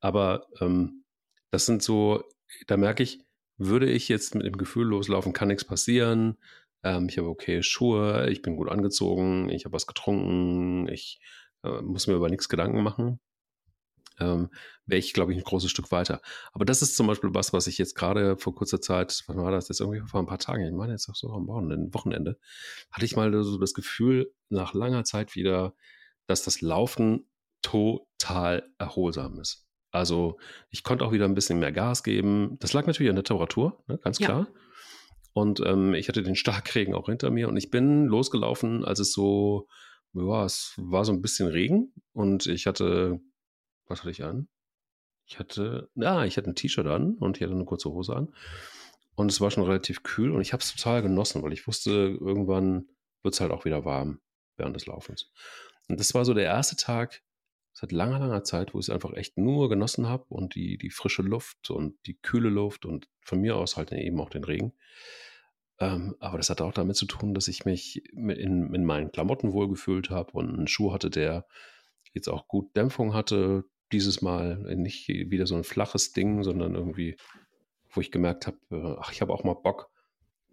Aber 0.00 0.46
ähm, 0.60 1.04
das 1.50 1.64
sind 1.64 1.82
so, 1.82 2.22
da 2.66 2.76
merke 2.76 3.02
ich, 3.02 3.24
würde 3.56 3.88
ich 3.88 4.08
jetzt 4.08 4.34
mit 4.34 4.44
dem 4.44 4.58
Gefühl 4.58 4.86
loslaufen, 4.86 5.32
kann 5.32 5.48
nichts 5.48 5.64
passieren. 5.64 6.36
Ähm, 6.82 7.08
ich 7.08 7.16
habe 7.16 7.28
okay 7.28 7.62
Schuhe, 7.62 8.28
ich 8.30 8.42
bin 8.42 8.56
gut 8.56 8.68
angezogen, 8.68 9.48
ich 9.48 9.64
habe 9.64 9.74
was 9.74 9.86
getrunken, 9.86 10.88
ich 10.88 11.20
äh, 11.62 11.80
muss 11.80 12.06
mir 12.06 12.14
über 12.14 12.28
nichts 12.28 12.48
Gedanken 12.48 12.82
machen. 12.82 13.20
Ähm, 14.20 14.50
wäre 14.86 14.98
ich, 14.98 15.12
glaube 15.12 15.32
ich, 15.32 15.38
ein 15.38 15.44
großes 15.44 15.70
Stück 15.70 15.90
weiter. 15.90 16.20
Aber 16.52 16.64
das 16.64 16.82
ist 16.82 16.96
zum 16.96 17.06
Beispiel 17.06 17.30
was, 17.32 17.52
was 17.52 17.66
ich 17.66 17.78
jetzt 17.78 17.94
gerade 17.94 18.36
vor 18.36 18.54
kurzer 18.54 18.80
Zeit, 18.80 19.22
wann 19.26 19.38
war 19.38 19.50
das 19.50 19.68
jetzt 19.68 19.80
irgendwie 19.80 20.00
vor 20.06 20.20
ein 20.20 20.26
paar 20.26 20.38
Tagen, 20.38 20.64
ich 20.64 20.72
meine 20.72 20.92
jetzt 20.92 21.08
auch 21.08 21.14
so 21.14 21.30
am 21.32 21.46
Wochenende, 21.46 22.38
hatte 22.90 23.04
ich 23.04 23.16
mal 23.16 23.32
so 23.42 23.58
das 23.58 23.74
Gefühl, 23.74 24.32
nach 24.48 24.74
langer 24.74 25.04
Zeit 25.04 25.34
wieder, 25.34 25.74
dass 26.26 26.42
das 26.42 26.60
Laufen 26.60 27.28
total 27.62 28.68
erholsam 28.78 29.38
ist. 29.40 29.66
Also 29.92 30.38
ich 30.70 30.82
konnte 30.82 31.04
auch 31.04 31.12
wieder 31.12 31.26
ein 31.26 31.34
bisschen 31.34 31.58
mehr 31.58 31.72
Gas 31.72 32.02
geben. 32.02 32.56
Das 32.60 32.72
lag 32.72 32.86
natürlich 32.86 33.10
an 33.10 33.16
der 33.16 33.24
Temperatur, 33.24 33.84
ne, 33.86 33.98
ganz 33.98 34.18
klar. 34.18 34.48
Ja. 34.48 34.60
Und 35.34 35.60
ähm, 35.60 35.94
ich 35.94 36.08
hatte 36.08 36.22
den 36.22 36.36
Starkregen 36.36 36.94
auch 36.94 37.06
hinter 37.06 37.30
mir 37.30 37.48
und 37.48 37.56
ich 37.56 37.70
bin 37.70 38.06
losgelaufen, 38.06 38.84
als 38.84 38.98
es 38.98 39.12
so, 39.12 39.68
ja, 40.14 40.44
es 40.44 40.74
war 40.76 41.04
so 41.04 41.12
ein 41.12 41.22
bisschen 41.22 41.48
Regen 41.48 41.92
und 42.12 42.46
ich 42.46 42.66
hatte, 42.66 43.20
was 43.92 44.00
hatte 44.00 44.10
ich 44.10 44.24
an? 44.24 44.48
Ich 45.26 45.38
hatte, 45.38 45.90
ja, 45.94 46.24
ich 46.24 46.36
hatte 46.36 46.50
ein 46.50 46.56
T-Shirt 46.56 46.86
an 46.86 47.14
und 47.14 47.36
ich 47.36 47.42
hatte 47.42 47.54
eine 47.54 47.64
kurze 47.64 47.90
Hose 47.90 48.16
an. 48.16 48.34
Und 49.14 49.30
es 49.30 49.40
war 49.40 49.50
schon 49.50 49.64
relativ 49.64 50.02
kühl 50.02 50.32
und 50.32 50.40
ich 50.40 50.52
habe 50.52 50.62
es 50.62 50.74
total 50.74 51.02
genossen, 51.02 51.42
weil 51.42 51.52
ich 51.52 51.66
wusste, 51.66 51.90
irgendwann 51.90 52.88
wird 53.22 53.34
es 53.34 53.40
halt 53.40 53.52
auch 53.52 53.64
wieder 53.64 53.84
warm 53.84 54.20
während 54.56 54.74
des 54.74 54.86
Laufens. 54.86 55.30
Und 55.88 56.00
das 56.00 56.14
war 56.14 56.24
so 56.24 56.34
der 56.34 56.44
erste 56.44 56.76
Tag, 56.76 57.22
seit 57.72 57.92
langer, 57.92 58.18
langer 58.18 58.44
Zeit, 58.44 58.74
wo 58.74 58.78
ich 58.78 58.86
es 58.86 58.90
einfach 58.90 59.12
echt 59.14 59.38
nur 59.38 59.68
genossen 59.68 60.08
habe 60.08 60.24
und 60.28 60.54
die, 60.54 60.78
die 60.78 60.90
frische 60.90 61.22
Luft 61.22 61.70
und 61.70 61.96
die 62.06 62.18
kühle 62.18 62.48
Luft 62.48 62.84
und 62.84 63.08
von 63.20 63.40
mir 63.40 63.56
aus 63.56 63.76
halt 63.76 63.92
eben 63.92 64.20
auch 64.20 64.30
den 64.30 64.44
Regen. 64.44 64.72
Ähm, 65.78 66.14
aber 66.20 66.36
das 66.36 66.50
hatte 66.50 66.64
auch 66.64 66.72
damit 66.72 66.96
zu 66.96 67.06
tun, 67.06 67.34
dass 67.34 67.48
ich 67.48 67.64
mich 67.64 68.04
in, 68.12 68.74
in 68.74 68.84
meinen 68.84 69.10
Klamotten 69.10 69.52
wohlgefühlt 69.52 70.10
habe 70.10 70.32
und 70.32 70.54
einen 70.54 70.68
Schuh 70.68 70.92
hatte, 70.92 71.10
der 71.10 71.46
jetzt 72.12 72.28
auch 72.28 72.46
gut 72.46 72.76
Dämpfung 72.76 73.14
hatte. 73.14 73.64
Dieses 73.92 74.22
Mal 74.22 74.58
nicht 74.76 75.08
wieder 75.08 75.46
so 75.46 75.54
ein 75.54 75.64
flaches 75.64 76.12
Ding, 76.12 76.42
sondern 76.42 76.74
irgendwie, 76.74 77.16
wo 77.90 78.00
ich 78.00 78.10
gemerkt 78.10 78.46
habe, 78.46 78.58
äh, 78.70 78.96
ach, 78.98 79.12
ich 79.12 79.20
habe 79.20 79.32
auch 79.32 79.44
mal 79.44 79.54
Bock, 79.54 79.90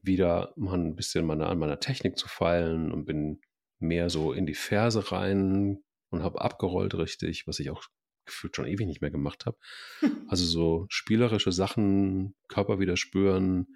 wieder 0.02 0.54
mal 0.56 0.78
ein 0.78 0.96
bisschen 0.96 1.26
meine, 1.26 1.48
an 1.48 1.60
meiner 1.60 1.80
Technik 1.80 2.18
zu 2.18 2.28
feilen 2.28 2.92
und 2.92 3.06
bin 3.06 3.42
mehr 3.80 4.10
so 4.10 4.34
in 4.34 4.46
die 4.46 4.54
Ferse 4.54 5.12
rein 5.12 5.80
und 6.10 6.24
habe 6.24 6.42
abgerollt 6.42 6.96
richtig, 6.96 7.48
was 7.48 7.60
ich 7.60 7.70
auch 7.70 7.84
gefühlt 8.26 8.56
schon 8.56 8.68
ewig 8.68 8.88
nicht 8.88 9.02
mehr 9.02 9.12
gemacht 9.12 9.46
habe. 9.46 9.58
Also 10.28 10.46
so 10.46 10.86
spielerische 10.90 11.52
Sachen, 11.52 12.36
Körper 12.48 12.80
wieder 12.80 12.98
spüren, 12.98 13.68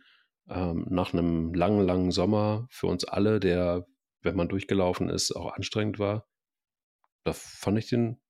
ähm, 0.47 0.85
nach 0.89 1.13
einem 1.13 1.53
langen, 1.53 1.85
langen 1.85 2.11
Sommer 2.11 2.67
für 2.69 2.87
uns 2.87 3.05
alle, 3.05 3.39
der, 3.39 3.87
wenn 4.21 4.35
man 4.35 4.49
durchgelaufen 4.49 5.09
ist, 5.09 5.31
auch 5.35 5.53
anstrengend 5.53 5.97
war. 5.97 6.27
Da 7.23 7.33
fand 7.33 7.79
ich 7.79 7.87
den 7.87 8.21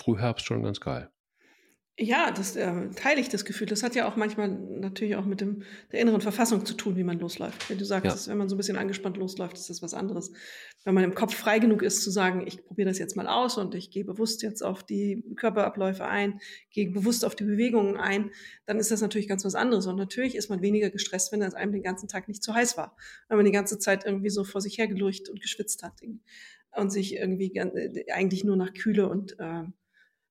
Frühherbst 0.00 0.46
schon 0.46 0.62
ganz 0.62 0.80
geil. 0.80 1.10
Ja, 2.02 2.30
das 2.30 2.56
äh, 2.56 2.88
teile 2.96 3.20
ich 3.20 3.28
das 3.28 3.44
Gefühl. 3.44 3.66
Das 3.66 3.82
hat 3.82 3.94
ja 3.94 4.08
auch 4.08 4.16
manchmal 4.16 4.48
natürlich 4.48 5.16
auch 5.16 5.26
mit 5.26 5.42
dem, 5.42 5.64
der 5.92 6.00
inneren 6.00 6.22
Verfassung 6.22 6.64
zu 6.64 6.72
tun, 6.72 6.96
wie 6.96 7.04
man 7.04 7.18
losläuft. 7.18 7.68
Wenn 7.68 7.76
du 7.76 7.84
sagst, 7.84 8.26
ja. 8.26 8.30
wenn 8.30 8.38
man 8.38 8.48
so 8.48 8.54
ein 8.54 8.56
bisschen 8.56 8.78
angespannt 8.78 9.18
losläuft, 9.18 9.58
ist 9.58 9.68
das 9.68 9.82
was 9.82 9.92
anderes. 9.92 10.32
Wenn 10.84 10.94
man 10.94 11.04
im 11.04 11.14
Kopf 11.14 11.34
frei 11.34 11.58
genug 11.58 11.82
ist 11.82 12.02
zu 12.02 12.10
sagen, 12.10 12.46
ich 12.46 12.64
probiere 12.64 12.88
das 12.88 12.98
jetzt 12.98 13.16
mal 13.16 13.26
aus 13.26 13.58
und 13.58 13.74
ich 13.74 13.90
gehe 13.90 14.06
bewusst 14.06 14.42
jetzt 14.42 14.62
auf 14.62 14.82
die 14.82 15.22
Körperabläufe 15.36 16.06
ein, 16.06 16.40
gehe 16.70 16.90
bewusst 16.90 17.22
auf 17.22 17.36
die 17.36 17.44
Bewegungen 17.44 17.98
ein, 17.98 18.30
dann 18.64 18.78
ist 18.78 18.90
das 18.90 19.02
natürlich 19.02 19.28
ganz 19.28 19.44
was 19.44 19.54
anderes. 19.54 19.86
Und 19.86 19.96
natürlich 19.96 20.36
ist 20.36 20.48
man 20.48 20.62
weniger 20.62 20.88
gestresst, 20.88 21.32
wenn 21.32 21.42
es 21.42 21.52
einem 21.52 21.72
den 21.72 21.82
ganzen 21.82 22.08
Tag 22.08 22.28
nicht 22.28 22.42
zu 22.42 22.54
heiß 22.54 22.78
war. 22.78 22.96
Wenn 23.28 23.36
man 23.36 23.44
die 23.44 23.52
ganze 23.52 23.78
Zeit 23.78 24.06
irgendwie 24.06 24.30
so 24.30 24.44
vor 24.44 24.62
sich 24.62 24.78
hergelurcht 24.78 25.28
und 25.28 25.42
geschwitzt 25.42 25.82
hat 25.82 26.00
und 26.74 26.90
sich 26.90 27.16
irgendwie 27.16 27.54
äh, 27.56 28.10
eigentlich 28.10 28.42
nur 28.42 28.56
nach 28.56 28.72
Kühle 28.72 29.06
und 29.06 29.38
äh, 29.38 29.64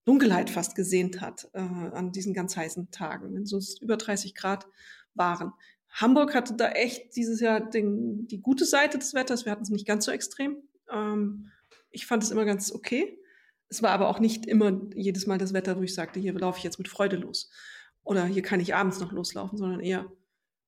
Dunkelheit 0.10 0.50
fast 0.50 0.74
gesehnt 0.74 1.22
hat 1.22 1.48
äh, 1.54 1.60
an 1.60 2.12
diesen 2.12 2.34
ganz 2.34 2.58
heißen 2.58 2.90
Tagen, 2.90 3.36
wenn 3.36 3.46
so 3.46 3.60
über 3.80 3.96
30 3.96 4.34
Grad 4.34 4.66
waren. 5.14 5.54
Hamburg 5.92 6.34
hatte 6.34 6.56
da 6.56 6.72
echt 6.72 7.16
dieses 7.16 7.40
Jahr 7.40 7.60
den, 7.60 8.28
die 8.28 8.42
gute 8.42 8.66
Seite 8.66 8.98
des 8.98 9.14
Wetters. 9.14 9.46
Wir 9.46 9.52
hatten 9.52 9.62
es 9.62 9.70
nicht 9.70 9.86
ganz 9.86 10.06
so 10.06 10.12
extrem. 10.12 10.64
Ähm, 10.92 11.52
ich 11.92 12.08
fand 12.08 12.24
es 12.24 12.32
immer 12.32 12.46
ganz 12.46 12.72
okay. 12.72 13.20
Es 13.68 13.84
war 13.84 13.92
aber 13.92 14.10
auch 14.10 14.20
nicht 14.20 14.48
immer 14.48 14.82
jedes 14.96 15.28
Mal 15.28 15.38
das 15.38 15.54
Wetter, 15.54 15.78
wo 15.78 15.84
ich 15.84 15.94
sagte, 15.94 16.20
hier 16.20 16.34
laufe 16.34 16.58
ich 16.58 16.64
jetzt 16.64 16.80
mit 16.80 16.88
Freude 16.88 17.18
los. 17.18 17.52
Oder 18.02 18.26
hier 18.26 18.42
kann 18.42 18.60
ich 18.60 18.74
abends 18.74 19.00
noch 19.00 19.12
loslaufen, 19.12 19.60
sondern 19.60 19.80
eher, 19.80 20.12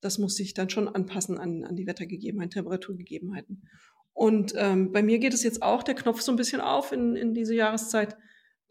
das 0.02 0.20
musste 0.20 0.44
ich 0.44 0.54
dann 0.54 0.70
schon 0.70 0.88
anpassen 0.88 1.40
an, 1.40 1.64
an 1.64 1.76
die 1.76 1.88
Wettergegebenheiten, 1.88 2.52
Temperaturgegebenheiten. 2.52 3.68
Und 4.14 4.54
ähm, 4.56 4.92
bei 4.92 5.02
mir 5.02 5.18
geht 5.18 5.34
es 5.34 5.42
jetzt 5.42 5.64
auch 5.64 5.82
der 5.82 5.96
Knopf 5.96 6.22
so 6.22 6.32
ein 6.32 6.36
bisschen 6.36 6.62
auf 6.62 6.92
in, 6.92 7.16
in 7.16 7.34
diese 7.34 7.56
Jahreszeit 7.56 8.16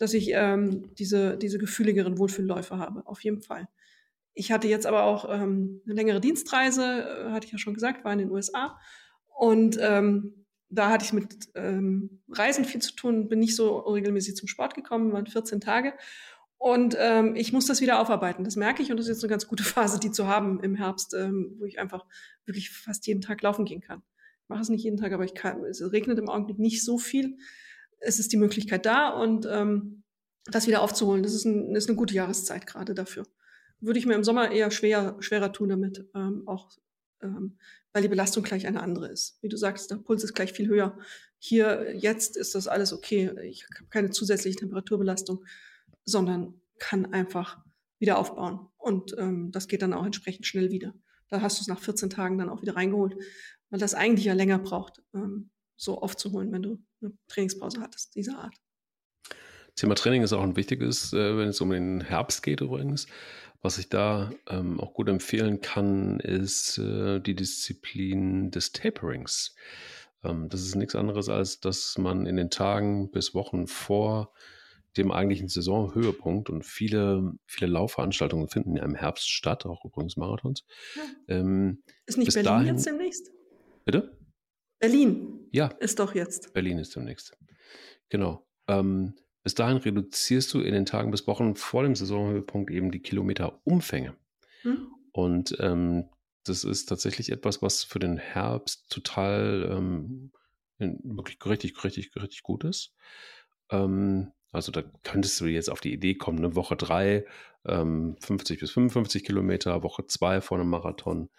dass 0.01 0.15
ich 0.15 0.31
ähm, 0.33 0.95
diese, 0.95 1.37
diese 1.37 1.59
gefühligeren 1.59 2.17
Wohlfühlläufe 2.17 2.79
habe, 2.79 3.07
auf 3.07 3.23
jeden 3.23 3.43
Fall. 3.43 3.69
Ich 4.33 4.51
hatte 4.51 4.67
jetzt 4.67 4.87
aber 4.87 5.03
auch 5.03 5.29
ähm, 5.29 5.83
eine 5.85 5.95
längere 5.95 6.23
Dienstreise, 6.23 6.83
äh, 6.83 7.31
hatte 7.33 7.45
ich 7.47 7.53
ja 7.53 7.59
schon 7.59 7.75
gesagt, 7.75 8.03
war 8.03 8.13
in 8.15 8.21
den 8.21 8.31
USA. 8.31 8.81
Und 9.37 9.77
ähm, 9.79 10.47
da 10.71 10.89
hatte 10.89 11.05
ich 11.05 11.13
mit 11.13 11.51
ähm, 11.55 12.23
Reisen 12.31 12.65
viel 12.65 12.81
zu 12.81 12.95
tun, 12.95 13.29
bin 13.29 13.41
nicht 13.41 13.55
so 13.55 13.77
regelmäßig 13.81 14.37
zum 14.37 14.49
Sport 14.49 14.75
gekommen, 14.75 15.13
waren 15.13 15.27
14 15.27 15.61
Tage. 15.61 15.93
Und 16.57 16.97
ähm, 16.99 17.37
ich 17.37 17.53
muss 17.53 17.67
das 17.67 17.83
wieder 17.83 18.01
aufarbeiten, 18.01 18.43
das 18.43 18.57
merke 18.57 18.83
ich. 18.83 18.91
Und 18.91 18.97
das 18.97 19.05
ist 19.07 19.17
jetzt 19.17 19.25
eine 19.25 19.31
ganz 19.31 19.49
gute 19.49 19.65
Phase, 19.65 20.01
die 20.01 20.13
zu 20.13 20.29
haben 20.29 20.63
im 20.63 20.77
Herbst, 20.77 21.13
ähm, 21.13 21.57
wo 21.59 21.67
ich 21.67 21.79
einfach 21.79 22.07
wirklich 22.47 22.71
fast 22.71 23.07
jeden 23.07 23.21
Tag 23.21 23.43
laufen 23.43 23.67
gehen 23.67 23.83
kann. 23.83 24.03
mache 24.49 24.63
es 24.63 24.71
nicht 24.71 24.85
jeden 24.85 24.97
Tag, 24.97 25.13
aber 25.13 25.25
ich 25.25 25.35
kann, 25.35 25.63
es 25.65 25.83
regnet 25.93 26.19
im 26.19 26.31
Augenblick 26.31 26.59
nicht 26.59 26.83
so 26.83 26.97
viel. 26.97 27.37
Es 28.01 28.19
ist 28.19 28.33
die 28.33 28.37
Möglichkeit 28.37 28.87
da 28.87 29.11
und 29.11 29.47
ähm, 29.51 30.03
das 30.47 30.67
wieder 30.67 30.83
aufzuholen, 30.83 31.23
das 31.23 31.35
ist, 31.35 31.45
ein, 31.45 31.75
ist 31.77 31.89
eine 31.89 31.97
gute 31.97 32.15
Jahreszeit 32.15 32.67
gerade 32.67 32.95
dafür. 32.95 33.27
Würde 33.81 33.99
ich 33.99 34.07
mir 34.07 34.15
im 34.15 34.25
Sommer 34.25 34.51
eher 34.51 34.71
schwer, 34.71 35.17
schwerer 35.21 35.53
tun 35.53 35.69
damit, 35.69 36.07
ähm, 36.15 36.43
auch 36.47 36.71
ähm, 37.23 37.59
weil 37.93 38.03
die 38.03 38.09
Belastung 38.09 38.43
gleich 38.43 38.67
eine 38.67 38.83
andere 38.83 39.09
ist. 39.09 39.39
Wie 39.43 39.49
du 39.49 39.57
sagst, 39.57 39.91
der 39.91 39.97
Puls 39.97 40.25
ist 40.25 40.35
gleich 40.35 40.53
viel 40.53 40.69
höher. 40.69 40.99
Hier, 41.39 41.95
jetzt 41.97 42.37
ist 42.37 42.55
das 42.55 42.69
alles 42.69 42.93
okay. 42.93 43.33
Ich 43.43 43.65
habe 43.65 43.91
keine 43.91 44.11
zusätzliche 44.11 44.59
Temperaturbelastung, 44.59 45.45
sondern 46.05 46.61
kann 46.79 47.13
einfach 47.13 47.59
wieder 47.99 48.19
aufbauen. 48.19 48.69
Und 48.79 49.15
ähm, 49.19 49.51
das 49.53 49.69
geht 49.69 49.83
dann 49.83 49.93
auch 49.93 50.05
entsprechend 50.05 50.47
schnell 50.47 50.71
wieder. 50.71 50.95
Da 51.29 51.41
hast 51.41 51.59
du 51.59 51.63
es 51.63 51.69
nach 51.69 51.81
14 51.81 52.11
Tagen 52.11 52.39
dann 52.39 52.49
auch 52.49 52.63
wieder 52.63 52.77
reingeholt, 52.77 53.17
weil 53.71 53.81
das 53.81 53.95
eigentlich 53.95 54.27
ja 54.27 54.35
länger 54.35 54.59
braucht, 54.59 55.03
ähm, 55.15 55.51
so 55.81 56.01
aufzuholen, 56.01 56.53
wenn 56.53 56.63
du 56.63 56.79
eine 57.01 57.13
Trainingspause 57.29 57.81
hattest, 57.81 58.15
dieser 58.15 58.39
Art. 58.39 58.55
Thema 59.77 59.95
Training 59.95 60.23
ist 60.23 60.33
auch 60.33 60.43
ein 60.43 60.57
wichtiges, 60.57 61.13
äh, 61.13 61.39
wenn 61.39 61.49
es 61.49 61.61
um 61.61 61.71
den 61.71 62.03
Herbst 62.03 62.43
geht 62.43 62.61
übrigens. 62.61 63.07
Was 63.63 63.79
ich 63.79 63.89
da 63.89 64.31
ähm, 64.49 64.81
auch 64.81 64.95
gut 64.95 65.09
empfehlen 65.09 65.61
kann, 65.61 66.19
ist 66.21 66.79
äh, 66.79 67.21
die 67.21 67.35
Disziplin 67.35 68.51
des 68.51 68.73
Taperings. 68.73 69.55
Ähm, 70.23 70.49
das 70.49 70.63
ist 70.63 70.75
nichts 70.77 70.95
anderes, 70.95 71.29
als 71.29 71.61
dass 71.61 71.97
man 71.99 72.27
in 72.27 72.37
den 72.37 72.51
Tagen 72.51 73.11
bis 73.11 73.35
Wochen 73.35 73.67
vor 73.67 74.33
dem 74.97 75.13
eigentlichen 75.13 75.49
Saisonhöhepunkt 75.49 76.51
und 76.51 76.65
viele, 76.65 77.33
viele 77.47 77.71
Laufveranstaltungen 77.71 78.49
finden 78.49 78.77
ja 78.77 78.85
im 78.85 78.95
Herbst 78.95 79.31
statt, 79.31 79.65
auch 79.65 79.85
übrigens 79.85 80.17
Marathons. 80.17 80.65
Ja. 80.97 81.37
Ähm, 81.37 81.83
ist 82.07 82.19
nicht 82.19 82.35
Berlin 82.35 82.45
dahin, 82.45 82.67
jetzt 82.67 82.87
demnächst? 82.87 83.31
Bitte? 83.85 84.17
Berlin. 84.81 85.49
Ja. 85.53 85.69
Ist 85.79 85.99
doch 86.01 86.15
jetzt. 86.15 86.53
Berlin 86.53 86.79
ist 86.79 86.97
demnächst. 86.97 87.37
Genau. 88.09 88.45
Ähm, 88.67 89.15
bis 89.43 89.55
dahin 89.55 89.77
reduzierst 89.77 90.53
du 90.53 90.61
in 90.61 90.73
den 90.73 90.87
Tagen 90.87 91.11
bis 91.11 91.27
Wochen 91.27 91.55
vor 91.55 91.83
dem 91.83 91.95
Saisonhöhepunkt 91.95 92.71
eben 92.71 92.91
die 92.91 93.01
Kilometerumfänge. 93.01 94.17
Hm. 94.63 94.89
Und 95.13 95.57
ähm, 95.61 96.09
das 96.45 96.65
ist 96.65 96.87
tatsächlich 96.87 97.31
etwas, 97.31 97.63
was 97.63 97.85
für 97.85 97.99
den 97.99 98.17
Herbst 98.17 98.91
total 98.91 99.69
ähm, 99.71 100.33
wirklich 100.79 101.39
richtig, 101.45 101.85
richtig, 101.85 102.11
richtig 102.17 102.43
gut 102.43 102.65
ist. 102.65 102.95
Ähm, 103.71 104.33
also 104.53 104.73
da 104.73 104.83
könntest 105.05 105.41
du 105.41 105.47
jetzt 105.47 105.71
auf 105.71 105.81
die 105.81 105.93
Idee 105.93 106.15
kommen, 106.15 106.39
eine 106.39 106.57
Woche 106.57 106.77
drei, 106.77 107.25
ähm, 107.65 108.17
50 108.21 108.61
bis 108.61 108.71
55 108.73 109.25
Kilometer, 109.25 109.83
Woche 109.83 110.07
zwei 110.07 110.41
vor 110.41 110.59
einem 110.59 110.71
Marathon, 110.71 111.31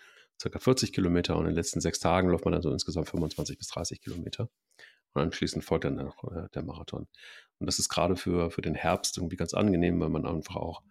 circa 0.42 0.60
40 0.60 0.94
Kilometer 0.94 1.36
und 1.36 1.42
in 1.42 1.52
den 1.52 1.56
letzten 1.56 1.82
sechs 1.82 2.00
Tagen 2.00 2.30
läuft 2.30 2.46
man 2.46 2.54
dann 2.54 2.62
so 2.62 2.72
insgesamt 2.72 3.10
25 3.10 3.58
bis 3.58 3.68
30 3.68 4.02
Kilometer. 4.02 4.50
Und 5.14 5.22
anschließend 5.24 5.64
folgt 5.64 5.86
dann 5.86 5.96
noch 5.96 6.24
äh, 6.32 6.48
der 6.54 6.64
Marathon. 6.64 7.08
Und 7.60 7.68
das 7.68 7.80
ist 7.80 7.90
gerade 7.90 8.16
für, 8.16 8.50
für 8.50 8.62
den 8.62 8.76
Herbst 8.76 9.18
irgendwie 9.18 9.36
ganz 9.36 9.54
angenehm, 9.54 10.00
weil 10.00 10.10
man 10.10 10.26
einfach 10.26 10.56
auch 10.56 10.82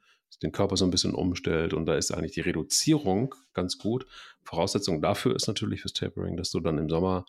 den 0.42 0.52
Körper 0.52 0.76
so 0.76 0.84
ein 0.84 0.90
bisschen 0.90 1.14
umstellt 1.14 1.74
und 1.74 1.86
da 1.86 1.96
ist 1.96 2.12
eigentlich 2.12 2.32
die 2.32 2.40
Reduzierung 2.40 3.34
ganz 3.52 3.78
gut. 3.78 4.06
Voraussetzung 4.44 5.02
dafür 5.02 5.34
ist 5.34 5.48
natürlich 5.48 5.82
fürs 5.82 5.92
Tapering, 5.92 6.36
dass 6.36 6.50
du 6.50 6.60
dann 6.60 6.78
im 6.78 6.88
Sommer 6.88 7.26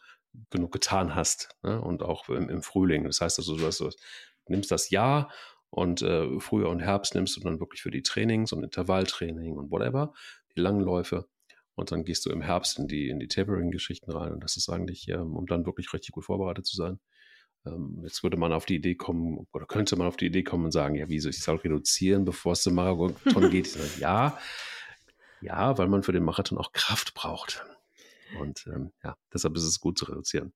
genug 0.50 0.72
getan 0.72 1.16
hast 1.16 1.50
ne? 1.64 1.82
und 1.82 2.04
auch 2.04 2.30
im, 2.30 2.50
im, 2.50 2.62
Frühling. 2.62 3.04
Das 3.04 3.20
heißt 3.20 3.40
also, 3.40 3.58
du, 3.58 3.68
du 3.68 3.92
nimmst 4.48 4.72
das 4.72 4.90
Jahr 4.92 5.30
und 5.70 6.02
äh, 6.02 6.40
Frühjahr 6.40 6.70
und 6.70 6.80
Herbst 6.80 7.16
nimmst 7.16 7.36
du 7.36 7.42
dann 7.42 7.60
wirklich 7.60 7.82
für 7.82 7.92
die 7.92 8.04
Trainings 8.04 8.54
und 8.54 8.64
Intervalltraining 8.64 9.58
und 9.58 9.72
whatever, 9.72 10.14
die 10.56 10.62
Langläufe 10.62 11.28
und 11.82 11.92
dann 11.92 12.06
gehst 12.06 12.26
du 12.26 12.30
im 12.30 12.42
Herbst 12.42 12.80
in 12.80 12.88
die, 12.88 13.10
in 13.10 13.20
die 13.20 13.28
Tapering-Geschichten 13.28 14.12
rein. 14.12 14.32
Und 14.32 14.44
das 14.44 14.56
ist 14.56 14.70
eigentlich, 14.70 15.08
ähm, 15.10 15.36
um 15.36 15.48
dann 15.48 15.66
wirklich 15.66 15.92
richtig 15.94 16.12
gut 16.12 16.26
vorbereitet 16.26 16.66
zu 16.66 16.78
sein. 16.78 17.00
Ähm, 17.66 18.00
jetzt 18.04 18.24
würde 18.24 18.38
man 18.38 18.54
auf 18.54 18.66
die 18.66 18.76
Idee 18.76 18.96
kommen, 18.96 19.48
oder 19.52 19.66
könnte 19.66 19.96
man 19.96 20.08
auf 20.08 20.16
die 20.16 20.28
Idee 20.28 20.44
kommen 20.44 20.66
und 20.66 20.72
sagen, 20.72 20.96
ja, 20.96 21.10
wieso, 21.10 21.30
ich 21.30 21.42
soll 21.42 21.58
reduzieren, 21.58 22.24
bevor 22.24 22.54
es 22.54 22.64
zum 22.64 22.76
Marathon 22.76 23.50
geht. 23.50 23.68
Sage, 23.68 23.90
ja, 24.00 24.40
ja, 25.42 25.78
weil 25.78 25.88
man 25.88 26.04
für 26.04 26.12
den 26.12 26.24
Marathon 26.24 26.58
auch 26.58 26.72
Kraft 26.72 27.14
braucht. 27.14 27.66
Und 28.40 28.66
ähm, 28.68 28.92
ja, 29.04 29.18
deshalb 29.34 29.56
ist 29.56 29.64
es 29.64 29.80
gut 29.80 29.98
zu 29.98 30.06
reduzieren. 30.06 30.54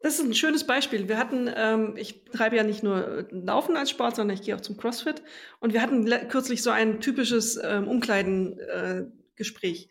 Das 0.00 0.18
ist 0.18 0.24
ein 0.24 0.34
schönes 0.34 0.66
Beispiel. 0.66 1.08
Wir 1.08 1.18
hatten, 1.18 1.50
ähm, 1.54 1.94
ich 1.96 2.24
treibe 2.24 2.56
ja 2.56 2.62
nicht 2.62 2.82
nur 2.82 3.06
äh, 3.06 3.26
Laufen 3.30 3.76
als 3.76 3.90
Sport, 3.90 4.16
sondern 4.16 4.36
ich 4.36 4.42
gehe 4.42 4.56
auch 4.56 4.60
zum 4.60 4.76
CrossFit. 4.76 5.22
Und 5.60 5.72
wir 5.72 5.82
hatten 5.82 6.06
kürzlich 6.28 6.62
so 6.62 6.70
ein 6.70 7.00
typisches 7.00 7.58
ähm, 7.62 7.88
Umkleidengespräch. 7.88 9.84
Äh, 9.84 9.88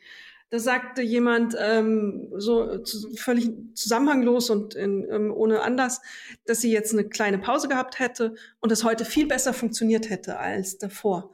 da 0.49 0.60
sagte 0.60 1.01
jemand 1.01 1.55
ähm, 1.60 2.31
so 2.38 2.77
zu, 2.79 3.13
völlig 3.15 3.51
zusammenhanglos 3.73 4.49
und 4.49 4.75
in, 4.75 5.05
ähm, 5.10 5.34
ohne 5.34 5.62
Anlass, 5.62 6.01
dass 6.45 6.62
sie 6.62 6.71
jetzt 6.71 6.93
eine 6.93 7.08
kleine 7.10 7.39
Pause 7.39 7.67
gehabt 7.67 7.99
hätte 7.99 8.36
und 8.60 8.71
es 8.71 8.84
heute 8.84 9.05
viel 9.05 9.27
besser 9.27 9.53
funktioniert 9.53 10.10
hätte 10.10 10.38
als 10.38 10.77
davor. 10.77 11.31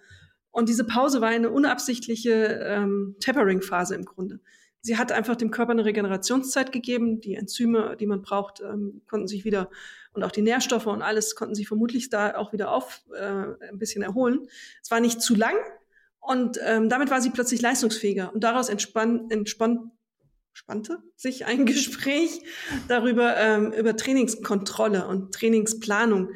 Und 0.50 0.70
diese 0.70 0.86
Pause 0.86 1.22
war 1.22 1.30
eine 1.30 1.50
unabsichtliche 1.50 2.62
ähm, 2.64 3.16
Tapering-Phase 3.20 3.96
im 3.96 4.06
Grunde. 4.06 4.40
Sie 4.82 4.98
hat 4.98 5.12
einfach 5.12 5.36
dem 5.36 5.52
Körper 5.52 5.72
eine 5.72 5.86
Regenerationszeit 5.86 6.72
gegeben. 6.72 7.22
Die 7.22 7.36
Enzyme, 7.36 7.96
die 8.00 8.08
man 8.08 8.22
braucht, 8.22 8.62
ähm, 8.62 9.02
konnten 9.08 9.28
sich 9.28 9.46
wieder 9.46 9.70
und 10.14 10.24
auch 10.24 10.32
die 10.32 10.42
Nährstoffe 10.42 10.88
und 10.88 11.02
alles 11.02 11.36
konnten 11.36 11.56
sich 11.56 11.68
vermutlich 11.68 12.10
da 12.10 12.36
auch 12.36 12.52
wieder 12.52 12.72
auf 12.72 13.02
äh, 13.16 13.70
ein 13.70 13.78
bisschen 13.78 14.02
erholen. 14.02 14.48
Es 14.82 14.92
war 14.92 15.00
nicht 15.00 15.22
zu 15.22 15.36
lang, 15.36 15.56
und 16.22 16.60
ähm, 16.64 16.88
damit 16.88 17.10
war 17.10 17.20
sie 17.20 17.32
plötzlich 17.32 17.62
leistungsfähiger. 17.62 18.32
Und 18.34 18.44
daraus 18.44 18.70
entspann, 18.70 19.26
entspann, 19.30 19.92
spannte 20.54 21.00
sich 21.16 21.46
ein 21.46 21.66
Gespräch 21.66 22.42
darüber, 22.88 23.36
ähm, 23.38 23.74
über 23.74 23.98
Trainingskontrolle 23.98 25.08
und 25.08 25.34
Trainingsplanung, 25.34 26.30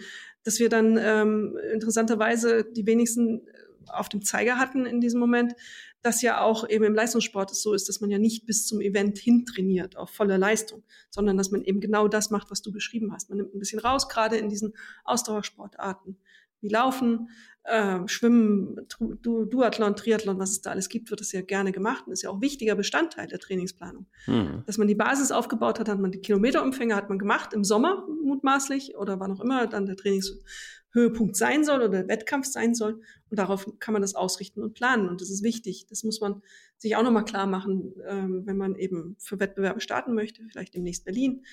dass 0.44 0.60
wir 0.60 0.70
dann 0.70 0.98
ähm, 1.00 1.58
interessanterweise 1.74 2.66
die 2.66 2.86
wenigsten 2.86 3.48
auf 3.88 4.10
dem 4.10 4.24
Zeiger 4.24 4.58
hatten 4.58 4.88
in 4.88 5.00
diesem 5.00 5.20
Moment, 5.20 5.54
dass 6.02 6.22
ja 6.22 6.42
auch 6.42 6.68
eben 6.68 6.84
im 6.86 6.96
Leistungssport 6.96 7.52
es 7.52 7.62
so 7.62 7.74
ist, 7.74 7.88
dass 7.88 8.02
man 8.02 8.10
ja 8.10 8.18
nicht 8.18 8.46
bis 8.46 8.66
zum 8.66 8.82
Event 8.82 9.18
hin 9.18 9.46
trainiert 9.46 9.98
auf 9.98 10.10
volle 10.10 10.38
Leistung, 10.38 10.84
sondern 11.10 11.38
dass 11.38 11.52
man 11.52 11.64
eben 11.64 11.80
genau 11.80 12.08
das 12.08 12.32
macht, 12.32 12.52
was 12.52 12.62
du 12.62 12.72
beschrieben 12.72 13.12
hast. 13.14 13.30
Man 13.30 13.38
nimmt 13.38 13.54
ein 13.54 13.60
bisschen 13.60 13.80
raus, 13.80 14.08
gerade 14.08 14.38
in 14.38 14.50
diesen 14.50 14.74
Ausdauersportarten 15.04 16.18
wie 16.66 16.70
Laufen, 16.70 17.30
äh, 17.66 18.08
Schwimmen, 18.08 18.78
du 19.22 19.46
Duathlon, 19.46 19.96
Triathlon, 19.96 20.38
was 20.38 20.52
es 20.52 20.62
da 20.62 20.72
alles 20.72 20.90
gibt, 20.90 21.10
wird 21.10 21.22
das 21.22 21.32
ja 21.32 21.42
gerne 21.42 21.72
gemacht 21.72 22.06
und 22.06 22.14
ist 22.14 22.22
ja 22.22 22.30
auch 22.30 22.42
wichtiger 22.42 22.76
Bestandteil 22.76 23.28
der 23.28 23.40
Trainingsplanung. 23.40 24.06
Mhm. 24.28 24.64
Dass 24.66 24.78
man 24.78 24.88
die 24.88 24.96
Basis 24.96 25.32
aufgebaut 25.32 25.80
hat, 25.80 25.90
hat 25.90 26.00
man 26.00 26.12
die 26.12 26.20
Kilometerumfänge 26.20 26.96
hat 26.96 27.10
man 27.10 27.18
gemacht 27.18 27.54
im 27.54 27.64
Sommer 27.64 28.06
mutmaßlich 28.24 28.96
oder 28.98 29.20
wann 29.20 29.32
auch 29.32 29.42
immer 29.42 29.66
dann 29.68 29.88
der 29.88 29.96
Trainingshöhepunkt 29.96 31.36
sein 31.36 31.64
soll 31.64 31.78
oder 31.78 31.90
der 31.90 32.08
Wettkampf 32.08 32.46
sein 32.46 32.76
soll 32.76 33.02
und 33.30 33.40
darauf 33.40 33.68
kann 33.80 33.94
man 33.94 34.04
das 34.04 34.14
ausrichten 34.14 34.62
und 34.62 34.76
planen 34.76 35.10
und 35.10 35.22
das 35.22 35.32
ist 35.32 35.44
wichtig. 35.44 35.88
Das 35.90 36.04
muss 36.04 36.22
man 36.22 36.42
sich 36.78 36.96
auch 36.96 37.04
nochmal 37.04 37.26
klar 37.26 37.48
machen, 37.48 37.96
ähm, 38.08 38.44
wenn 38.46 38.58
man 38.58 38.76
eben 38.76 39.16
für 39.18 39.40
Wettbewerbe 39.40 39.82
starten 39.82 40.14
möchte, 40.14 40.44
vielleicht 40.52 40.76
demnächst 40.76 41.06
Berlin 41.06 41.44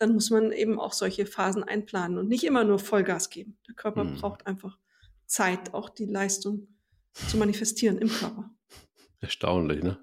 dann 0.00 0.14
muss 0.14 0.30
man 0.30 0.50
eben 0.50 0.80
auch 0.80 0.94
solche 0.94 1.26
Phasen 1.26 1.62
einplanen 1.62 2.16
und 2.18 2.26
nicht 2.26 2.44
immer 2.44 2.64
nur 2.64 2.78
Vollgas 2.78 3.28
geben. 3.28 3.58
Der 3.68 3.74
Körper 3.74 4.04
mhm. 4.04 4.16
braucht 4.16 4.46
einfach 4.46 4.78
Zeit, 5.26 5.74
auch 5.74 5.90
die 5.90 6.06
Leistung 6.06 6.68
zu 7.28 7.36
manifestieren 7.36 7.98
im 7.98 8.08
Körper. 8.08 8.50
Erstaunlich, 9.20 9.82
ne? 9.82 9.98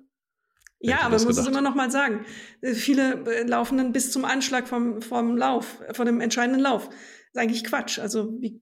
Ja, 0.80 1.00
aber 1.02 1.18
man 1.18 1.26
muss 1.26 1.38
es 1.40 1.48
immer 1.48 1.62
noch 1.62 1.74
mal 1.74 1.90
sagen. 1.90 2.26
Äh, 2.62 2.76
viele 2.76 3.26
äh, 3.26 3.44
laufen 3.44 3.80
dann 3.80 3.92
bis 3.92 4.12
zum 4.12 4.24
Anschlag 4.24 4.68
vom, 4.68 5.02
vom 5.02 5.36
Lauf, 5.36 5.82
von 5.94 6.06
dem 6.06 6.22
entscheidenden 6.22 6.62
Lauf. 6.62 6.90
Das 6.90 6.96
ist 7.34 7.38
eigentlich 7.42 7.64
Quatsch. 7.64 7.98
Also 7.98 8.40
wie, 8.40 8.62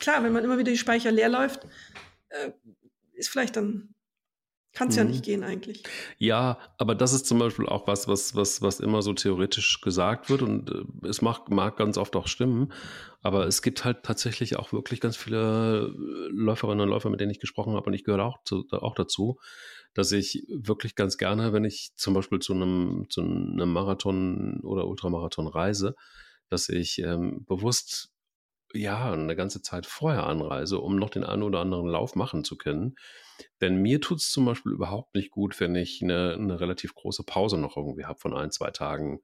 klar, 0.00 0.24
wenn 0.24 0.32
man 0.32 0.44
immer 0.44 0.56
wieder 0.56 0.72
die 0.72 0.78
Speicher 0.78 1.10
leer 1.10 1.28
läuft, 1.28 1.66
äh, 2.30 2.52
ist 3.12 3.28
vielleicht 3.28 3.56
dann 3.56 3.94
kann 4.72 4.88
es 4.88 4.94
mhm. 4.94 4.98
ja 4.98 5.04
nicht 5.04 5.24
gehen 5.24 5.44
eigentlich. 5.44 5.82
Ja, 6.18 6.58
aber 6.78 6.94
das 6.94 7.12
ist 7.12 7.26
zum 7.26 7.38
Beispiel 7.38 7.66
auch 7.66 7.86
was, 7.86 8.08
was, 8.08 8.34
was, 8.34 8.62
was 8.62 8.80
immer 8.80 9.02
so 9.02 9.12
theoretisch 9.12 9.80
gesagt 9.80 10.30
wird 10.30 10.42
und 10.42 10.70
äh, 10.70 11.06
es 11.08 11.20
mag, 11.20 11.50
mag 11.50 11.76
ganz 11.76 11.98
oft 11.98 12.16
auch 12.16 12.26
stimmen. 12.26 12.72
Aber 13.20 13.46
es 13.46 13.62
gibt 13.62 13.84
halt 13.84 14.02
tatsächlich 14.02 14.56
auch 14.56 14.72
wirklich 14.72 15.00
ganz 15.00 15.16
viele 15.16 15.94
äh, 15.94 16.28
Läuferinnen 16.30 16.80
und 16.80 16.88
Läufer, 16.88 17.10
mit 17.10 17.20
denen 17.20 17.30
ich 17.30 17.40
gesprochen 17.40 17.74
habe 17.74 17.86
und 17.86 17.94
ich 17.94 18.04
gehöre 18.04 18.24
auch, 18.24 18.42
zu, 18.44 18.66
auch 18.70 18.94
dazu, 18.94 19.38
dass 19.94 20.10
ich 20.12 20.46
wirklich 20.48 20.94
ganz 20.94 21.18
gerne, 21.18 21.52
wenn 21.52 21.64
ich 21.64 21.92
zum 21.96 22.14
Beispiel 22.14 22.38
zu 22.38 22.54
einem, 22.54 23.06
zu 23.10 23.20
einem 23.20 23.72
Marathon 23.72 24.60
oder 24.62 24.86
Ultramarathon 24.86 25.48
reise, 25.48 25.94
dass 26.48 26.68
ich 26.68 26.98
ähm, 26.98 27.44
bewusst 27.44 28.11
ja 28.74 29.12
eine 29.12 29.36
ganze 29.36 29.62
Zeit 29.62 29.86
vorher 29.86 30.26
anreise, 30.26 30.78
um 30.78 30.96
noch 30.96 31.10
den 31.10 31.24
einen 31.24 31.42
oder 31.42 31.60
anderen 31.60 31.86
Lauf 31.86 32.14
machen 32.16 32.44
zu 32.44 32.56
können 32.56 32.96
denn 33.60 33.76
mir 33.76 34.00
tut 34.00 34.18
es 34.18 34.30
zum 34.30 34.44
Beispiel 34.44 34.72
überhaupt 34.72 35.14
nicht 35.14 35.30
gut, 35.30 35.58
wenn 35.60 35.74
ich 35.74 36.02
eine, 36.02 36.34
eine 36.34 36.60
relativ 36.60 36.94
große 36.94 37.24
Pause 37.24 37.58
noch 37.58 37.76
irgendwie 37.76 38.04
habe 38.04 38.18
von 38.18 38.34
ein, 38.34 38.50
zwei 38.50 38.70
Tagen 38.70 39.20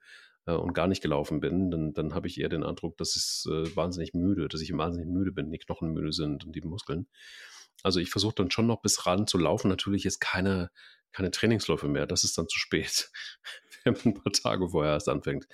äh, 0.46 0.52
und 0.52 0.74
gar 0.74 0.86
nicht 0.88 1.02
gelaufen 1.02 1.40
bin. 1.40 1.70
Dann, 1.70 1.92
dann 1.92 2.14
habe 2.14 2.26
ich 2.26 2.40
eher 2.40 2.48
den 2.48 2.64
Eindruck, 2.64 2.96
dass 2.96 3.16
ich 3.16 3.50
äh, 3.50 3.76
wahnsinnig 3.76 4.14
müde, 4.14 4.48
dass 4.48 4.60
ich 4.60 4.76
wahnsinnig 4.76 5.08
müde 5.08 5.32
bin, 5.32 5.50
die 5.50 5.58
Knochen 5.58 5.92
müde 5.92 6.12
sind 6.12 6.44
und 6.44 6.54
die 6.54 6.60
Muskeln. 6.60 7.06
Also 7.82 8.00
ich 8.00 8.10
versuche 8.10 8.34
dann 8.34 8.50
schon 8.50 8.66
noch 8.66 8.82
bis 8.82 9.06
ran 9.06 9.26
zu 9.26 9.38
laufen. 9.38 9.68
Natürlich 9.68 10.04
ist 10.04 10.20
keine, 10.20 10.70
keine 11.12 11.30
Trainingsläufe 11.30 11.88
mehr. 11.88 12.06
Das 12.06 12.24
ist 12.24 12.36
dann 12.38 12.48
zu 12.48 12.58
spät, 12.58 13.10
wenn 13.84 13.94
man 13.94 14.02
ein 14.06 14.14
paar 14.14 14.32
Tage 14.32 14.68
vorher 14.68 14.92
erst 14.92 15.08
anfängt. 15.08 15.46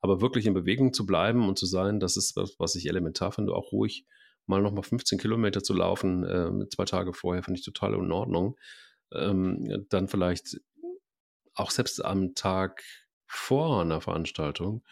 Aber 0.00 0.20
wirklich 0.20 0.46
in 0.46 0.54
Bewegung 0.54 0.92
zu 0.92 1.06
bleiben 1.06 1.48
und 1.48 1.58
zu 1.58 1.66
sein, 1.66 2.00
das 2.00 2.16
ist 2.16 2.36
was, 2.36 2.58
was 2.58 2.74
ich 2.74 2.86
elementar 2.88 3.32
finde, 3.32 3.54
auch 3.54 3.72
ruhig 3.72 4.06
mal 4.46 4.62
nochmal 4.62 4.82
15 4.82 5.18
Kilometer 5.18 5.62
zu 5.62 5.74
laufen, 5.74 6.24
äh, 6.24 6.68
zwei 6.70 6.84
Tage 6.86 7.12
vorher, 7.12 7.42
finde 7.42 7.58
ich 7.58 7.64
total 7.64 7.94
in 7.94 8.10
Ordnung. 8.10 8.56
Ähm, 9.12 9.86
dann 9.90 10.08
vielleicht 10.08 10.60
auch 11.54 11.70
selbst 11.70 12.04
am 12.04 12.34
Tag 12.34 12.82
vor 13.26 13.82
einer 13.82 14.00
Veranstaltung 14.00 14.82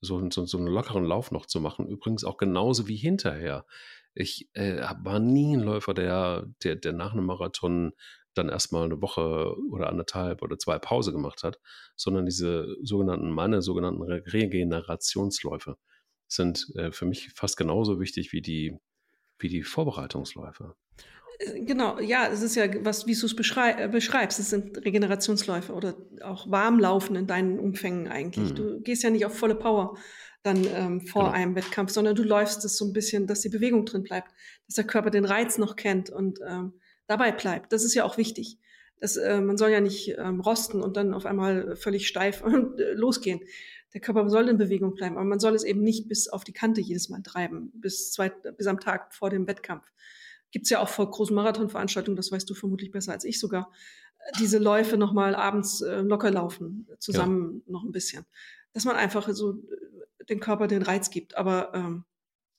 so, 0.00 0.28
so, 0.30 0.46
so 0.46 0.58
einen 0.58 0.66
lockeren 0.66 1.04
Lauf 1.04 1.30
noch 1.30 1.46
zu 1.46 1.60
machen. 1.60 1.86
Übrigens 1.86 2.24
auch 2.24 2.36
genauso 2.36 2.88
wie 2.88 2.96
hinterher. 2.96 3.66
Ich 4.14 4.48
äh, 4.52 4.82
war 5.02 5.20
nie 5.20 5.56
ein 5.56 5.62
Läufer, 5.62 5.94
der, 5.94 6.46
der, 6.62 6.76
der 6.76 6.92
nach 6.92 7.12
einem 7.12 7.26
Marathon 7.26 7.92
dann 8.34 8.48
erstmal 8.48 8.84
eine 8.84 9.00
Woche 9.02 9.54
oder 9.70 9.88
anderthalb 9.88 10.42
oder 10.42 10.58
zwei 10.58 10.78
Pause 10.78 11.12
gemacht 11.12 11.42
hat, 11.42 11.60
sondern 11.96 12.26
diese 12.26 12.76
sogenannten, 12.82 13.30
meine 13.30 13.62
sogenannten 13.62 14.02
Regenerationsläufe 14.02 15.76
sind 16.28 16.72
äh, 16.76 16.92
für 16.92 17.06
mich 17.06 17.30
fast 17.34 17.56
genauso 17.56 18.00
wichtig 18.00 18.32
wie 18.32 18.42
die, 18.42 18.78
wie 19.38 19.48
die 19.48 19.62
Vorbereitungsläufe. 19.62 20.74
Äh, 21.38 21.64
genau, 21.64 22.00
ja, 22.00 22.28
es 22.28 22.42
ist 22.42 22.54
ja, 22.54 22.66
was, 22.84 23.06
wie 23.06 23.14
du 23.14 23.26
es 23.26 23.36
beschrei 23.36 23.84
äh, 23.84 23.88
beschreibst, 23.88 24.38
es 24.40 24.50
sind 24.50 24.78
Regenerationsläufe 24.84 25.72
oder 25.72 25.94
auch 26.22 26.50
Warmlaufen 26.50 27.16
in 27.16 27.26
deinen 27.26 27.58
Umfängen 27.58 28.08
eigentlich. 28.08 28.50
Mhm. 28.50 28.54
Du 28.54 28.80
gehst 28.80 29.02
ja 29.02 29.10
nicht 29.10 29.26
auf 29.26 29.36
volle 29.36 29.54
Power 29.54 29.96
dann 30.42 30.66
ähm, 30.74 31.00
vor 31.02 31.24
genau. 31.24 31.34
einem 31.34 31.54
Wettkampf, 31.54 31.92
sondern 31.92 32.16
du 32.16 32.24
läufst 32.24 32.64
es 32.64 32.76
so 32.76 32.84
ein 32.86 32.92
bisschen, 32.92 33.26
dass 33.26 33.42
die 33.42 33.48
Bewegung 33.48 33.84
drin 33.84 34.02
bleibt, 34.02 34.32
dass 34.66 34.74
der 34.74 34.84
Körper 34.84 35.10
den 35.10 35.24
Reiz 35.24 35.56
noch 35.56 35.76
kennt 35.76 36.10
und 36.10 36.40
ähm, 36.46 36.74
dabei 37.06 37.32
bleibt. 37.32 37.72
Das 37.72 37.84
ist 37.84 37.94
ja 37.94 38.04
auch 38.04 38.16
wichtig. 38.16 38.58
Das, 39.00 39.16
äh, 39.16 39.40
man 39.40 39.56
soll 39.56 39.70
ja 39.70 39.80
nicht 39.80 40.14
ähm, 40.16 40.40
rosten 40.40 40.80
und 40.80 40.96
dann 40.96 41.12
auf 41.12 41.26
einmal 41.26 41.76
völlig 41.76 42.06
steif 42.06 42.42
und, 42.44 42.80
äh, 42.80 42.92
losgehen. 42.92 43.40
Der 43.94 44.00
Körper 44.00 44.28
soll 44.30 44.48
in 44.48 44.56
Bewegung 44.56 44.94
bleiben, 44.94 45.16
aber 45.16 45.26
man 45.26 45.40
soll 45.40 45.54
es 45.54 45.64
eben 45.64 45.82
nicht 45.82 46.08
bis 46.08 46.28
auf 46.28 46.44
die 46.44 46.52
Kante 46.52 46.80
jedes 46.80 47.08
Mal 47.10 47.22
treiben, 47.22 47.70
bis, 47.74 48.10
zwei, 48.12 48.30
bis 48.30 48.66
am 48.66 48.80
Tag 48.80 49.12
vor 49.12 49.28
dem 49.28 49.46
Wettkampf. 49.46 49.84
Gibt's 50.50 50.70
ja 50.70 50.80
auch 50.80 50.88
vor 50.88 51.10
großen 51.10 51.34
Marathonveranstaltungen, 51.34 52.16
das 52.16 52.32
weißt 52.32 52.48
du 52.48 52.54
vermutlich 52.54 52.90
besser 52.90 53.12
als 53.12 53.24
ich 53.24 53.38
sogar, 53.38 53.70
diese 54.38 54.58
Läufe 54.58 54.96
nochmal 54.96 55.34
abends 55.34 55.82
äh, 55.82 56.00
locker 56.00 56.30
laufen, 56.30 56.86
zusammen 56.98 57.62
ja. 57.66 57.72
noch 57.72 57.84
ein 57.84 57.92
bisschen. 57.92 58.24
Dass 58.72 58.84
man 58.84 58.96
einfach 58.96 59.28
so 59.32 59.62
den 60.28 60.40
Körper 60.40 60.68
den 60.68 60.82
Reiz 60.82 61.10
gibt. 61.10 61.36
Aber 61.36 61.72
ähm, 61.74 62.04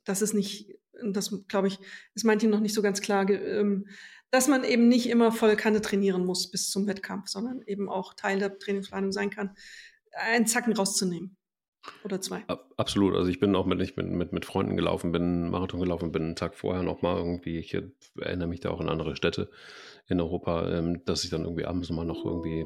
das 0.04 0.22
ist 0.22 0.34
nicht, 0.34 0.76
das 1.04 1.34
glaube 1.48 1.68
ich, 1.68 1.80
ist 2.14 2.26
manchen 2.26 2.50
noch 2.50 2.60
nicht 2.60 2.74
so 2.74 2.82
ganz 2.82 3.02
klar, 3.02 3.30
ähm, 3.30 3.88
dass 4.34 4.48
man 4.48 4.64
eben 4.64 4.88
nicht 4.88 5.10
immer 5.10 5.32
voll 5.32 5.56
Kanne 5.56 5.80
trainieren 5.80 6.26
muss 6.26 6.50
bis 6.50 6.72
zum 6.72 6.88
Wettkampf, 6.88 7.28
sondern 7.28 7.62
eben 7.68 7.88
auch 7.88 8.16
Teil 8.16 8.40
der 8.40 8.58
Trainingsplanung 8.58 9.12
sein 9.12 9.30
kann, 9.30 9.56
einen 10.12 10.48
Zacken 10.48 10.74
rauszunehmen. 10.74 11.38
Oder 12.04 12.20
zwei. 12.20 12.44
Absolut. 12.76 13.14
Also 13.14 13.30
ich 13.30 13.40
bin 13.40 13.56
auch 13.56 13.68
mit, 13.68 13.80
ich 13.82 13.94
bin 13.94 14.16
mit, 14.16 14.32
mit 14.32 14.46
Freunden 14.46 14.76
gelaufen, 14.76 15.12
bin 15.12 15.52
Marathon 15.52 15.80
gelaufen, 15.80 16.12
bin 16.12 16.24
einen 16.24 16.36
Tag 16.36 16.56
vorher 16.56 16.82
nochmal 16.82 17.18
irgendwie, 17.18 17.60
ich 17.60 17.78
erinnere 18.20 18.48
mich 18.48 18.62
da 18.62 18.72
auch 18.72 18.80
an 18.80 18.90
andere 18.90 19.16
Städte 19.16 19.52
in 20.08 20.20
Europa, 20.20 20.68
ähm, 20.72 21.06
dass 21.06 21.24
ich 21.24 21.30
dann 21.30 21.44
irgendwie 21.44 21.66
abends 21.66 21.92
mal 21.92 22.06
noch 22.06 22.26
irgendwie 22.26 22.66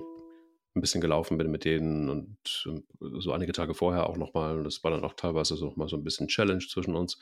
ein 0.73 0.81
bisschen 0.81 1.01
gelaufen 1.01 1.37
bin 1.37 1.51
mit 1.51 1.65
denen 1.65 2.09
und 2.09 2.37
so 3.01 3.31
einige 3.33 3.51
Tage 3.51 3.73
vorher 3.73 4.09
auch 4.09 4.15
nochmal. 4.15 4.57
Und 4.57 4.63
das 4.63 4.85
war 4.85 4.91
dann 4.91 5.03
auch 5.03 5.15
teilweise 5.15 5.57
so 5.57 5.65
nochmal 5.65 5.89
so 5.89 5.97
ein 5.97 6.03
bisschen 6.05 6.29
Challenge 6.29 6.65
zwischen 6.65 6.95
uns. 6.95 7.19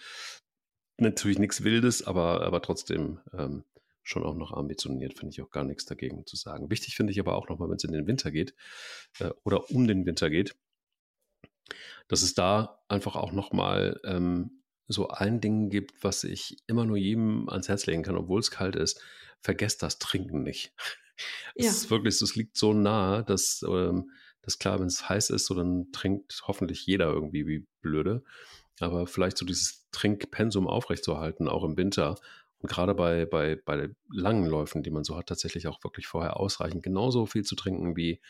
Natürlich 0.97 1.39
nichts 1.39 1.63
Wildes, 1.63 2.05
aber, 2.05 2.41
aber 2.41 2.61
trotzdem 2.61 3.19
ähm, 3.33 3.63
schon 4.05 4.23
auch 4.23 4.35
noch 4.35 4.53
ambitioniert, 4.53 5.17
finde 5.17 5.33
ich 5.33 5.41
auch 5.41 5.49
gar 5.49 5.63
nichts 5.63 5.85
dagegen 5.85 6.25
zu 6.25 6.37
sagen. 6.37 6.69
Wichtig 6.69 6.95
finde 6.95 7.11
ich 7.11 7.19
aber 7.19 7.35
auch 7.35 7.49
nochmal, 7.49 7.69
wenn 7.69 7.77
es 7.77 7.83
in 7.83 7.91
den 7.91 8.07
Winter 8.07 8.31
geht 8.31 8.53
äh, 9.19 9.31
oder 9.43 9.69
um 9.71 9.87
den 9.87 10.05
Winter 10.05 10.29
geht, 10.29 10.55
dass 12.07 12.21
es 12.21 12.35
da 12.35 12.83
einfach 12.87 13.15
auch 13.15 13.31
nochmal 13.31 13.99
ähm, 14.05 14.61
so 14.87 15.09
ein 15.09 15.41
Ding 15.41 15.69
gibt, 15.69 16.03
was 16.03 16.23
ich 16.23 16.57
immer 16.67 16.85
nur 16.85 16.97
jedem 16.97 17.49
ans 17.49 17.67
Herz 17.67 17.87
legen 17.87 18.03
kann, 18.03 18.15
obwohl 18.15 18.39
es 18.39 18.51
kalt 18.51 18.75
ist. 18.75 19.01
Vergesst 19.41 19.83
das 19.83 19.99
Trinken 19.99 20.43
nicht. 20.43 20.73
Ja. 21.55 21.69
Es 21.69 21.77
ist 21.77 21.91
wirklich, 21.91 22.21
es 22.21 22.35
liegt 22.35 22.57
so 22.57 22.73
nah, 22.73 23.21
dass, 23.21 23.63
ähm, 23.65 24.11
dass 24.41 24.59
klar, 24.59 24.81
wenn 24.81 24.87
es 24.87 25.07
heiß 25.07 25.29
ist, 25.29 25.45
so 25.45 25.53
dann 25.53 25.89
trinkt 25.93 26.41
hoffentlich 26.45 26.85
jeder 26.85 27.05
irgendwie 27.05 27.47
wie 27.47 27.65
blöde. 27.79 28.21
Aber 28.81 29.07
vielleicht 29.07 29.37
so 29.37 29.45
dieses 29.45 29.87
Trinkpensum 29.91 30.67
aufrechtzuerhalten, 30.67 31.47
auch 31.47 31.63
im 31.63 31.77
Winter. 31.77 32.15
Und 32.59 32.69
gerade 32.69 32.95
bei, 32.95 33.25
bei, 33.25 33.61
bei 33.63 33.89
langen 34.09 34.45
Läufen, 34.45 34.83
die 34.83 34.91
man 34.91 35.03
so 35.03 35.17
hat, 35.17 35.27
tatsächlich 35.27 35.67
auch 35.67 35.83
wirklich 35.83 36.07
vorher 36.07 36.39
ausreichend 36.39 36.83
genauso 36.83 37.25
viel 37.25 37.43
zu 37.43 37.55
trinken 37.55 37.95
wie 37.95 38.21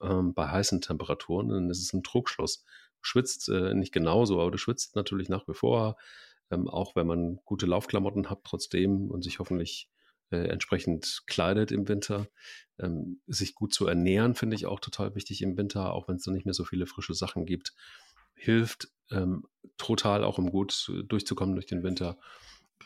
ähm, 0.00 0.34
bei 0.34 0.48
heißen 0.48 0.80
Temperaturen. 0.80 1.48
Dann 1.48 1.70
ist 1.70 1.80
es 1.80 1.92
ein 1.92 2.02
Trugschluss. 2.02 2.64
Du 3.00 3.04
schwitzt 3.04 3.48
äh, 3.48 3.74
nicht 3.74 3.92
genauso, 3.92 4.40
aber 4.40 4.50
du 4.50 4.58
schwitzt 4.58 4.96
natürlich 4.96 5.28
nach 5.28 5.46
wie 5.48 5.54
vor. 5.54 5.96
Ähm, 6.50 6.68
auch 6.68 6.94
wenn 6.96 7.06
man 7.06 7.40
gute 7.44 7.66
Laufklamotten 7.66 8.30
hat, 8.30 8.44
trotzdem 8.44 9.10
und 9.10 9.22
sich 9.22 9.38
hoffentlich 9.38 9.90
äh, 10.30 10.48
entsprechend 10.48 11.22
kleidet 11.26 11.72
im 11.72 11.88
Winter. 11.88 12.28
Ähm, 12.78 13.20
sich 13.26 13.54
gut 13.54 13.74
zu 13.74 13.86
ernähren, 13.86 14.34
finde 14.34 14.56
ich 14.56 14.66
auch 14.66 14.80
total 14.80 15.14
wichtig 15.14 15.42
im 15.42 15.56
Winter, 15.56 15.92
auch 15.92 16.08
wenn 16.08 16.16
es 16.16 16.24
dann 16.24 16.34
nicht 16.34 16.46
mehr 16.46 16.54
so 16.54 16.64
viele 16.64 16.86
frische 16.86 17.14
Sachen 17.14 17.46
gibt. 17.46 17.74
Hilft 18.34 18.88
ähm, 19.10 19.46
total 19.76 20.24
auch, 20.24 20.38
um 20.38 20.50
gut 20.50 20.90
durchzukommen 21.06 21.54
durch 21.54 21.66
den 21.66 21.82
Winter. 21.82 22.18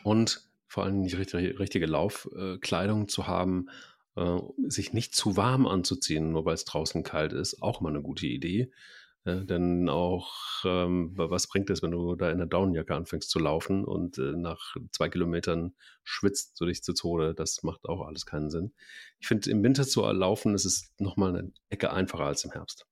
Und 0.03 0.46
vor 0.67 0.83
allem 0.83 1.03
die 1.03 1.15
richtige, 1.15 1.59
richtige 1.59 1.85
Laufkleidung 1.85 3.03
äh, 3.03 3.07
zu 3.07 3.27
haben, 3.27 3.69
äh, 4.15 4.37
sich 4.67 4.93
nicht 4.93 5.15
zu 5.15 5.37
warm 5.37 5.65
anzuziehen, 5.67 6.31
nur 6.31 6.45
weil 6.45 6.55
es 6.55 6.65
draußen 6.65 7.03
kalt 7.03 7.33
ist, 7.33 7.61
auch 7.61 7.81
mal 7.81 7.89
eine 7.89 8.01
gute 8.01 8.27
Idee. 8.27 8.71
Ja, 9.27 9.43
denn 9.43 9.89
auch, 9.89 10.63
ähm, 10.63 11.11
was 11.15 11.47
bringt 11.47 11.69
es, 11.69 11.81
wenn 11.81 11.91
du 11.91 12.15
da 12.15 12.31
in 12.31 12.37
der 12.37 12.47
Daunenjacke 12.47 12.95
anfängst 12.95 13.29
zu 13.29 13.39
laufen 13.39 13.83
und 13.83 14.17
äh, 14.17 14.31
nach 14.31 14.77
zwei 14.93 15.09
Kilometern 15.09 15.75
schwitzt 16.05 16.59
du 16.61 16.65
dich 16.65 16.81
zu 16.81 16.93
Tode? 16.93 17.33
Das 17.33 17.61
macht 17.61 17.89
auch 17.89 18.07
alles 18.07 18.25
keinen 18.25 18.49
Sinn. 18.49 18.71
Ich 19.19 19.27
finde, 19.27 19.49
im 19.49 19.63
Winter 19.63 19.85
zu 19.85 20.09
laufen, 20.09 20.55
ist 20.55 20.63
es 20.63 20.93
nochmal 20.97 21.35
eine 21.35 21.51
Ecke 21.69 21.91
einfacher 21.91 22.23
als 22.23 22.45
im 22.45 22.51
Herbst. 22.51 22.85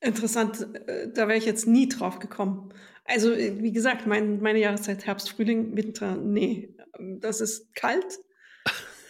Interessant, 0.00 0.68
äh, 0.86 1.12
da 1.12 1.26
wäre 1.26 1.38
ich 1.38 1.46
jetzt 1.46 1.66
nie 1.66 1.88
drauf 1.88 2.20
gekommen. 2.20 2.72
Also, 3.04 3.32
äh, 3.32 3.60
wie 3.60 3.72
gesagt, 3.72 4.06
mein, 4.06 4.40
meine 4.40 4.60
Jahreszeit 4.60 5.06
Herbst, 5.06 5.30
Frühling, 5.30 5.76
Winter, 5.76 6.16
nee, 6.16 6.74
das 6.98 7.40
ist 7.40 7.74
kalt. 7.74 8.18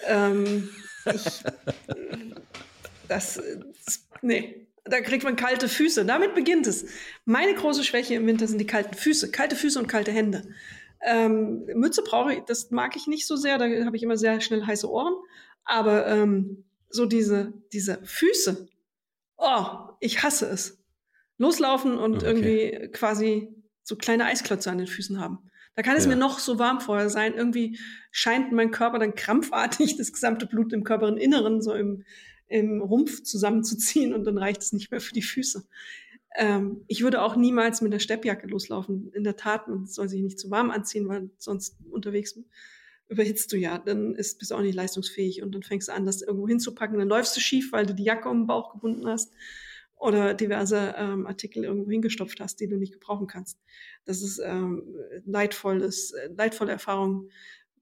ähm, 0.07 0.69
ich, 1.07 1.43
das, 3.09 3.41
das, 3.85 4.09
nee, 4.23 4.67
da 4.85 5.01
kriegt 5.01 5.25
man 5.25 5.37
kalte 5.37 5.69
Füße. 5.69 6.05
Damit 6.05 6.35
beginnt 6.35 6.67
es. 6.67 6.87
Meine 7.25 7.55
große 7.55 7.85
Schwäche 7.85 8.15
im 8.15 8.27
Winter 8.27 8.47
sind 8.47 8.59
die 8.59 8.67
kalten 8.67 8.95
Füße. 8.95 9.31
Kalte 9.31 9.57
Füße 9.57 9.79
und 9.79 9.87
kalte 9.87 10.11
Hände. 10.11 10.43
Ähm, 11.03 11.65
Mütze 11.75 12.03
brauche 12.03 12.35
ich, 12.35 12.41
das 12.41 12.71
mag 12.71 12.97
ich 12.97 13.07
nicht 13.07 13.27
so 13.27 13.37
sehr, 13.37 13.59
da 13.59 13.65
habe 13.85 13.97
ich 13.97 14.03
immer 14.03 14.17
sehr 14.17 14.41
schnell 14.41 14.65
heiße 14.65 14.89
Ohren. 14.91 15.15
Aber 15.65 16.07
ähm, 16.07 16.65
so 16.91 17.07
diese, 17.07 17.53
diese 17.73 18.01
Füße, 18.05 18.69
oh, 19.37 19.67
ich 20.01 20.23
hasse 20.23 20.47
es. 20.47 20.79
Loslaufen 21.39 21.99
und 21.99 22.17
okay. 22.17 22.27
irgendwie 22.27 22.89
quasi 22.93 23.49
so 23.83 23.97
kleine 23.97 24.25
Eisklötze 24.27 24.71
an 24.71 24.79
den 24.79 24.87
Füßen 24.87 25.21
haben. 25.21 25.39
Da 25.75 25.83
kann 25.83 25.97
es 25.97 26.05
ja. 26.05 26.11
mir 26.11 26.17
noch 26.17 26.39
so 26.39 26.59
warm 26.59 26.81
vorher 26.81 27.09
sein. 27.09 27.35
Irgendwie 27.35 27.79
scheint 28.11 28.53
mein 28.53 28.71
Körper 28.71 28.99
dann 28.99 29.15
krampfartig 29.15 29.97
das 29.99 30.13
gesamte 30.13 30.47
Blut 30.47 30.73
im 30.73 30.85
Körperinneren 30.85 31.63
so 31.63 31.75
im, 31.75 32.05
im 32.47 32.83
Rumpf 32.83 33.23
zusammenzuziehen 33.23 34.13
und 34.13 34.25
dann 34.25 34.39
reicht 34.39 34.63
es 34.63 34.73
nicht 34.73 34.91
mehr 34.91 35.01
für 35.01 35.15
die 35.15 35.23
Füße. 35.23 35.67
Ähm, 36.37 36.85
ich 36.89 37.03
würde 37.03 37.23
auch 37.23 37.37
niemals 37.37 37.81
mit 37.81 37.93
der 37.93 37.99
Steppjacke 37.99 38.47
loslaufen. 38.47 39.11
In 39.13 39.25
der 39.25 39.37
Tat, 39.37 39.69
man 39.69 39.87
soll 39.87 40.09
sich 40.09 40.23
nicht 40.23 40.39
zu 40.39 40.51
warm 40.51 40.71
anziehen, 40.71 41.09
weil 41.09 41.31
sonst 41.39 41.77
unterwegs 41.91 42.39
überhitzt 43.09 43.53
du 43.53 43.57
ja. 43.57 43.79
Dann 43.79 44.15
ist, 44.15 44.39
bist 44.39 44.51
du 44.51 44.55
auch 44.55 44.63
nicht 44.63 44.75
leistungsfähig 44.75 45.43
und 45.43 45.55
dann 45.55 45.63
fängst 45.63 45.89
du 45.89 45.93
an, 45.93 46.07
das 46.07 46.23
irgendwo 46.23 46.49
hinzupacken. 46.49 46.99
Dann 46.99 47.09
läufst 47.09 47.37
du 47.37 47.41
schief, 47.41 47.73
weil 47.73 47.87
du 47.87 47.95
die 47.95 48.05
Jacke 48.05 48.29
um 48.29 48.43
den 48.43 48.47
Bauch 48.47 48.73
gebunden 48.73 49.07
hast 49.07 49.33
oder 50.03 50.35
diverse 50.35 50.95
ähm, 50.97 51.27
Artikel 51.29 51.63
irgendwo 51.63 51.89
hingestopft 51.89 52.41
hast, 52.41 52.59
die 52.59 52.69
du 52.69 52.77
nicht 52.77 52.93
gebrauchen 52.93 53.29
kannst. 53.29 53.61
Das 54.05 54.21
ist 54.21 54.41
ähm, 54.45 54.83
leidvolles, 55.25 56.13
leidvolle 56.37 56.73
Erfahrung. 56.73 57.29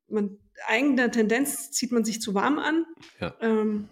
Man, 0.06 0.38
eigener 0.66 1.10
Tendenz 1.10 1.70
zieht 1.70 1.92
man 1.92 2.04
sich 2.04 2.20
zu 2.20 2.34
warm 2.34 2.58
an. 2.58 2.84
Ja. 3.20 3.34
Ähm, 3.40 3.88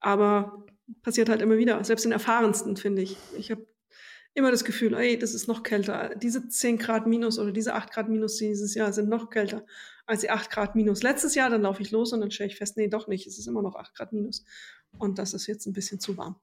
aber 0.00 0.64
passiert 1.02 1.28
halt 1.28 1.42
immer 1.42 1.58
wieder, 1.58 1.84
selbst 1.84 2.06
den 2.06 2.12
erfahrensten, 2.12 2.78
finde 2.78 3.02
ich. 3.02 3.18
Ich 3.36 3.50
habe 3.50 3.66
immer 4.32 4.50
das 4.50 4.64
Gefühl, 4.64 4.94
ey, 4.94 5.18
das 5.18 5.34
ist 5.34 5.46
noch 5.46 5.62
kälter. 5.62 6.14
Diese 6.16 6.48
10 6.48 6.78
Grad 6.78 7.06
minus 7.06 7.38
oder 7.38 7.52
diese 7.52 7.74
8 7.74 7.92
Grad 7.92 8.08
minus 8.08 8.38
dieses 8.38 8.74
Jahr 8.74 8.92
sind 8.94 9.10
noch 9.10 9.28
kälter 9.28 9.66
als 10.06 10.22
die 10.22 10.30
8 10.30 10.50
Grad 10.50 10.76
minus 10.76 11.02
letztes 11.02 11.34
Jahr. 11.34 11.50
Dann 11.50 11.60
laufe 11.60 11.82
ich 11.82 11.90
los 11.90 12.14
und 12.14 12.20
dann 12.20 12.30
stelle 12.30 12.48
ich 12.48 12.56
fest, 12.56 12.78
nee, 12.78 12.88
doch 12.88 13.06
nicht. 13.06 13.26
Es 13.26 13.38
ist 13.38 13.48
immer 13.48 13.60
noch 13.60 13.76
8 13.76 13.94
Grad 13.94 14.12
minus. 14.14 14.44
Und 14.98 15.18
das 15.18 15.34
ist 15.34 15.46
jetzt 15.46 15.66
ein 15.66 15.74
bisschen 15.74 16.00
zu 16.00 16.16
warm. 16.16 16.36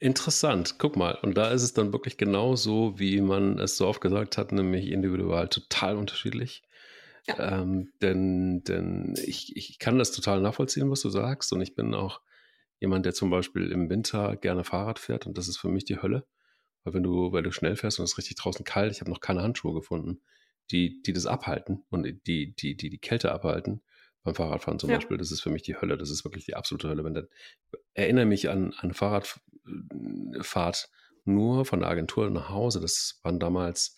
Interessant, 0.00 0.76
guck 0.78 0.96
mal. 0.96 1.14
Und 1.22 1.36
da 1.36 1.50
ist 1.50 1.62
es 1.62 1.72
dann 1.72 1.92
wirklich 1.92 2.16
genau 2.16 2.56
so, 2.56 2.98
wie 2.98 3.20
man 3.20 3.58
es 3.58 3.76
so 3.76 3.86
oft 3.86 4.00
gesagt 4.00 4.36
hat, 4.36 4.52
nämlich 4.52 4.90
individual 4.90 5.48
total 5.48 5.96
unterschiedlich. 5.96 6.62
Ja. 7.26 7.60
Ähm, 7.60 7.92
denn 8.02 8.64
denn 8.64 9.14
ich, 9.24 9.56
ich 9.56 9.78
kann 9.78 9.98
das 9.98 10.12
total 10.12 10.40
nachvollziehen, 10.40 10.90
was 10.90 11.00
du 11.00 11.10
sagst. 11.10 11.52
Und 11.52 11.60
ich 11.60 11.74
bin 11.74 11.94
auch 11.94 12.20
jemand, 12.80 13.06
der 13.06 13.14
zum 13.14 13.30
Beispiel 13.30 13.70
im 13.70 13.88
Winter 13.88 14.36
gerne 14.36 14.64
Fahrrad 14.64 14.98
fährt. 14.98 15.26
Und 15.26 15.38
das 15.38 15.48
ist 15.48 15.56
für 15.56 15.68
mich 15.68 15.84
die 15.84 16.02
Hölle. 16.02 16.26
Weil 16.82 16.94
wenn 16.94 17.02
du, 17.02 17.32
weil 17.32 17.42
du 17.42 17.50
schnell 17.50 17.76
fährst 17.76 17.98
und 17.98 18.04
es 18.04 18.12
ist 18.12 18.18
richtig 18.18 18.36
draußen 18.36 18.64
kalt, 18.64 18.92
ich 18.92 19.00
habe 19.00 19.10
noch 19.10 19.20
keine 19.20 19.42
Handschuhe 19.42 19.72
gefunden, 19.72 20.20
die, 20.70 21.02
die 21.02 21.12
das 21.12 21.26
abhalten 21.26 21.84
und 21.88 22.04
die, 22.26 22.54
die, 22.54 22.76
die, 22.76 22.90
die 22.90 22.98
Kälte 22.98 23.32
abhalten 23.32 23.82
beim 24.24 24.34
Fahrradfahren 24.34 24.78
zum 24.78 24.90
ja. 24.90 24.96
Beispiel. 24.96 25.18
Das 25.18 25.30
ist 25.30 25.40
für 25.40 25.50
mich 25.50 25.62
die 25.62 25.76
Hölle. 25.76 25.96
Das 25.96 26.10
ist 26.10 26.24
wirklich 26.24 26.44
die 26.44 26.56
absolute 26.56 26.88
Hölle. 26.88 27.04
Wenn 27.04 27.14
dann, 27.14 27.28
erinnere 27.92 28.24
mich 28.24 28.48
an 28.48 28.74
eine 28.80 28.94
Fahrradfahrt 28.94 30.90
nur 31.24 31.64
von 31.64 31.80
der 31.80 31.88
Agentur 31.88 32.28
nach 32.30 32.48
Hause. 32.48 32.80
Das 32.80 33.20
waren 33.22 33.38
damals 33.38 33.96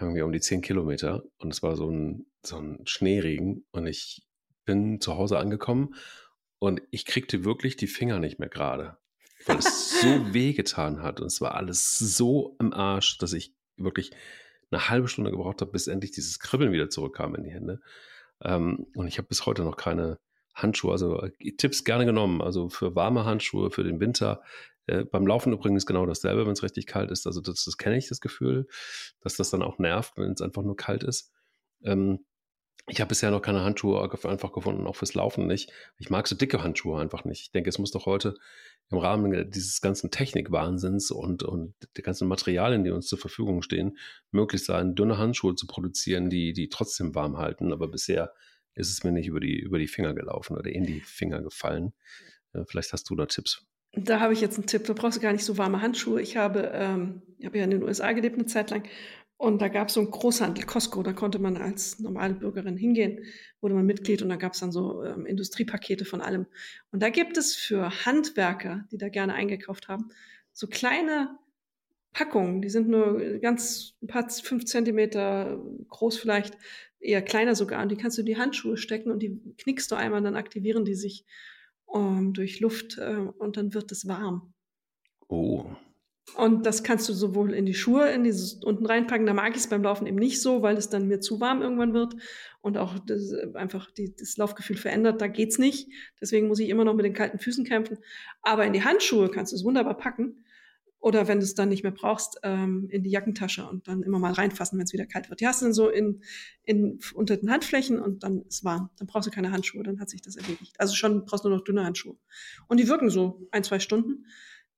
irgendwie 0.00 0.22
um 0.22 0.32
die 0.32 0.40
zehn 0.40 0.62
Kilometer 0.62 1.22
und 1.38 1.52
es 1.52 1.62
war 1.62 1.76
so 1.76 1.90
ein, 1.90 2.26
so 2.42 2.56
ein 2.56 2.86
Schneeregen 2.86 3.64
und 3.70 3.86
ich 3.86 4.26
bin 4.64 5.00
zu 5.00 5.16
Hause 5.16 5.38
angekommen 5.38 5.94
und 6.58 6.82
ich 6.90 7.04
kriegte 7.04 7.44
wirklich 7.44 7.76
die 7.76 7.86
Finger 7.86 8.18
nicht 8.18 8.38
mehr 8.38 8.48
gerade, 8.48 8.96
weil 9.46 9.58
es 9.58 10.00
so 10.00 10.08
wehgetan 10.32 11.02
hat 11.02 11.20
und 11.20 11.26
es 11.26 11.40
war 11.40 11.54
alles 11.54 11.98
so 11.98 12.56
im 12.60 12.72
Arsch, 12.72 13.18
dass 13.18 13.32
ich 13.32 13.54
wirklich 13.76 14.12
eine 14.70 14.88
halbe 14.88 15.08
Stunde 15.08 15.30
gebraucht 15.30 15.60
habe, 15.60 15.72
bis 15.72 15.86
endlich 15.86 16.12
dieses 16.12 16.38
Kribbeln 16.38 16.72
wieder 16.72 16.88
zurückkam 16.88 17.34
in 17.34 17.44
die 17.44 17.50
Hände. 17.50 17.80
Ähm, 18.44 18.86
und 18.94 19.06
ich 19.06 19.18
habe 19.18 19.28
bis 19.28 19.46
heute 19.46 19.62
noch 19.62 19.76
keine 19.76 20.18
Handschuhe, 20.54 20.92
also 20.92 21.20
äh, 21.20 21.52
Tipps 21.56 21.84
gerne 21.84 22.04
genommen, 22.04 22.42
also 22.42 22.68
für 22.68 22.94
warme 22.94 23.24
Handschuhe, 23.24 23.70
für 23.70 23.84
den 23.84 24.00
Winter. 24.00 24.42
Äh, 24.86 25.04
beim 25.04 25.26
Laufen 25.26 25.52
übrigens 25.52 25.86
genau 25.86 26.06
dasselbe, 26.06 26.44
wenn 26.44 26.52
es 26.52 26.62
richtig 26.62 26.86
kalt 26.86 27.10
ist. 27.10 27.26
Also 27.26 27.40
das, 27.40 27.64
das 27.64 27.76
kenne 27.76 27.96
ich, 27.96 28.08
das 28.08 28.20
Gefühl, 28.20 28.66
dass 29.20 29.36
das 29.36 29.50
dann 29.50 29.62
auch 29.62 29.78
nervt, 29.78 30.16
wenn 30.16 30.32
es 30.32 30.42
einfach 30.42 30.62
nur 30.62 30.76
kalt 30.76 31.04
ist. 31.04 31.32
Ähm, 31.84 32.24
ich 32.88 33.00
habe 33.00 33.08
bisher 33.08 33.30
noch 33.30 33.42
keine 33.42 33.62
Handschuhe 33.62 34.02
einfach 34.24 34.52
gefunden, 34.52 34.86
auch 34.86 34.96
fürs 34.96 35.14
Laufen 35.14 35.46
nicht. 35.46 35.70
Ich 35.98 36.10
mag 36.10 36.26
so 36.26 36.34
dicke 36.34 36.62
Handschuhe 36.62 37.00
einfach 37.00 37.24
nicht. 37.24 37.42
Ich 37.42 37.52
denke, 37.52 37.68
es 37.68 37.78
muss 37.78 37.92
doch 37.92 38.06
heute 38.06 38.34
im 38.90 38.98
Rahmen 38.98 39.50
dieses 39.50 39.80
ganzen 39.80 40.10
Technikwahnsinns 40.10 41.10
und, 41.12 41.44
und 41.44 41.74
der 41.96 42.02
ganzen 42.02 42.26
Materialien, 42.26 42.82
die 42.82 42.90
uns 42.90 43.06
zur 43.06 43.18
Verfügung 43.18 43.62
stehen, 43.62 43.96
möglich 44.32 44.64
sein, 44.64 44.94
dünne 44.96 45.16
Handschuhe 45.16 45.54
zu 45.54 45.66
produzieren, 45.66 46.28
die, 46.28 46.52
die 46.52 46.68
trotzdem 46.68 47.14
warm 47.14 47.38
halten. 47.38 47.72
Aber 47.72 47.88
bisher 47.88 48.32
ist 48.74 48.90
es 48.90 49.04
mir 49.04 49.12
nicht 49.12 49.28
über 49.28 49.40
die, 49.40 49.60
über 49.60 49.78
die 49.78 49.86
Finger 49.86 50.12
gelaufen 50.12 50.56
oder 50.56 50.70
in 50.70 50.84
die 50.84 51.00
Finger 51.00 51.40
gefallen. 51.40 51.92
Äh, 52.52 52.64
vielleicht 52.66 52.92
hast 52.92 53.08
du 53.08 53.14
da 53.14 53.26
Tipps. 53.26 53.64
Da 53.94 54.20
habe 54.20 54.32
ich 54.32 54.40
jetzt 54.40 54.56
einen 54.56 54.66
Tipp. 54.66 54.84
Da 54.84 54.94
brauchst 54.94 55.18
du 55.18 55.22
gar 55.22 55.32
nicht 55.32 55.44
so 55.44 55.58
warme 55.58 55.82
Handschuhe. 55.82 56.20
Ich 56.20 56.36
habe, 56.36 56.70
ähm, 56.74 57.22
ich 57.38 57.46
habe 57.46 57.58
ja 57.58 57.64
in 57.64 57.70
den 57.70 57.82
USA 57.82 58.12
gelebt 58.12 58.36
eine 58.36 58.46
Zeit 58.46 58.70
lang 58.70 58.84
und 59.42 59.60
da 59.60 59.66
gab 59.66 59.88
es 59.88 59.94
so 59.94 60.00
einen 60.00 60.12
Großhandel, 60.12 60.64
Costco, 60.64 61.02
da 61.02 61.12
konnte 61.12 61.40
man 61.40 61.56
als 61.56 61.98
normale 61.98 62.34
Bürgerin 62.34 62.76
hingehen, 62.76 63.24
wurde 63.60 63.74
man 63.74 63.84
Mitglied 63.84 64.22
und 64.22 64.28
da 64.28 64.36
gab 64.36 64.52
es 64.52 64.60
dann 64.60 64.70
so 64.70 65.02
ähm, 65.02 65.26
Industriepakete 65.26 66.04
von 66.04 66.20
allem. 66.20 66.46
Und 66.92 67.02
da 67.02 67.08
gibt 67.08 67.36
es 67.36 67.56
für 67.56 68.06
Handwerker, 68.06 68.86
die 68.92 68.98
da 68.98 69.08
gerne 69.08 69.34
eingekauft 69.34 69.88
haben, 69.88 70.10
so 70.52 70.68
kleine 70.68 71.36
Packungen, 72.12 72.62
die 72.62 72.70
sind 72.70 72.88
nur 72.88 73.18
ganz 73.40 73.96
ein 74.00 74.06
paar 74.06 74.30
fünf 74.30 74.64
Zentimeter 74.66 75.60
groß 75.88 76.18
vielleicht, 76.18 76.56
eher 77.00 77.20
kleiner 77.20 77.56
sogar. 77.56 77.82
Und 77.82 77.90
die 77.90 77.96
kannst 77.96 78.18
du 78.18 78.22
in 78.22 78.26
die 78.26 78.36
Handschuhe 78.36 78.76
stecken 78.76 79.10
und 79.10 79.24
die 79.24 79.40
knickst 79.58 79.90
du 79.90 79.96
einmal, 79.96 80.22
dann 80.22 80.36
aktivieren 80.36 80.84
die 80.84 80.94
sich 80.94 81.26
ähm, 81.92 82.32
durch 82.32 82.60
Luft 82.60 82.96
äh, 82.98 83.16
und 83.16 83.56
dann 83.56 83.74
wird 83.74 83.90
es 83.90 84.06
warm. 84.06 84.54
Oh. 85.26 85.66
Und 86.36 86.64
das 86.64 86.82
kannst 86.82 87.08
du 87.08 87.12
sowohl 87.12 87.52
in 87.52 87.66
die 87.66 87.74
Schuhe, 87.74 88.08
in 88.10 88.24
dieses 88.24 88.54
unten 88.54 88.86
reinpacken. 88.86 89.26
Da 89.26 89.34
mag 89.34 89.50
ich 89.50 89.58
es 89.58 89.66
beim 89.66 89.82
Laufen 89.82 90.06
eben 90.06 90.16
nicht 90.16 90.40
so, 90.40 90.62
weil 90.62 90.76
es 90.76 90.88
dann 90.88 91.08
mir 91.08 91.20
zu 91.20 91.40
warm 91.40 91.62
irgendwann 91.62 91.92
wird 91.92 92.14
und 92.62 92.78
auch 92.78 92.98
das, 93.00 93.32
äh, 93.32 93.48
einfach 93.54 93.90
die, 93.90 94.14
das 94.16 94.36
Laufgefühl 94.36 94.76
verändert. 94.76 95.20
Da 95.20 95.26
geht's 95.26 95.58
nicht. 95.58 95.88
Deswegen 96.20 96.48
muss 96.48 96.60
ich 96.60 96.70
immer 96.70 96.84
noch 96.84 96.94
mit 96.94 97.04
den 97.04 97.12
kalten 97.12 97.38
Füßen 97.38 97.64
kämpfen. 97.64 97.98
Aber 98.40 98.64
in 98.64 98.72
die 98.72 98.84
Handschuhe 98.84 99.30
kannst 99.30 99.52
du 99.52 99.56
es 99.56 99.64
wunderbar 99.64 99.96
packen. 99.96 100.44
Oder 101.00 101.26
wenn 101.26 101.40
du 101.40 101.44
es 101.44 101.56
dann 101.56 101.68
nicht 101.68 101.82
mehr 101.82 101.90
brauchst, 101.90 102.38
ähm, 102.44 102.86
in 102.88 103.02
die 103.02 103.10
Jackentasche 103.10 103.66
und 103.68 103.88
dann 103.88 104.04
immer 104.04 104.20
mal 104.20 104.32
reinfassen, 104.32 104.78
wenn 104.78 104.86
es 104.86 104.92
wieder 104.92 105.04
kalt 105.04 105.28
wird. 105.28 105.40
Die 105.40 105.48
hast 105.48 105.60
du 105.60 105.66
dann 105.66 105.74
so 105.74 105.88
in, 105.88 106.22
in, 106.62 107.00
unter 107.14 107.36
den 107.36 107.50
Handflächen 107.50 108.00
und 108.00 108.22
dann 108.22 108.42
ist 108.42 108.62
warm. 108.62 108.88
Dann 108.98 109.08
brauchst 109.08 109.26
du 109.26 109.32
keine 109.32 109.50
Handschuhe, 109.50 109.82
dann 109.82 109.98
hat 109.98 110.08
sich 110.08 110.22
das 110.22 110.36
erledigt. 110.36 110.76
Also 110.78 110.94
schon 110.94 111.24
brauchst 111.24 111.44
du 111.44 111.48
nur 111.48 111.58
noch 111.58 111.64
dünne 111.64 111.84
Handschuhe. 111.84 112.16
Und 112.68 112.78
die 112.78 112.86
wirken 112.86 113.10
so 113.10 113.48
ein, 113.50 113.64
zwei 113.64 113.80
Stunden. 113.80 114.26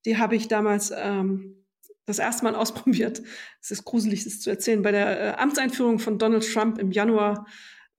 Die 0.05 0.17
habe 0.17 0.35
ich 0.35 0.47
damals 0.47 0.91
ähm, 0.95 1.65
das 2.05 2.19
erste 2.19 2.43
Mal 2.43 2.55
ausprobiert. 2.55 3.21
Es 3.61 3.71
ist 3.71 3.85
gruselig, 3.85 4.23
das 4.23 4.39
zu 4.39 4.49
erzählen. 4.49 4.81
Bei 4.81 4.91
der 4.91 5.19
äh, 5.19 5.37
Amtseinführung 5.37 5.99
von 5.99 6.17
Donald 6.17 6.51
Trump 6.51 6.77
im 6.77 6.91
Januar 6.91 7.45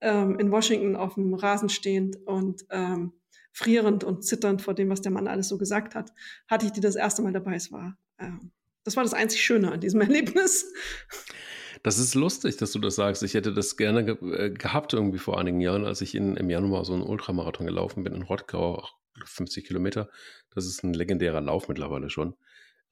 ähm, 0.01 0.39
in 0.39 0.51
Washington 0.51 0.95
auf 0.95 1.15
dem 1.15 1.33
Rasen 1.33 1.69
stehend 1.69 2.17
und 2.25 2.65
ähm, 2.69 3.13
frierend 3.51 4.03
und 4.03 4.23
zitternd 4.23 4.61
vor 4.61 4.75
dem, 4.75 4.89
was 4.89 5.01
der 5.01 5.11
Mann 5.11 5.27
alles 5.27 5.47
so 5.47 5.57
gesagt 5.57 5.95
hat, 5.95 6.13
hatte 6.47 6.67
ich 6.67 6.71
die 6.71 6.81
das 6.81 6.95
erste 6.95 7.23
Mal 7.23 7.33
dabei. 7.33 7.55
Es 7.55 7.71
war, 7.71 7.97
äh, 8.17 8.29
das 8.83 8.95
war 8.95 9.03
das 9.03 9.13
einzig 9.13 9.43
Schöne 9.43 9.71
an 9.71 9.81
diesem 9.81 10.01
Erlebnis. 10.01 10.71
Das 11.83 11.99
ist 11.99 12.15
lustig, 12.15 12.57
dass 12.57 12.71
du 12.71 12.79
das 12.79 12.95
sagst. 12.95 13.23
Ich 13.23 13.33
hätte 13.33 13.53
das 13.53 13.77
gerne 13.77 14.05
ge 14.05 14.15
äh, 14.33 14.49
gehabt 14.49 14.93
irgendwie 14.93 15.19
vor 15.19 15.39
einigen 15.39 15.61
Jahren, 15.61 15.85
als 15.85 16.01
ich 16.01 16.15
in, 16.15 16.35
im 16.37 16.49
Januar 16.49 16.85
so 16.85 16.93
einen 16.93 17.03
Ultramarathon 17.03 17.65
gelaufen 17.65 18.03
bin 18.03 18.13
in 18.13 18.23
Rottgau, 18.23 18.87
50 19.23 19.65
Kilometer. 19.65 20.09
Das 20.53 20.65
ist 20.65 20.83
ein 20.83 20.93
legendärer 20.93 21.41
Lauf 21.41 21.67
mittlerweile 21.67 22.09
schon. 22.09 22.35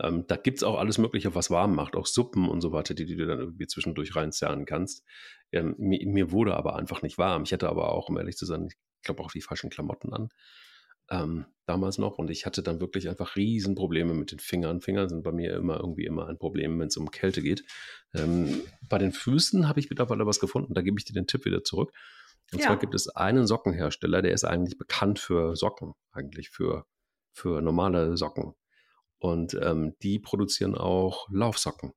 Ähm, 0.01 0.25
da 0.27 0.35
gibt 0.35 0.57
es 0.57 0.63
auch 0.63 0.77
alles 0.77 0.97
Mögliche, 0.97 1.35
was 1.35 1.49
warm 1.49 1.75
macht, 1.75 1.95
auch 1.95 2.05
Suppen 2.05 2.49
und 2.49 2.61
so 2.61 2.71
weiter, 2.71 2.93
die, 2.93 3.05
die 3.05 3.15
du 3.15 3.25
dann 3.25 3.39
irgendwie 3.39 3.67
zwischendurch 3.67 4.15
reinzerren 4.15 4.65
kannst. 4.65 5.03
Ähm, 5.51 5.75
mir, 5.77 6.05
mir, 6.05 6.31
wurde 6.31 6.55
aber 6.55 6.75
einfach 6.75 7.01
nicht 7.01 7.17
warm. 7.17 7.43
Ich 7.43 7.53
hatte 7.53 7.69
aber 7.69 7.91
auch, 7.91 8.09
um 8.09 8.17
ehrlich 8.17 8.35
zu 8.35 8.45
sein, 8.45 8.67
ich 8.67 8.75
glaube 9.03 9.23
auch 9.23 9.31
die 9.31 9.41
falschen 9.41 9.69
Klamotten 9.69 10.13
an. 10.13 10.29
Ähm, 11.09 11.45
damals 11.65 11.97
noch 11.97 12.17
und 12.17 12.29
ich 12.29 12.45
hatte 12.45 12.61
dann 12.61 12.79
wirklich 12.79 13.09
einfach 13.09 13.35
Riesenprobleme 13.35 14.13
mit 14.13 14.31
den 14.31 14.39
Fingern. 14.39 14.81
Finger 14.81 15.09
sind 15.09 15.23
bei 15.23 15.31
mir 15.31 15.55
immer 15.55 15.77
irgendwie 15.77 16.05
immer 16.05 16.27
ein 16.27 16.37
Problem, 16.37 16.79
wenn 16.79 16.87
es 16.87 16.97
um 16.97 17.11
Kälte 17.11 17.41
geht. 17.41 17.63
Ähm, 18.13 18.61
bei 18.87 18.97
den 18.97 19.11
Füßen 19.11 19.67
habe 19.67 19.79
ich 19.79 19.89
mittlerweile 19.89 20.25
was 20.25 20.39
gefunden, 20.39 20.73
da 20.73 20.81
gebe 20.81 20.99
ich 20.99 21.05
dir 21.05 21.13
den 21.13 21.27
Tipp 21.27 21.45
wieder 21.45 21.63
zurück. 21.63 21.91
Und 22.51 22.59
ja. 22.59 22.67
zwar 22.67 22.77
gibt 22.77 22.93
es 22.93 23.09
einen 23.09 23.47
Sockenhersteller, 23.47 24.21
der 24.21 24.33
ist 24.33 24.43
eigentlich 24.43 24.77
bekannt 24.77 25.19
für 25.19 25.55
Socken, 25.55 25.93
eigentlich 26.11 26.49
für, 26.49 26.85
für 27.33 27.61
normale 27.61 28.17
Socken. 28.17 28.53
Und 29.17 29.57
ähm, 29.61 29.95
die 30.03 30.19
produzieren 30.19 30.75
auch 30.75 31.27
Laufsocken. 31.31 31.93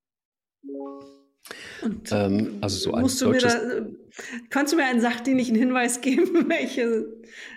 Und 1.82 2.10
ähm, 2.12 2.58
also 2.60 2.78
so 2.78 2.94
ein 2.94 3.02
musst 3.02 3.20
du 3.20 3.30
mir 3.30 3.38
da, 3.38 3.86
kannst 4.50 4.72
du 4.72 4.76
mir 4.76 4.84
einen 4.84 5.00
sachdienlichen 5.00 5.54
Hinweis 5.54 6.00
geben, 6.02 6.48
welche 6.48 7.06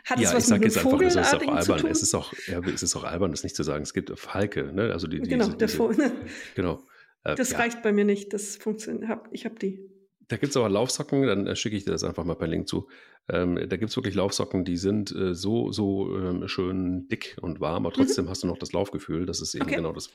hat 0.05 0.19
es 0.19 0.25
ja, 0.25 0.35
was 0.35 0.43
ich 0.43 0.49
sag 0.49 0.63
jetzt 0.63 0.77
einfach, 0.77 1.01
es 1.01 1.15
ist 1.15 1.33
auch 1.33 1.47
albern. 1.47 1.87
Es 1.87 2.01
ist 2.01 2.15
auch, 2.15 2.33
ja, 2.47 2.59
es 2.59 2.83
ist 2.83 2.95
auch 2.95 3.03
albern, 3.03 3.31
das 3.31 3.43
nicht 3.43 3.55
zu 3.55 3.63
sagen. 3.63 3.83
Es 3.83 3.93
gibt 3.93 4.11
Falke, 4.19 4.71
ne? 4.73 4.91
Also 4.91 5.07
die, 5.07 5.21
die 5.21 5.29
genau, 5.29 5.45
diese, 5.45 5.57
der 5.57 5.67
diese, 5.67 6.11
genau. 6.55 6.83
Äh, 7.23 7.35
das 7.35 7.51
ja. 7.51 7.57
reicht 7.57 7.81
bei 7.81 7.91
mir 7.91 8.05
nicht. 8.05 8.33
Das 8.33 8.57
funktioniert. 8.57 9.19
Ich 9.31 9.45
habe 9.45 9.55
die. 9.55 9.79
Da 10.27 10.37
gibt 10.37 10.51
es 10.51 10.57
aber 10.57 10.69
Laufsocken, 10.69 11.23
dann 11.23 11.45
äh, 11.45 11.55
schicke 11.55 11.75
ich 11.75 11.83
dir 11.83 11.91
das 11.91 12.03
einfach 12.03 12.23
mal 12.23 12.35
per 12.35 12.47
Link 12.47 12.67
zu. 12.67 12.87
Ähm, 13.29 13.55
da 13.55 13.77
gibt 13.77 13.89
es 13.89 13.97
wirklich 13.97 14.15
Laufsocken, 14.15 14.65
die 14.65 14.77
sind 14.77 15.13
äh, 15.13 15.35
so, 15.35 15.71
so 15.71 16.17
ähm, 16.17 16.47
schön 16.47 17.07
dick 17.07 17.37
und 17.41 17.59
warm, 17.59 17.85
aber 17.85 17.95
mhm. 17.95 18.01
trotzdem 18.01 18.25
mhm. 18.25 18.29
hast 18.29 18.43
du 18.43 18.47
noch 18.47 18.57
das 18.57 18.71
Laufgefühl. 18.71 19.25
Das 19.25 19.41
ist 19.41 19.53
eben 19.53 19.65
okay. 19.65 19.75
genau 19.75 19.91
das, 19.91 20.09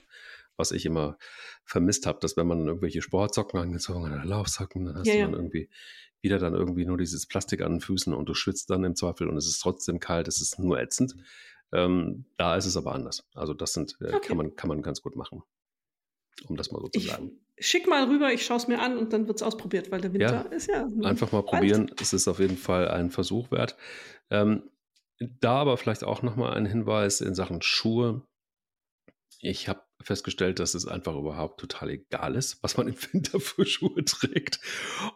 was 0.57 0.73
ich 0.73 0.87
immer 0.87 1.19
vermisst 1.65 2.07
habe, 2.07 2.19
dass 2.21 2.37
wenn 2.37 2.47
man 2.47 2.67
irgendwelche 2.67 3.03
Sportsocken 3.03 3.61
angezogen 3.61 4.11
hat, 4.11 4.25
Laufsocken, 4.25 4.85
dann 4.85 4.97
hast 4.97 5.07
ja, 5.07 5.15
du 5.15 5.21
dann 5.21 5.33
ja. 5.33 5.37
irgendwie 5.37 5.71
wieder 6.23 6.39
dann 6.39 6.55
irgendwie 6.55 6.87
nur 6.87 6.99
dieses 6.99 7.27
Plastik 7.27 7.63
an 7.63 7.75
den 7.75 7.81
Füßen 7.81 8.13
und 8.15 8.29
du 8.29 8.35
schwitzt 8.35 8.71
dann 8.71 8.85
im 8.85 8.97
Zweifel 8.97 9.29
und 9.29 9.37
es 9.37 9.47
ist 9.47 9.61
trotzdem 9.61 10.01
kalt, 10.01 10.29
es 10.29 10.41
ist 10.41 10.59
nur 10.59 10.81
ätzend. 10.81 11.15
Ähm, 11.73 12.27
da 12.37 12.57
ist 12.57 12.67
es 12.67 12.77
aber 12.77 12.95
anders. 12.95 13.29
Also 13.35 13.53
das 13.53 13.73
sind, 13.73 13.97
äh, 14.01 14.15
okay. 14.15 14.29
kann, 14.29 14.37
man, 14.37 14.57
kann 14.57 14.69
man 14.69 14.83
ganz 14.83 15.03
gut 15.03 15.17
machen 15.17 15.43
um 16.49 16.57
das 16.57 16.71
mal 16.71 16.81
so 16.81 16.89
zu 16.89 17.01
sagen. 17.01 17.33
Schick 17.59 17.89
mal 17.89 18.05
rüber, 18.05 18.33
ich 18.33 18.45
schaue 18.45 18.59
es 18.59 18.69
mir 18.69 18.81
an 18.81 18.99
und 18.99 19.13
dann 19.13 19.27
wird 19.27 19.39
es 19.39 19.43
ausprobiert, 19.43 19.91
weil 19.91 20.01
der 20.01 20.13
Winter 20.13 20.47
ja, 20.51 20.55
ist 20.55 20.69
ja. 20.69 20.87
Einfach 21.03 21.33
mal 21.33 21.43
probieren, 21.43 21.91
es 22.01 22.13
ist 22.13 22.29
auf 22.29 22.39
jeden 22.39 22.59
Fall 22.59 22.89
ein 22.89 23.11
Versuch 23.11 23.51
wert. 23.51 23.77
Ähm, 24.31 24.71
da 25.19 25.55
aber 25.55 25.77
vielleicht 25.79 26.05
auch 26.05 26.23
nochmal 26.23 26.55
ein 26.55 26.67
Hinweis 26.67 27.23
in 27.23 27.35
Sachen 27.35 27.63
Schuhe. 27.63 28.23
Ich 29.41 29.69
habe 29.69 29.81
festgestellt, 30.03 30.59
dass 30.59 30.75
es 30.75 30.87
einfach 30.87 31.15
überhaupt 31.17 31.61
total 31.61 31.91
egal 31.91 32.35
ist, 32.37 32.63
was 32.63 32.77
man 32.77 32.89
im 32.89 32.97
Winter 33.13 33.41
für 33.41 33.67
Schuhe 33.67 34.05
trägt. 34.05 34.61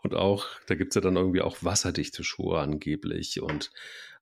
Und 0.03 0.15
auch, 0.15 0.47
da 0.67 0.75
gibt 0.75 0.93
es 0.93 0.95
ja 0.95 1.01
dann 1.01 1.17
irgendwie 1.17 1.43
auch 1.43 1.59
wasserdichte 1.63 2.25
Schuhe 2.25 2.59
angeblich 2.59 3.41
und 3.41 3.71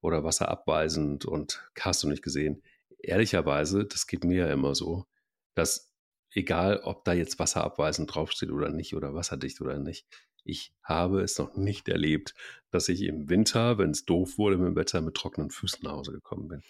oder 0.00 0.22
wasserabweisend 0.24 1.24
und 1.24 1.62
hast 1.78 2.02
du 2.02 2.09
nicht 2.09 2.22
gesehen. 2.22 2.62
Ehrlicherweise, 3.00 3.84
das 3.84 4.06
geht 4.06 4.24
mir 4.24 4.46
ja 4.46 4.52
immer 4.52 4.74
so, 4.74 5.06
dass 5.54 5.92
egal 6.32 6.80
ob 6.84 7.04
da 7.04 7.12
jetzt 7.12 7.38
wasserabweisend 7.38 8.14
draufsteht 8.14 8.50
oder 8.50 8.70
nicht 8.70 8.94
oder 8.94 9.14
wasserdicht 9.14 9.61
oder 9.61 9.78
nicht. 9.78 10.06
Ich 10.44 10.72
habe 10.82 11.20
es 11.22 11.38
noch 11.38 11.56
nicht 11.56 11.88
erlebt, 11.88 12.34
dass 12.70 12.88
ich 12.88 13.02
im 13.02 13.28
Winter, 13.28 13.76
wenn 13.76 13.90
es 13.90 14.04
doof 14.04 14.38
wurde 14.38 14.56
mit 14.56 14.68
dem 14.68 14.76
Wetter, 14.76 15.00
mit 15.02 15.14
trockenen 15.14 15.50
Füßen 15.50 15.80
nach 15.82 15.92
Hause 15.92 16.12
gekommen 16.12 16.48
bin. 16.48 16.62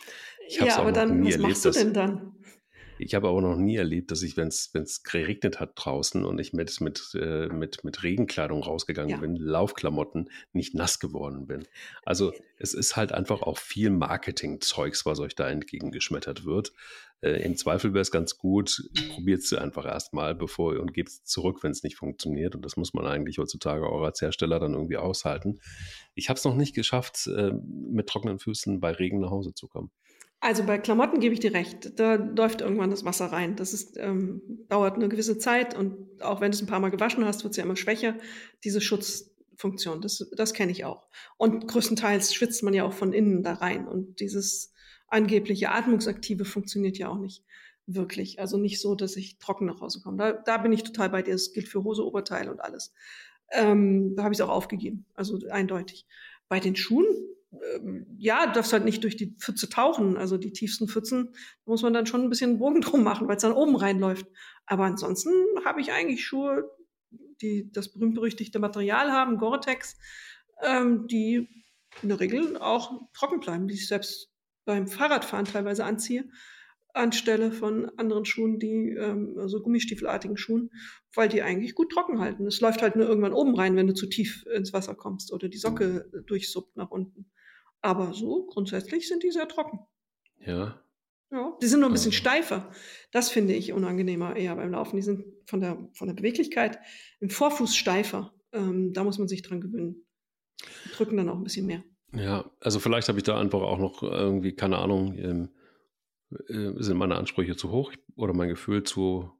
Ich 0.48 0.58
ja, 0.58 0.78
aber 0.78 0.90
dann, 0.90 1.24
was 1.24 1.32
erlebt, 1.32 1.48
machst 1.48 1.64
du 1.64 1.70
denn 1.70 1.94
dann? 1.94 2.34
Ich 2.98 3.14
habe 3.14 3.28
aber 3.28 3.40
noch 3.40 3.56
nie 3.56 3.76
erlebt, 3.76 4.10
dass 4.10 4.22
ich, 4.22 4.36
wenn 4.36 4.48
es 4.48 5.02
geregnet 5.02 5.60
hat 5.60 5.72
draußen 5.76 6.24
und 6.24 6.38
ich 6.40 6.52
mit, 6.52 6.80
mit, 6.80 7.14
äh, 7.14 7.48
mit, 7.48 7.84
mit 7.84 8.02
Regenkleidung 8.02 8.62
rausgegangen 8.62 9.10
ja. 9.10 9.16
bin, 9.18 9.36
Laufklamotten, 9.36 10.30
nicht 10.52 10.74
nass 10.74 10.98
geworden 10.98 11.46
bin. 11.46 11.66
Also 12.04 12.32
es 12.56 12.74
ist 12.74 12.96
halt 12.96 13.12
einfach 13.12 13.42
auch 13.42 13.58
viel 13.58 13.90
Marketing-Zeugs, 13.90 15.06
was 15.06 15.20
euch 15.20 15.34
da 15.34 15.48
entgegengeschmettert 15.48 16.44
wird. 16.44 16.72
Äh, 17.20 17.42
Im 17.44 17.56
Zweifel 17.56 17.94
wäre 17.94 18.02
es 18.02 18.10
ganz 18.10 18.36
gut, 18.38 18.82
probiert 19.14 19.42
es 19.42 19.52
einfach 19.52 19.84
erstmal, 19.84 20.34
bevor 20.34 20.74
ihr 20.74 20.80
und 20.80 20.92
gebt 20.92 21.08
es 21.08 21.24
zurück, 21.24 21.62
wenn 21.62 21.72
es 21.72 21.82
nicht 21.82 21.96
funktioniert. 21.96 22.54
Und 22.54 22.64
das 22.64 22.76
muss 22.76 22.94
man 22.94 23.06
eigentlich 23.06 23.38
heutzutage 23.38 23.86
auch 23.86 24.02
als 24.02 24.20
Hersteller 24.20 24.60
dann 24.60 24.74
irgendwie 24.74 24.96
aushalten. 24.96 25.60
Ich 26.14 26.28
habe 26.28 26.38
es 26.38 26.44
noch 26.44 26.54
nicht 26.54 26.74
geschafft, 26.74 27.26
äh, 27.26 27.52
mit 27.52 28.08
trockenen 28.08 28.38
Füßen 28.38 28.80
bei 28.80 28.92
Regen 28.92 29.20
nach 29.20 29.30
Hause 29.30 29.54
zu 29.54 29.68
kommen. 29.68 29.90
Also 30.40 30.64
bei 30.64 30.78
Klamotten 30.78 31.20
gebe 31.20 31.34
ich 31.34 31.40
dir 31.40 31.52
recht. 31.52 31.98
Da 31.98 32.14
läuft 32.14 32.60
irgendwann 32.60 32.90
das 32.90 33.04
Wasser 33.04 33.26
rein. 33.26 33.56
Das 33.56 33.72
ist, 33.72 33.96
ähm, 33.98 34.40
dauert 34.68 34.94
eine 34.94 35.08
gewisse 35.08 35.38
Zeit 35.38 35.76
und 35.76 36.22
auch 36.22 36.40
wenn 36.40 36.52
du 36.52 36.56
es 36.56 36.62
ein 36.62 36.68
paar 36.68 36.80
Mal 36.80 36.90
gewaschen 36.90 37.24
hast, 37.24 37.42
wird 37.42 37.52
es 37.52 37.56
ja 37.56 37.64
immer 37.64 37.76
schwächer, 37.76 38.14
diese 38.62 38.80
Schutzfunktion. 38.80 40.00
Das, 40.00 40.28
das 40.36 40.54
kenne 40.54 40.70
ich 40.70 40.84
auch. 40.84 41.08
Und 41.38 41.66
größtenteils 41.66 42.34
schwitzt 42.34 42.62
man 42.62 42.74
ja 42.74 42.84
auch 42.84 42.92
von 42.92 43.12
innen 43.12 43.42
da 43.42 43.54
rein. 43.54 43.88
Und 43.88 44.20
dieses 44.20 44.72
angebliche 45.08 45.70
Atmungsaktive 45.70 46.44
funktioniert 46.44 46.98
ja 46.98 47.08
auch 47.08 47.18
nicht 47.18 47.42
wirklich. 47.86 48.38
Also 48.38 48.58
nicht 48.58 48.80
so, 48.80 48.94
dass 48.94 49.16
ich 49.16 49.38
trocken 49.38 49.66
nach 49.66 49.80
Hause 49.80 50.00
komme. 50.02 50.18
Da, 50.18 50.32
da 50.32 50.58
bin 50.58 50.72
ich 50.72 50.84
total 50.84 51.10
bei 51.10 51.22
dir. 51.22 51.32
Das 51.32 51.52
gilt 51.52 51.68
für 51.68 51.82
Hose, 51.82 52.06
Oberteil 52.06 52.48
und 52.48 52.60
alles. 52.60 52.92
Ähm, 53.50 54.14
da 54.14 54.22
habe 54.22 54.34
ich 54.34 54.38
es 54.38 54.44
auch 54.44 54.50
aufgegeben. 54.50 55.06
Also 55.14 55.38
eindeutig. 55.50 56.06
Bei 56.48 56.60
den 56.60 56.76
Schuhen, 56.76 57.06
ja, 58.18 58.46
du 58.46 58.52
darfst 58.52 58.72
halt 58.72 58.84
nicht 58.84 59.02
durch 59.04 59.16
die 59.16 59.34
Pfütze 59.38 59.68
tauchen. 59.68 60.16
Also 60.16 60.36
die 60.36 60.52
tiefsten 60.52 60.88
Pfützen 60.88 61.34
muss 61.64 61.82
man 61.82 61.92
dann 61.92 62.06
schon 62.06 62.22
ein 62.22 62.28
bisschen 62.28 62.58
Bogen 62.58 62.80
drum 62.82 63.02
machen, 63.02 63.28
weil 63.28 63.36
es 63.36 63.42
dann 63.42 63.52
oben 63.52 63.76
reinläuft. 63.76 64.26
Aber 64.66 64.84
ansonsten 64.84 65.32
habe 65.64 65.80
ich 65.80 65.92
eigentlich 65.92 66.24
Schuhe, 66.24 66.70
die 67.40 67.70
das 67.72 67.92
berühmt-berüchtigte 67.92 68.58
Material 68.58 69.12
haben, 69.12 69.38
Gore-Tex, 69.38 69.96
ähm, 70.62 71.06
die 71.06 71.48
in 72.02 72.08
der 72.10 72.20
Regel 72.20 72.58
auch 72.58 73.08
trocken 73.14 73.40
bleiben, 73.40 73.66
die 73.68 73.74
ich 73.74 73.88
selbst 73.88 74.30
beim 74.64 74.86
Fahrradfahren 74.86 75.46
teilweise 75.46 75.84
anziehe, 75.84 76.28
anstelle 76.92 77.52
von 77.52 77.90
anderen 77.96 78.24
Schuhen, 78.24 78.58
die, 78.58 78.90
ähm, 78.90 79.36
also 79.38 79.62
gummistiefelartigen 79.62 80.36
Schuhen, 80.36 80.70
weil 81.14 81.28
die 81.28 81.42
eigentlich 81.42 81.74
gut 81.74 81.90
trocken 81.92 82.20
halten. 82.20 82.46
Es 82.46 82.60
läuft 82.60 82.82
halt 82.82 82.96
nur 82.96 83.08
irgendwann 83.08 83.32
oben 83.32 83.54
rein, 83.54 83.76
wenn 83.76 83.86
du 83.86 83.94
zu 83.94 84.06
tief 84.06 84.44
ins 84.54 84.72
Wasser 84.72 84.94
kommst 84.94 85.32
oder 85.32 85.48
die 85.48 85.58
Socke 85.58 86.10
durchsuppt 86.26 86.76
nach 86.76 86.90
unten. 86.90 87.30
Aber 87.80 88.12
so 88.12 88.46
grundsätzlich 88.46 89.08
sind 89.08 89.22
die 89.22 89.30
sehr 89.30 89.48
trocken. 89.48 89.80
Ja. 90.44 90.80
Ja, 91.30 91.56
die 91.60 91.66
sind 91.66 91.80
nur 91.80 91.90
ein 91.90 91.92
bisschen 91.92 92.10
also. 92.12 92.20
steifer. 92.20 92.72
Das 93.12 93.28
finde 93.30 93.52
ich 93.52 93.72
unangenehmer 93.72 94.36
eher 94.36 94.56
beim 94.56 94.70
Laufen. 94.70 94.96
Die 94.96 95.02
sind 95.02 95.26
von 95.46 95.60
der, 95.60 95.78
von 95.92 96.08
der 96.08 96.14
Beweglichkeit 96.14 96.78
im 97.20 97.28
Vorfuß 97.28 97.76
steifer. 97.76 98.32
Ähm, 98.52 98.94
da 98.94 99.04
muss 99.04 99.18
man 99.18 99.28
sich 99.28 99.42
dran 99.42 99.60
gewöhnen. 99.60 100.06
Die 100.86 100.90
drücken 100.92 101.18
dann 101.18 101.28
auch 101.28 101.36
ein 101.36 101.44
bisschen 101.44 101.66
mehr. 101.66 101.84
Ja, 102.14 102.50
also 102.60 102.80
vielleicht 102.80 103.08
habe 103.08 103.18
ich 103.18 103.24
da 103.24 103.38
einfach 103.38 103.60
auch 103.60 103.78
noch 103.78 104.02
irgendwie, 104.02 104.54
keine 104.54 104.78
Ahnung, 104.78 105.14
ähm, 105.18 105.50
äh, 106.48 106.82
sind 106.82 106.96
meine 106.96 107.16
Ansprüche 107.16 107.56
zu 107.56 107.70
hoch 107.70 107.92
oder 108.16 108.32
mein 108.32 108.48
Gefühl 108.48 108.82
zu 108.82 109.30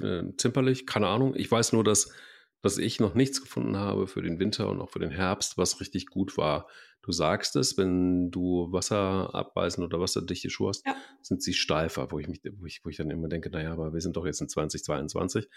äh, 0.00 0.22
zimperlich, 0.38 0.86
keine 0.86 1.08
Ahnung. 1.08 1.34
Ich 1.36 1.50
weiß 1.50 1.74
nur, 1.74 1.84
dass, 1.84 2.12
dass 2.62 2.78
ich 2.78 3.00
noch 3.00 3.14
nichts 3.14 3.40
gefunden 3.42 3.76
habe 3.76 4.06
für 4.06 4.22
den 4.22 4.38
Winter 4.38 4.70
und 4.70 4.80
auch 4.80 4.90
für 4.90 5.00
den 5.00 5.10
Herbst, 5.10 5.58
was 5.58 5.80
richtig 5.80 6.06
gut 6.06 6.36
war. 6.36 6.68
Du 7.02 7.10
sagst 7.10 7.56
es, 7.56 7.76
wenn 7.76 8.30
du 8.30 8.70
Wasser 8.70 9.34
abweisen 9.34 9.82
oder 9.82 9.98
wasserdichte 9.98 10.50
Schuhe 10.50 10.68
hast, 10.68 10.86
ja. 10.86 10.94
sind 11.20 11.42
sie 11.42 11.52
steifer, 11.52 12.12
wo 12.12 12.20
ich, 12.20 12.28
mich, 12.28 12.40
wo, 12.52 12.64
ich, 12.64 12.80
wo 12.84 12.90
ich 12.90 12.96
dann 12.96 13.10
immer 13.10 13.28
denke, 13.28 13.50
naja, 13.50 13.72
aber 13.72 13.92
wir 13.92 14.00
sind 14.00 14.16
doch 14.16 14.24
jetzt 14.24 14.40
in 14.40 14.48
2022, 14.48 15.48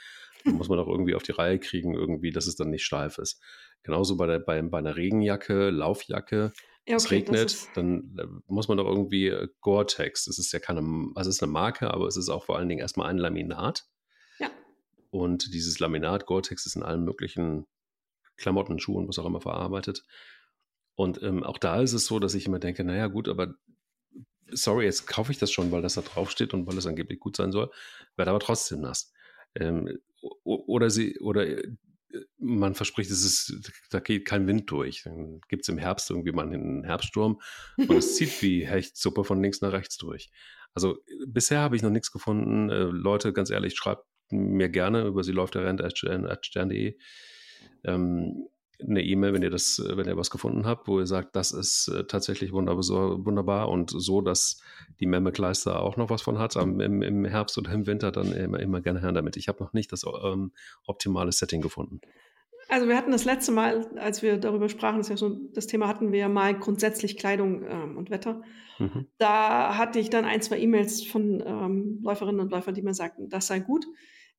da 0.44 0.52
muss 0.52 0.68
man 0.68 0.80
doch 0.80 0.88
irgendwie 0.88 1.14
auf 1.14 1.22
die 1.22 1.34
Reihe 1.34 1.60
kriegen, 1.60 1.94
irgendwie, 1.94 2.32
dass 2.32 2.48
es 2.48 2.56
dann 2.56 2.72
nicht 2.72 2.84
steif 2.84 3.20
ist. 3.20 3.40
Genauso 3.84 4.18
bei, 4.18 4.26
der, 4.26 4.40
bei, 4.40 4.60
bei 4.64 4.80
einer 4.80 4.96
Regenjacke, 4.96 5.70
Laufjacke, 5.70 6.52
ja, 6.88 6.96
okay, 6.96 6.96
es 6.96 7.12
regnet, 7.12 7.68
dann 7.76 8.18
äh, 8.18 8.26
muss 8.48 8.68
man 8.68 8.78
doch 8.78 8.88
irgendwie 8.88 9.28
äh, 9.28 9.48
Gore-Tex, 9.62 10.26
das 10.26 10.40
ist 10.40 10.52
ja 10.52 10.60
keine, 10.60 10.80
also 11.14 11.30
es 11.30 11.38
ist 11.38 11.44
eine 11.44 11.52
Marke, 11.52 11.92
aber 11.92 12.08
es 12.08 12.18
ist 12.18 12.30
auch 12.30 12.46
vor 12.46 12.58
allen 12.58 12.70
Dingen 12.70 12.82
erstmal 12.82 13.10
ein 13.10 13.20
Laminat. 13.20 13.86
Und 15.16 15.54
dieses 15.54 15.80
Laminat 15.80 16.26
Gore-Tex 16.26 16.66
ist 16.66 16.76
in 16.76 16.84
allen 16.84 17.06
möglichen 17.06 17.68
Klamotten, 18.36 18.80
Schuhen, 18.80 19.08
was 19.08 19.18
auch 19.18 19.26
immer 19.26 19.40
verarbeitet. 19.40 20.04
Und 20.94 21.24
ähm, 21.24 21.42
auch 21.42 21.58
da 21.58 21.82
ist 21.82 21.94
es 21.94 22.06
so, 22.06 22.20
dass 22.20 22.36
ich 22.36 22.48
immer 22.48 22.60
denke, 22.60 22.84
naja 22.84 23.08
gut, 23.08 23.30
aber 23.30 23.56
sorry, 24.52 24.84
jetzt 24.84 25.08
kaufe 25.08 25.32
ich 25.32 25.38
das 25.38 25.54
schon, 25.54 25.72
weil 25.72 25.82
das 25.82 25.94
da 25.94 26.02
draufsteht 26.02 26.54
und 26.54 26.68
weil 26.68 26.78
es 26.78 26.86
angeblich 26.86 27.22
gut 27.22 27.38
sein 27.38 27.54
soll, 27.54 27.72
werde 28.18 28.32
aber 28.32 28.42
trotzdem 28.42 28.82
nass. 28.82 29.14
Ähm, 29.56 30.00
oder 30.44 30.90
sie, 30.90 31.18
oder 31.20 31.48
äh, 31.48 31.72
man 32.38 32.76
verspricht, 32.76 33.10
es 33.10 33.24
ist, 33.24 33.72
da 33.92 34.02
geht 34.02 34.26
kein 34.26 34.48
Wind 34.48 34.70
durch. 34.70 35.04
Dann 35.04 35.40
gibt 35.48 35.64
es 35.64 35.70
im 35.70 35.78
Herbst 35.78 36.10
irgendwie 36.10 36.34
mal 36.34 36.46
einen 36.46 36.84
Herbststurm 36.84 37.40
und 37.78 37.96
es 37.96 38.18
zieht 38.18 38.42
wie 38.42 38.68
Hechtsuppe 38.68 39.24
von 39.24 39.42
links 39.42 39.62
nach 39.62 39.72
rechts 39.72 39.96
durch. 39.96 40.30
Also 40.74 40.98
bisher 41.26 41.62
habe 41.62 41.78
ich 41.78 41.84
noch 41.84 41.90
nichts 41.90 42.12
gefunden. 42.12 42.70
Äh, 42.70 42.84
Leute, 42.84 43.32
ganz 43.32 43.50
ehrlich, 43.50 43.78
schreibt 43.78 44.04
mir 44.30 44.70
gerne 44.70 45.06
über 45.06 45.24
sie 45.24 45.32
läuft 45.32 45.56
der 45.56 45.66
Rent.stern.de. 45.66 46.98
Ähm, 47.84 48.48
eine 48.84 49.04
E-Mail, 49.04 49.34
wenn 49.34 49.42
ihr 49.42 49.50
das, 49.50 49.82
wenn 49.86 50.08
ihr 50.08 50.18
was 50.18 50.30
gefunden 50.30 50.66
habt, 50.66 50.88
wo 50.88 51.00
ihr 51.00 51.06
sagt, 51.06 51.36
das 51.36 51.52
ist 51.52 51.88
äh, 51.88 52.06
tatsächlich 52.06 52.52
wunderbar, 52.52 53.70
und 53.70 53.92
so, 53.92 54.22
dass 54.22 54.62
die 55.00 55.06
Memme-Kleister 55.06 55.82
auch 55.82 55.98
noch 55.98 56.10
was 56.10 56.22
von 56.22 56.40
hat, 56.40 56.56
im, 56.56 56.80
im, 57.02 57.26
Herbst 57.26 57.58
oder 57.58 57.72
im 57.72 57.88
Winter, 57.88 58.12
dann 58.12 58.32
immer, 58.32 58.60
immer 58.60 58.82
gerne 58.82 59.02
her 59.02 59.12
damit. 59.12 59.38
Ich 59.38 59.48
habe 59.48 59.64
noch 59.64 59.74
nicht 59.74 59.92
das 59.92 60.04
ähm, 60.24 60.52
optimale 60.86 61.32
Setting 61.32 61.62
gefunden. 61.62 62.02
Also 62.68 62.88
wir 62.88 62.98
hatten 62.98 63.12
das 63.12 63.26
letzte 63.26 63.52
Mal, 63.52 63.88
als 63.98 64.24
wir 64.24 64.38
darüber 64.38 64.70
sprachen, 64.70 64.98
das, 64.98 65.10
ja 65.10 65.18
so, 65.18 65.38
das 65.54 65.68
Thema 65.68 65.88
hatten 65.88 66.12
wir 66.12 66.20
ja 66.20 66.30
mal 66.30 66.58
grundsätzlich 66.58 67.16
Kleidung 67.16 67.64
ähm, 67.64 67.98
und 67.98 68.10
Wetter. 68.10 68.42
Mhm. 68.80 69.06
Da 69.20 69.78
hatte 69.78 70.00
ich 70.00 70.10
dann 70.10 70.26
ein, 70.26 70.42
zwei 70.42 70.60
E-Mails 70.60 71.04
von 71.04 71.44
ähm, 71.46 72.00
Läuferinnen 72.04 72.42
und 72.42 72.52
Läufern, 72.52 72.74
die 72.74 72.82
mir 72.82 72.96
sagten, 72.96 73.30
das 73.30 73.48
sei 73.48 73.60
gut 73.60 73.86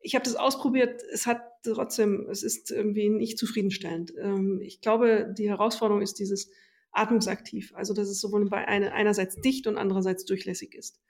ich 0.00 0.14
habe 0.14 0.24
das 0.24 0.36
ausprobiert, 0.36 1.02
es 1.12 1.26
hat 1.26 1.42
trotzdem, 1.62 2.28
es 2.30 2.42
ist 2.42 2.70
irgendwie 2.70 3.08
nicht 3.08 3.38
zufriedenstellend. 3.38 4.12
Ähm, 4.18 4.60
ich 4.60 4.80
glaube, 4.80 5.34
die 5.36 5.48
Herausforderung 5.48 6.02
ist 6.02 6.18
dieses 6.18 6.50
atmungsaktiv, 6.92 7.74
also 7.74 7.92
dass 7.92 8.08
es 8.08 8.20
sowohl 8.20 8.48
bei 8.48 8.66
eine, 8.66 8.92
einerseits 8.92 9.40
dicht 9.40 9.66
und 9.66 9.76
andererseits 9.76 10.24
durchlässig 10.24 10.74
ist. 10.74 11.00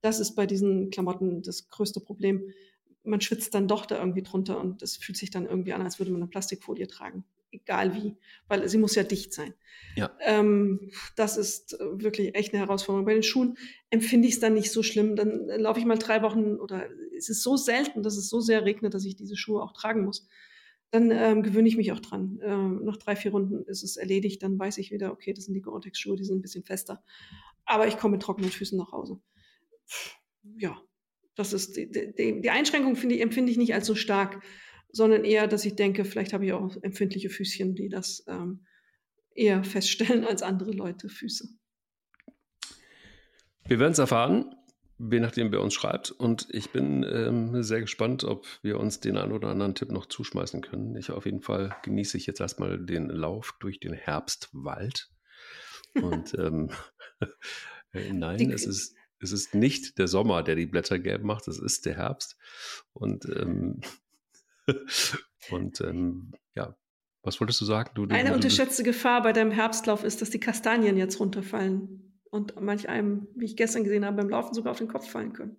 Das 0.00 0.20
ist 0.20 0.34
bei 0.34 0.46
diesen 0.46 0.90
Klamotten 0.90 1.42
das 1.42 1.68
größte 1.68 2.00
Problem. 2.00 2.52
Man 3.04 3.20
schwitzt 3.20 3.54
dann 3.54 3.68
doch 3.68 3.86
da 3.86 3.98
irgendwie 3.98 4.22
drunter 4.22 4.60
und 4.60 4.82
es 4.82 4.96
fühlt 4.96 5.16
sich 5.16 5.30
dann 5.30 5.46
irgendwie 5.46 5.72
an, 5.72 5.82
als 5.82 5.98
würde 5.98 6.10
man 6.10 6.22
eine 6.22 6.30
Plastikfolie 6.30 6.88
tragen 6.88 7.24
egal 7.56 7.94
wie, 7.94 8.16
weil 8.48 8.68
sie 8.68 8.78
muss 8.78 8.94
ja 8.94 9.02
dicht 9.02 9.32
sein. 9.32 9.54
Ja. 9.96 10.16
Ähm, 10.20 10.90
das 11.16 11.36
ist 11.36 11.74
äh, 11.80 12.02
wirklich 12.02 12.34
echt 12.34 12.52
eine 12.52 12.62
Herausforderung. 12.62 13.06
Bei 13.06 13.14
den 13.14 13.22
Schuhen 13.22 13.56
empfinde 13.90 14.28
ich 14.28 14.34
es 14.34 14.40
dann 14.40 14.54
nicht 14.54 14.70
so 14.70 14.82
schlimm. 14.82 15.16
Dann 15.16 15.48
äh, 15.48 15.56
laufe 15.56 15.80
ich 15.80 15.86
mal 15.86 15.98
drei 15.98 16.22
Wochen 16.22 16.56
oder 16.56 16.86
es 17.16 17.28
ist 17.28 17.42
so 17.42 17.56
selten, 17.56 18.02
dass 18.02 18.16
es 18.16 18.28
so 18.28 18.40
sehr 18.40 18.64
regnet, 18.64 18.94
dass 18.94 19.04
ich 19.04 19.16
diese 19.16 19.36
Schuhe 19.36 19.62
auch 19.62 19.72
tragen 19.72 20.04
muss. 20.04 20.28
Dann 20.90 21.10
ähm, 21.10 21.42
gewöhne 21.42 21.68
ich 21.68 21.76
mich 21.76 21.92
auch 21.92 22.00
dran. 22.00 22.38
Ähm, 22.42 22.84
nach 22.84 22.96
drei, 22.96 23.16
vier 23.16 23.32
Runden 23.32 23.64
ist 23.64 23.82
es 23.82 23.96
erledigt. 23.96 24.42
Dann 24.42 24.58
weiß 24.58 24.78
ich 24.78 24.90
wieder, 24.90 25.12
okay, 25.12 25.32
das 25.32 25.44
sind 25.46 25.54
die 25.54 25.62
Gore-Tex-Schuhe, 25.62 26.16
die 26.16 26.24
sind 26.24 26.38
ein 26.38 26.42
bisschen 26.42 26.64
fester. 26.64 27.02
Aber 27.64 27.88
ich 27.88 27.96
komme 27.96 28.12
mit 28.12 28.22
trockenen 28.22 28.50
Füßen 28.50 28.78
nach 28.78 28.92
Hause. 28.92 29.20
Ja, 30.58 30.80
das 31.34 31.52
ist 31.52 31.76
die, 31.76 31.90
die, 31.90 32.40
die 32.40 32.50
Einschränkung, 32.50 32.96
finde 32.96 33.16
ich, 33.16 33.20
empfinde 33.20 33.50
ich 33.50 33.58
nicht 33.58 33.74
als 33.74 33.86
so 33.86 33.94
stark 33.94 34.42
sondern 34.90 35.24
eher, 35.24 35.46
dass 35.46 35.64
ich 35.64 35.76
denke, 35.76 36.04
vielleicht 36.04 36.32
habe 36.32 36.46
ich 36.46 36.52
auch 36.52 36.76
empfindliche 36.82 37.30
Füßchen, 37.30 37.74
die 37.74 37.88
das 37.88 38.24
ähm, 38.28 38.66
eher 39.34 39.64
feststellen 39.64 40.24
als 40.24 40.42
andere 40.42 40.72
Leute 40.72 41.08
Füße. 41.08 41.48
Wir 43.66 43.78
werden 43.78 43.92
es 43.92 43.98
erfahren, 43.98 44.54
je 44.98 45.20
nachdem 45.20 45.52
wer 45.52 45.60
uns 45.60 45.74
schreibt. 45.74 46.10
Und 46.12 46.46
ich 46.50 46.70
bin 46.70 47.02
ähm, 47.02 47.62
sehr 47.62 47.80
gespannt, 47.80 48.24
ob 48.24 48.46
wir 48.62 48.78
uns 48.78 49.00
den 49.00 49.16
einen 49.16 49.32
oder 49.32 49.48
anderen 49.48 49.74
Tipp 49.74 49.90
noch 49.90 50.06
zuschmeißen 50.06 50.62
können. 50.62 50.96
Ich 50.96 51.10
auf 51.10 51.26
jeden 51.26 51.42
Fall 51.42 51.76
genieße 51.82 52.16
ich 52.16 52.26
jetzt 52.26 52.40
erstmal 52.40 52.78
den 52.78 53.08
Lauf 53.08 53.54
durch 53.60 53.80
den 53.80 53.92
Herbstwald. 53.92 55.10
Und 55.94 56.34
ähm, 56.38 56.70
nein, 57.92 58.38
die, 58.38 58.52
es 58.52 58.66
ist 58.66 58.96
es 59.18 59.32
ist 59.32 59.54
nicht 59.54 59.98
der 59.98 60.08
Sommer, 60.08 60.42
der 60.42 60.54
die 60.56 60.66
Blätter 60.66 60.98
gelb 60.98 61.22
macht, 61.22 61.48
es 61.48 61.58
ist 61.58 61.86
der 61.86 61.96
Herbst. 61.96 62.36
Und 62.92 63.24
ähm, 63.24 63.80
Und 65.50 65.80
ähm, 65.80 66.32
ja, 66.54 66.76
was 67.22 67.40
wolltest 67.40 67.60
du 67.60 67.64
sagen? 67.64 67.90
Du, 67.94 68.06
du, 68.06 68.14
Eine 68.14 68.34
unterschätzte 68.34 68.82
Gefahr 68.82 69.22
bei 69.22 69.32
deinem 69.32 69.50
Herbstlauf 69.50 70.04
ist, 70.04 70.22
dass 70.22 70.30
die 70.30 70.40
Kastanien 70.40 70.96
jetzt 70.96 71.20
runterfallen 71.20 72.20
und 72.30 72.60
manch 72.60 72.88
einem, 72.88 73.28
wie 73.34 73.44
ich 73.44 73.56
gestern 73.56 73.84
gesehen 73.84 74.04
habe, 74.04 74.16
beim 74.16 74.28
Laufen 74.28 74.54
sogar 74.54 74.72
auf 74.72 74.78
den 74.78 74.88
Kopf 74.88 75.08
fallen 75.08 75.32
können. 75.32 75.56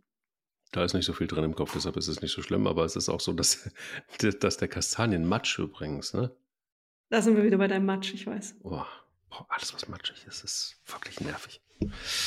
Da 0.71 0.83
ist 0.83 0.93
nicht 0.93 1.05
so 1.05 1.13
viel 1.13 1.27
drin 1.27 1.45
im 1.45 1.55
Kopf, 1.55 1.73
deshalb 1.73 1.95
ist 1.95 2.07
es 2.07 2.21
nicht 2.21 2.33
so 2.33 2.41
schlimm, 2.41 2.67
aber 2.67 2.83
es 2.83 2.95
ist 2.95 3.09
auch 3.09 3.21
so, 3.21 3.33
dass, 3.33 3.69
dass 4.39 4.57
der 4.57 4.67
Kastanien 4.67 5.27
Matsch 5.27 5.59
übrigens, 5.59 6.13
ne? 6.13 6.35
Da 7.09 7.21
sind 7.21 7.37
wir 7.37 7.43
wieder 7.43 7.57
bei 7.57 7.67
deinem 7.67 7.85
Matsch, 7.85 8.13
ich 8.13 8.27
weiß. 8.27 8.57
Oh, 8.63 8.83
boah, 9.29 9.45
alles, 9.49 9.73
was 9.73 9.87
matschig 9.87 10.25
ist, 10.27 10.43
ist 10.43 10.81
wirklich 10.85 11.21
nervig. 11.21 11.61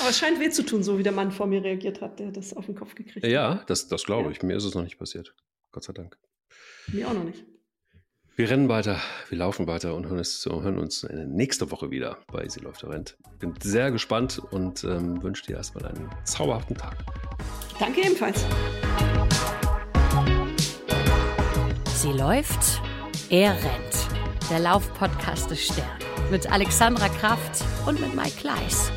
Aber 0.01 0.09
es 0.09 0.19
scheint 0.19 0.41
weh 0.41 0.49
zu 0.49 0.65
tun, 0.65 0.83
so 0.83 0.99
wie 0.99 1.03
der 1.03 1.13
Mann 1.13 1.33
vor 1.33 1.47
mir 1.47 1.63
reagiert 1.63 2.01
hat, 2.01 2.19
der 2.19 2.31
das 2.31 2.55
auf 2.55 2.67
den 2.67 2.77
Kopf 2.77 2.95
gekriegt 2.95 3.25
hat. 3.25 3.31
Ja, 3.31 3.65
das, 3.67 3.89
das 3.89 4.05
glaube 4.05 4.27
ja. 4.27 4.31
ich. 4.31 4.43
Mir 4.43 4.57
ist 4.57 4.65
es 4.65 4.75
noch 4.75 4.85
nicht 4.85 4.99
passiert. 4.99 5.35
Gott 5.73 5.85
sei 5.85 5.93
Dank. 5.93 6.17
Mir 6.89 7.09
auch 7.09 7.15
noch 7.15 7.25
nicht. 7.25 7.45
Wir 8.37 8.49
rennen 8.49 8.71
weiter, 8.71 8.99
wir 9.29 9.37
laufen 9.37 9.67
weiter 9.67 9.95
und 9.95 10.07
hören 10.07 10.19
uns, 10.19 10.47
hören 10.47 10.79
uns 10.79 11.07
nächste 11.11 11.71
Woche 11.71 11.91
wieder 11.91 12.19
bei 12.33 12.49
Sie 12.49 12.61
läuft 12.61 12.83
der 12.83 12.91
Rent. 12.91 13.19
Bin 13.39 13.55
sehr 13.63 13.91
gespannt 13.91 14.41
und 14.51 14.83
ähm, 14.85 15.23
wünsche 15.23 15.45
dir 15.45 15.57
erstmal 15.57 15.87
einen 15.87 16.09
zauberhaften 16.25 16.77
Tag. 16.77 16.97
Danke 17.79 18.01
ebenfalls. 18.01 18.47
Sie 21.97 22.13
läuft, 22.13 22.81
er 23.29 23.51
rennt. 23.53 24.51
Der 24.51 24.61
Laufpodcast 24.61 25.51
des 25.51 25.67
Stern 25.67 25.99
mit 26.31 26.51
Alexandra 26.51 27.09
Kraft 27.09 27.63
und 27.87 28.01
mit 28.01 28.15
Mike 28.15 28.37
Kleiss. 28.39 28.91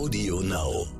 Audio 0.00 0.40
Now. 0.40 0.99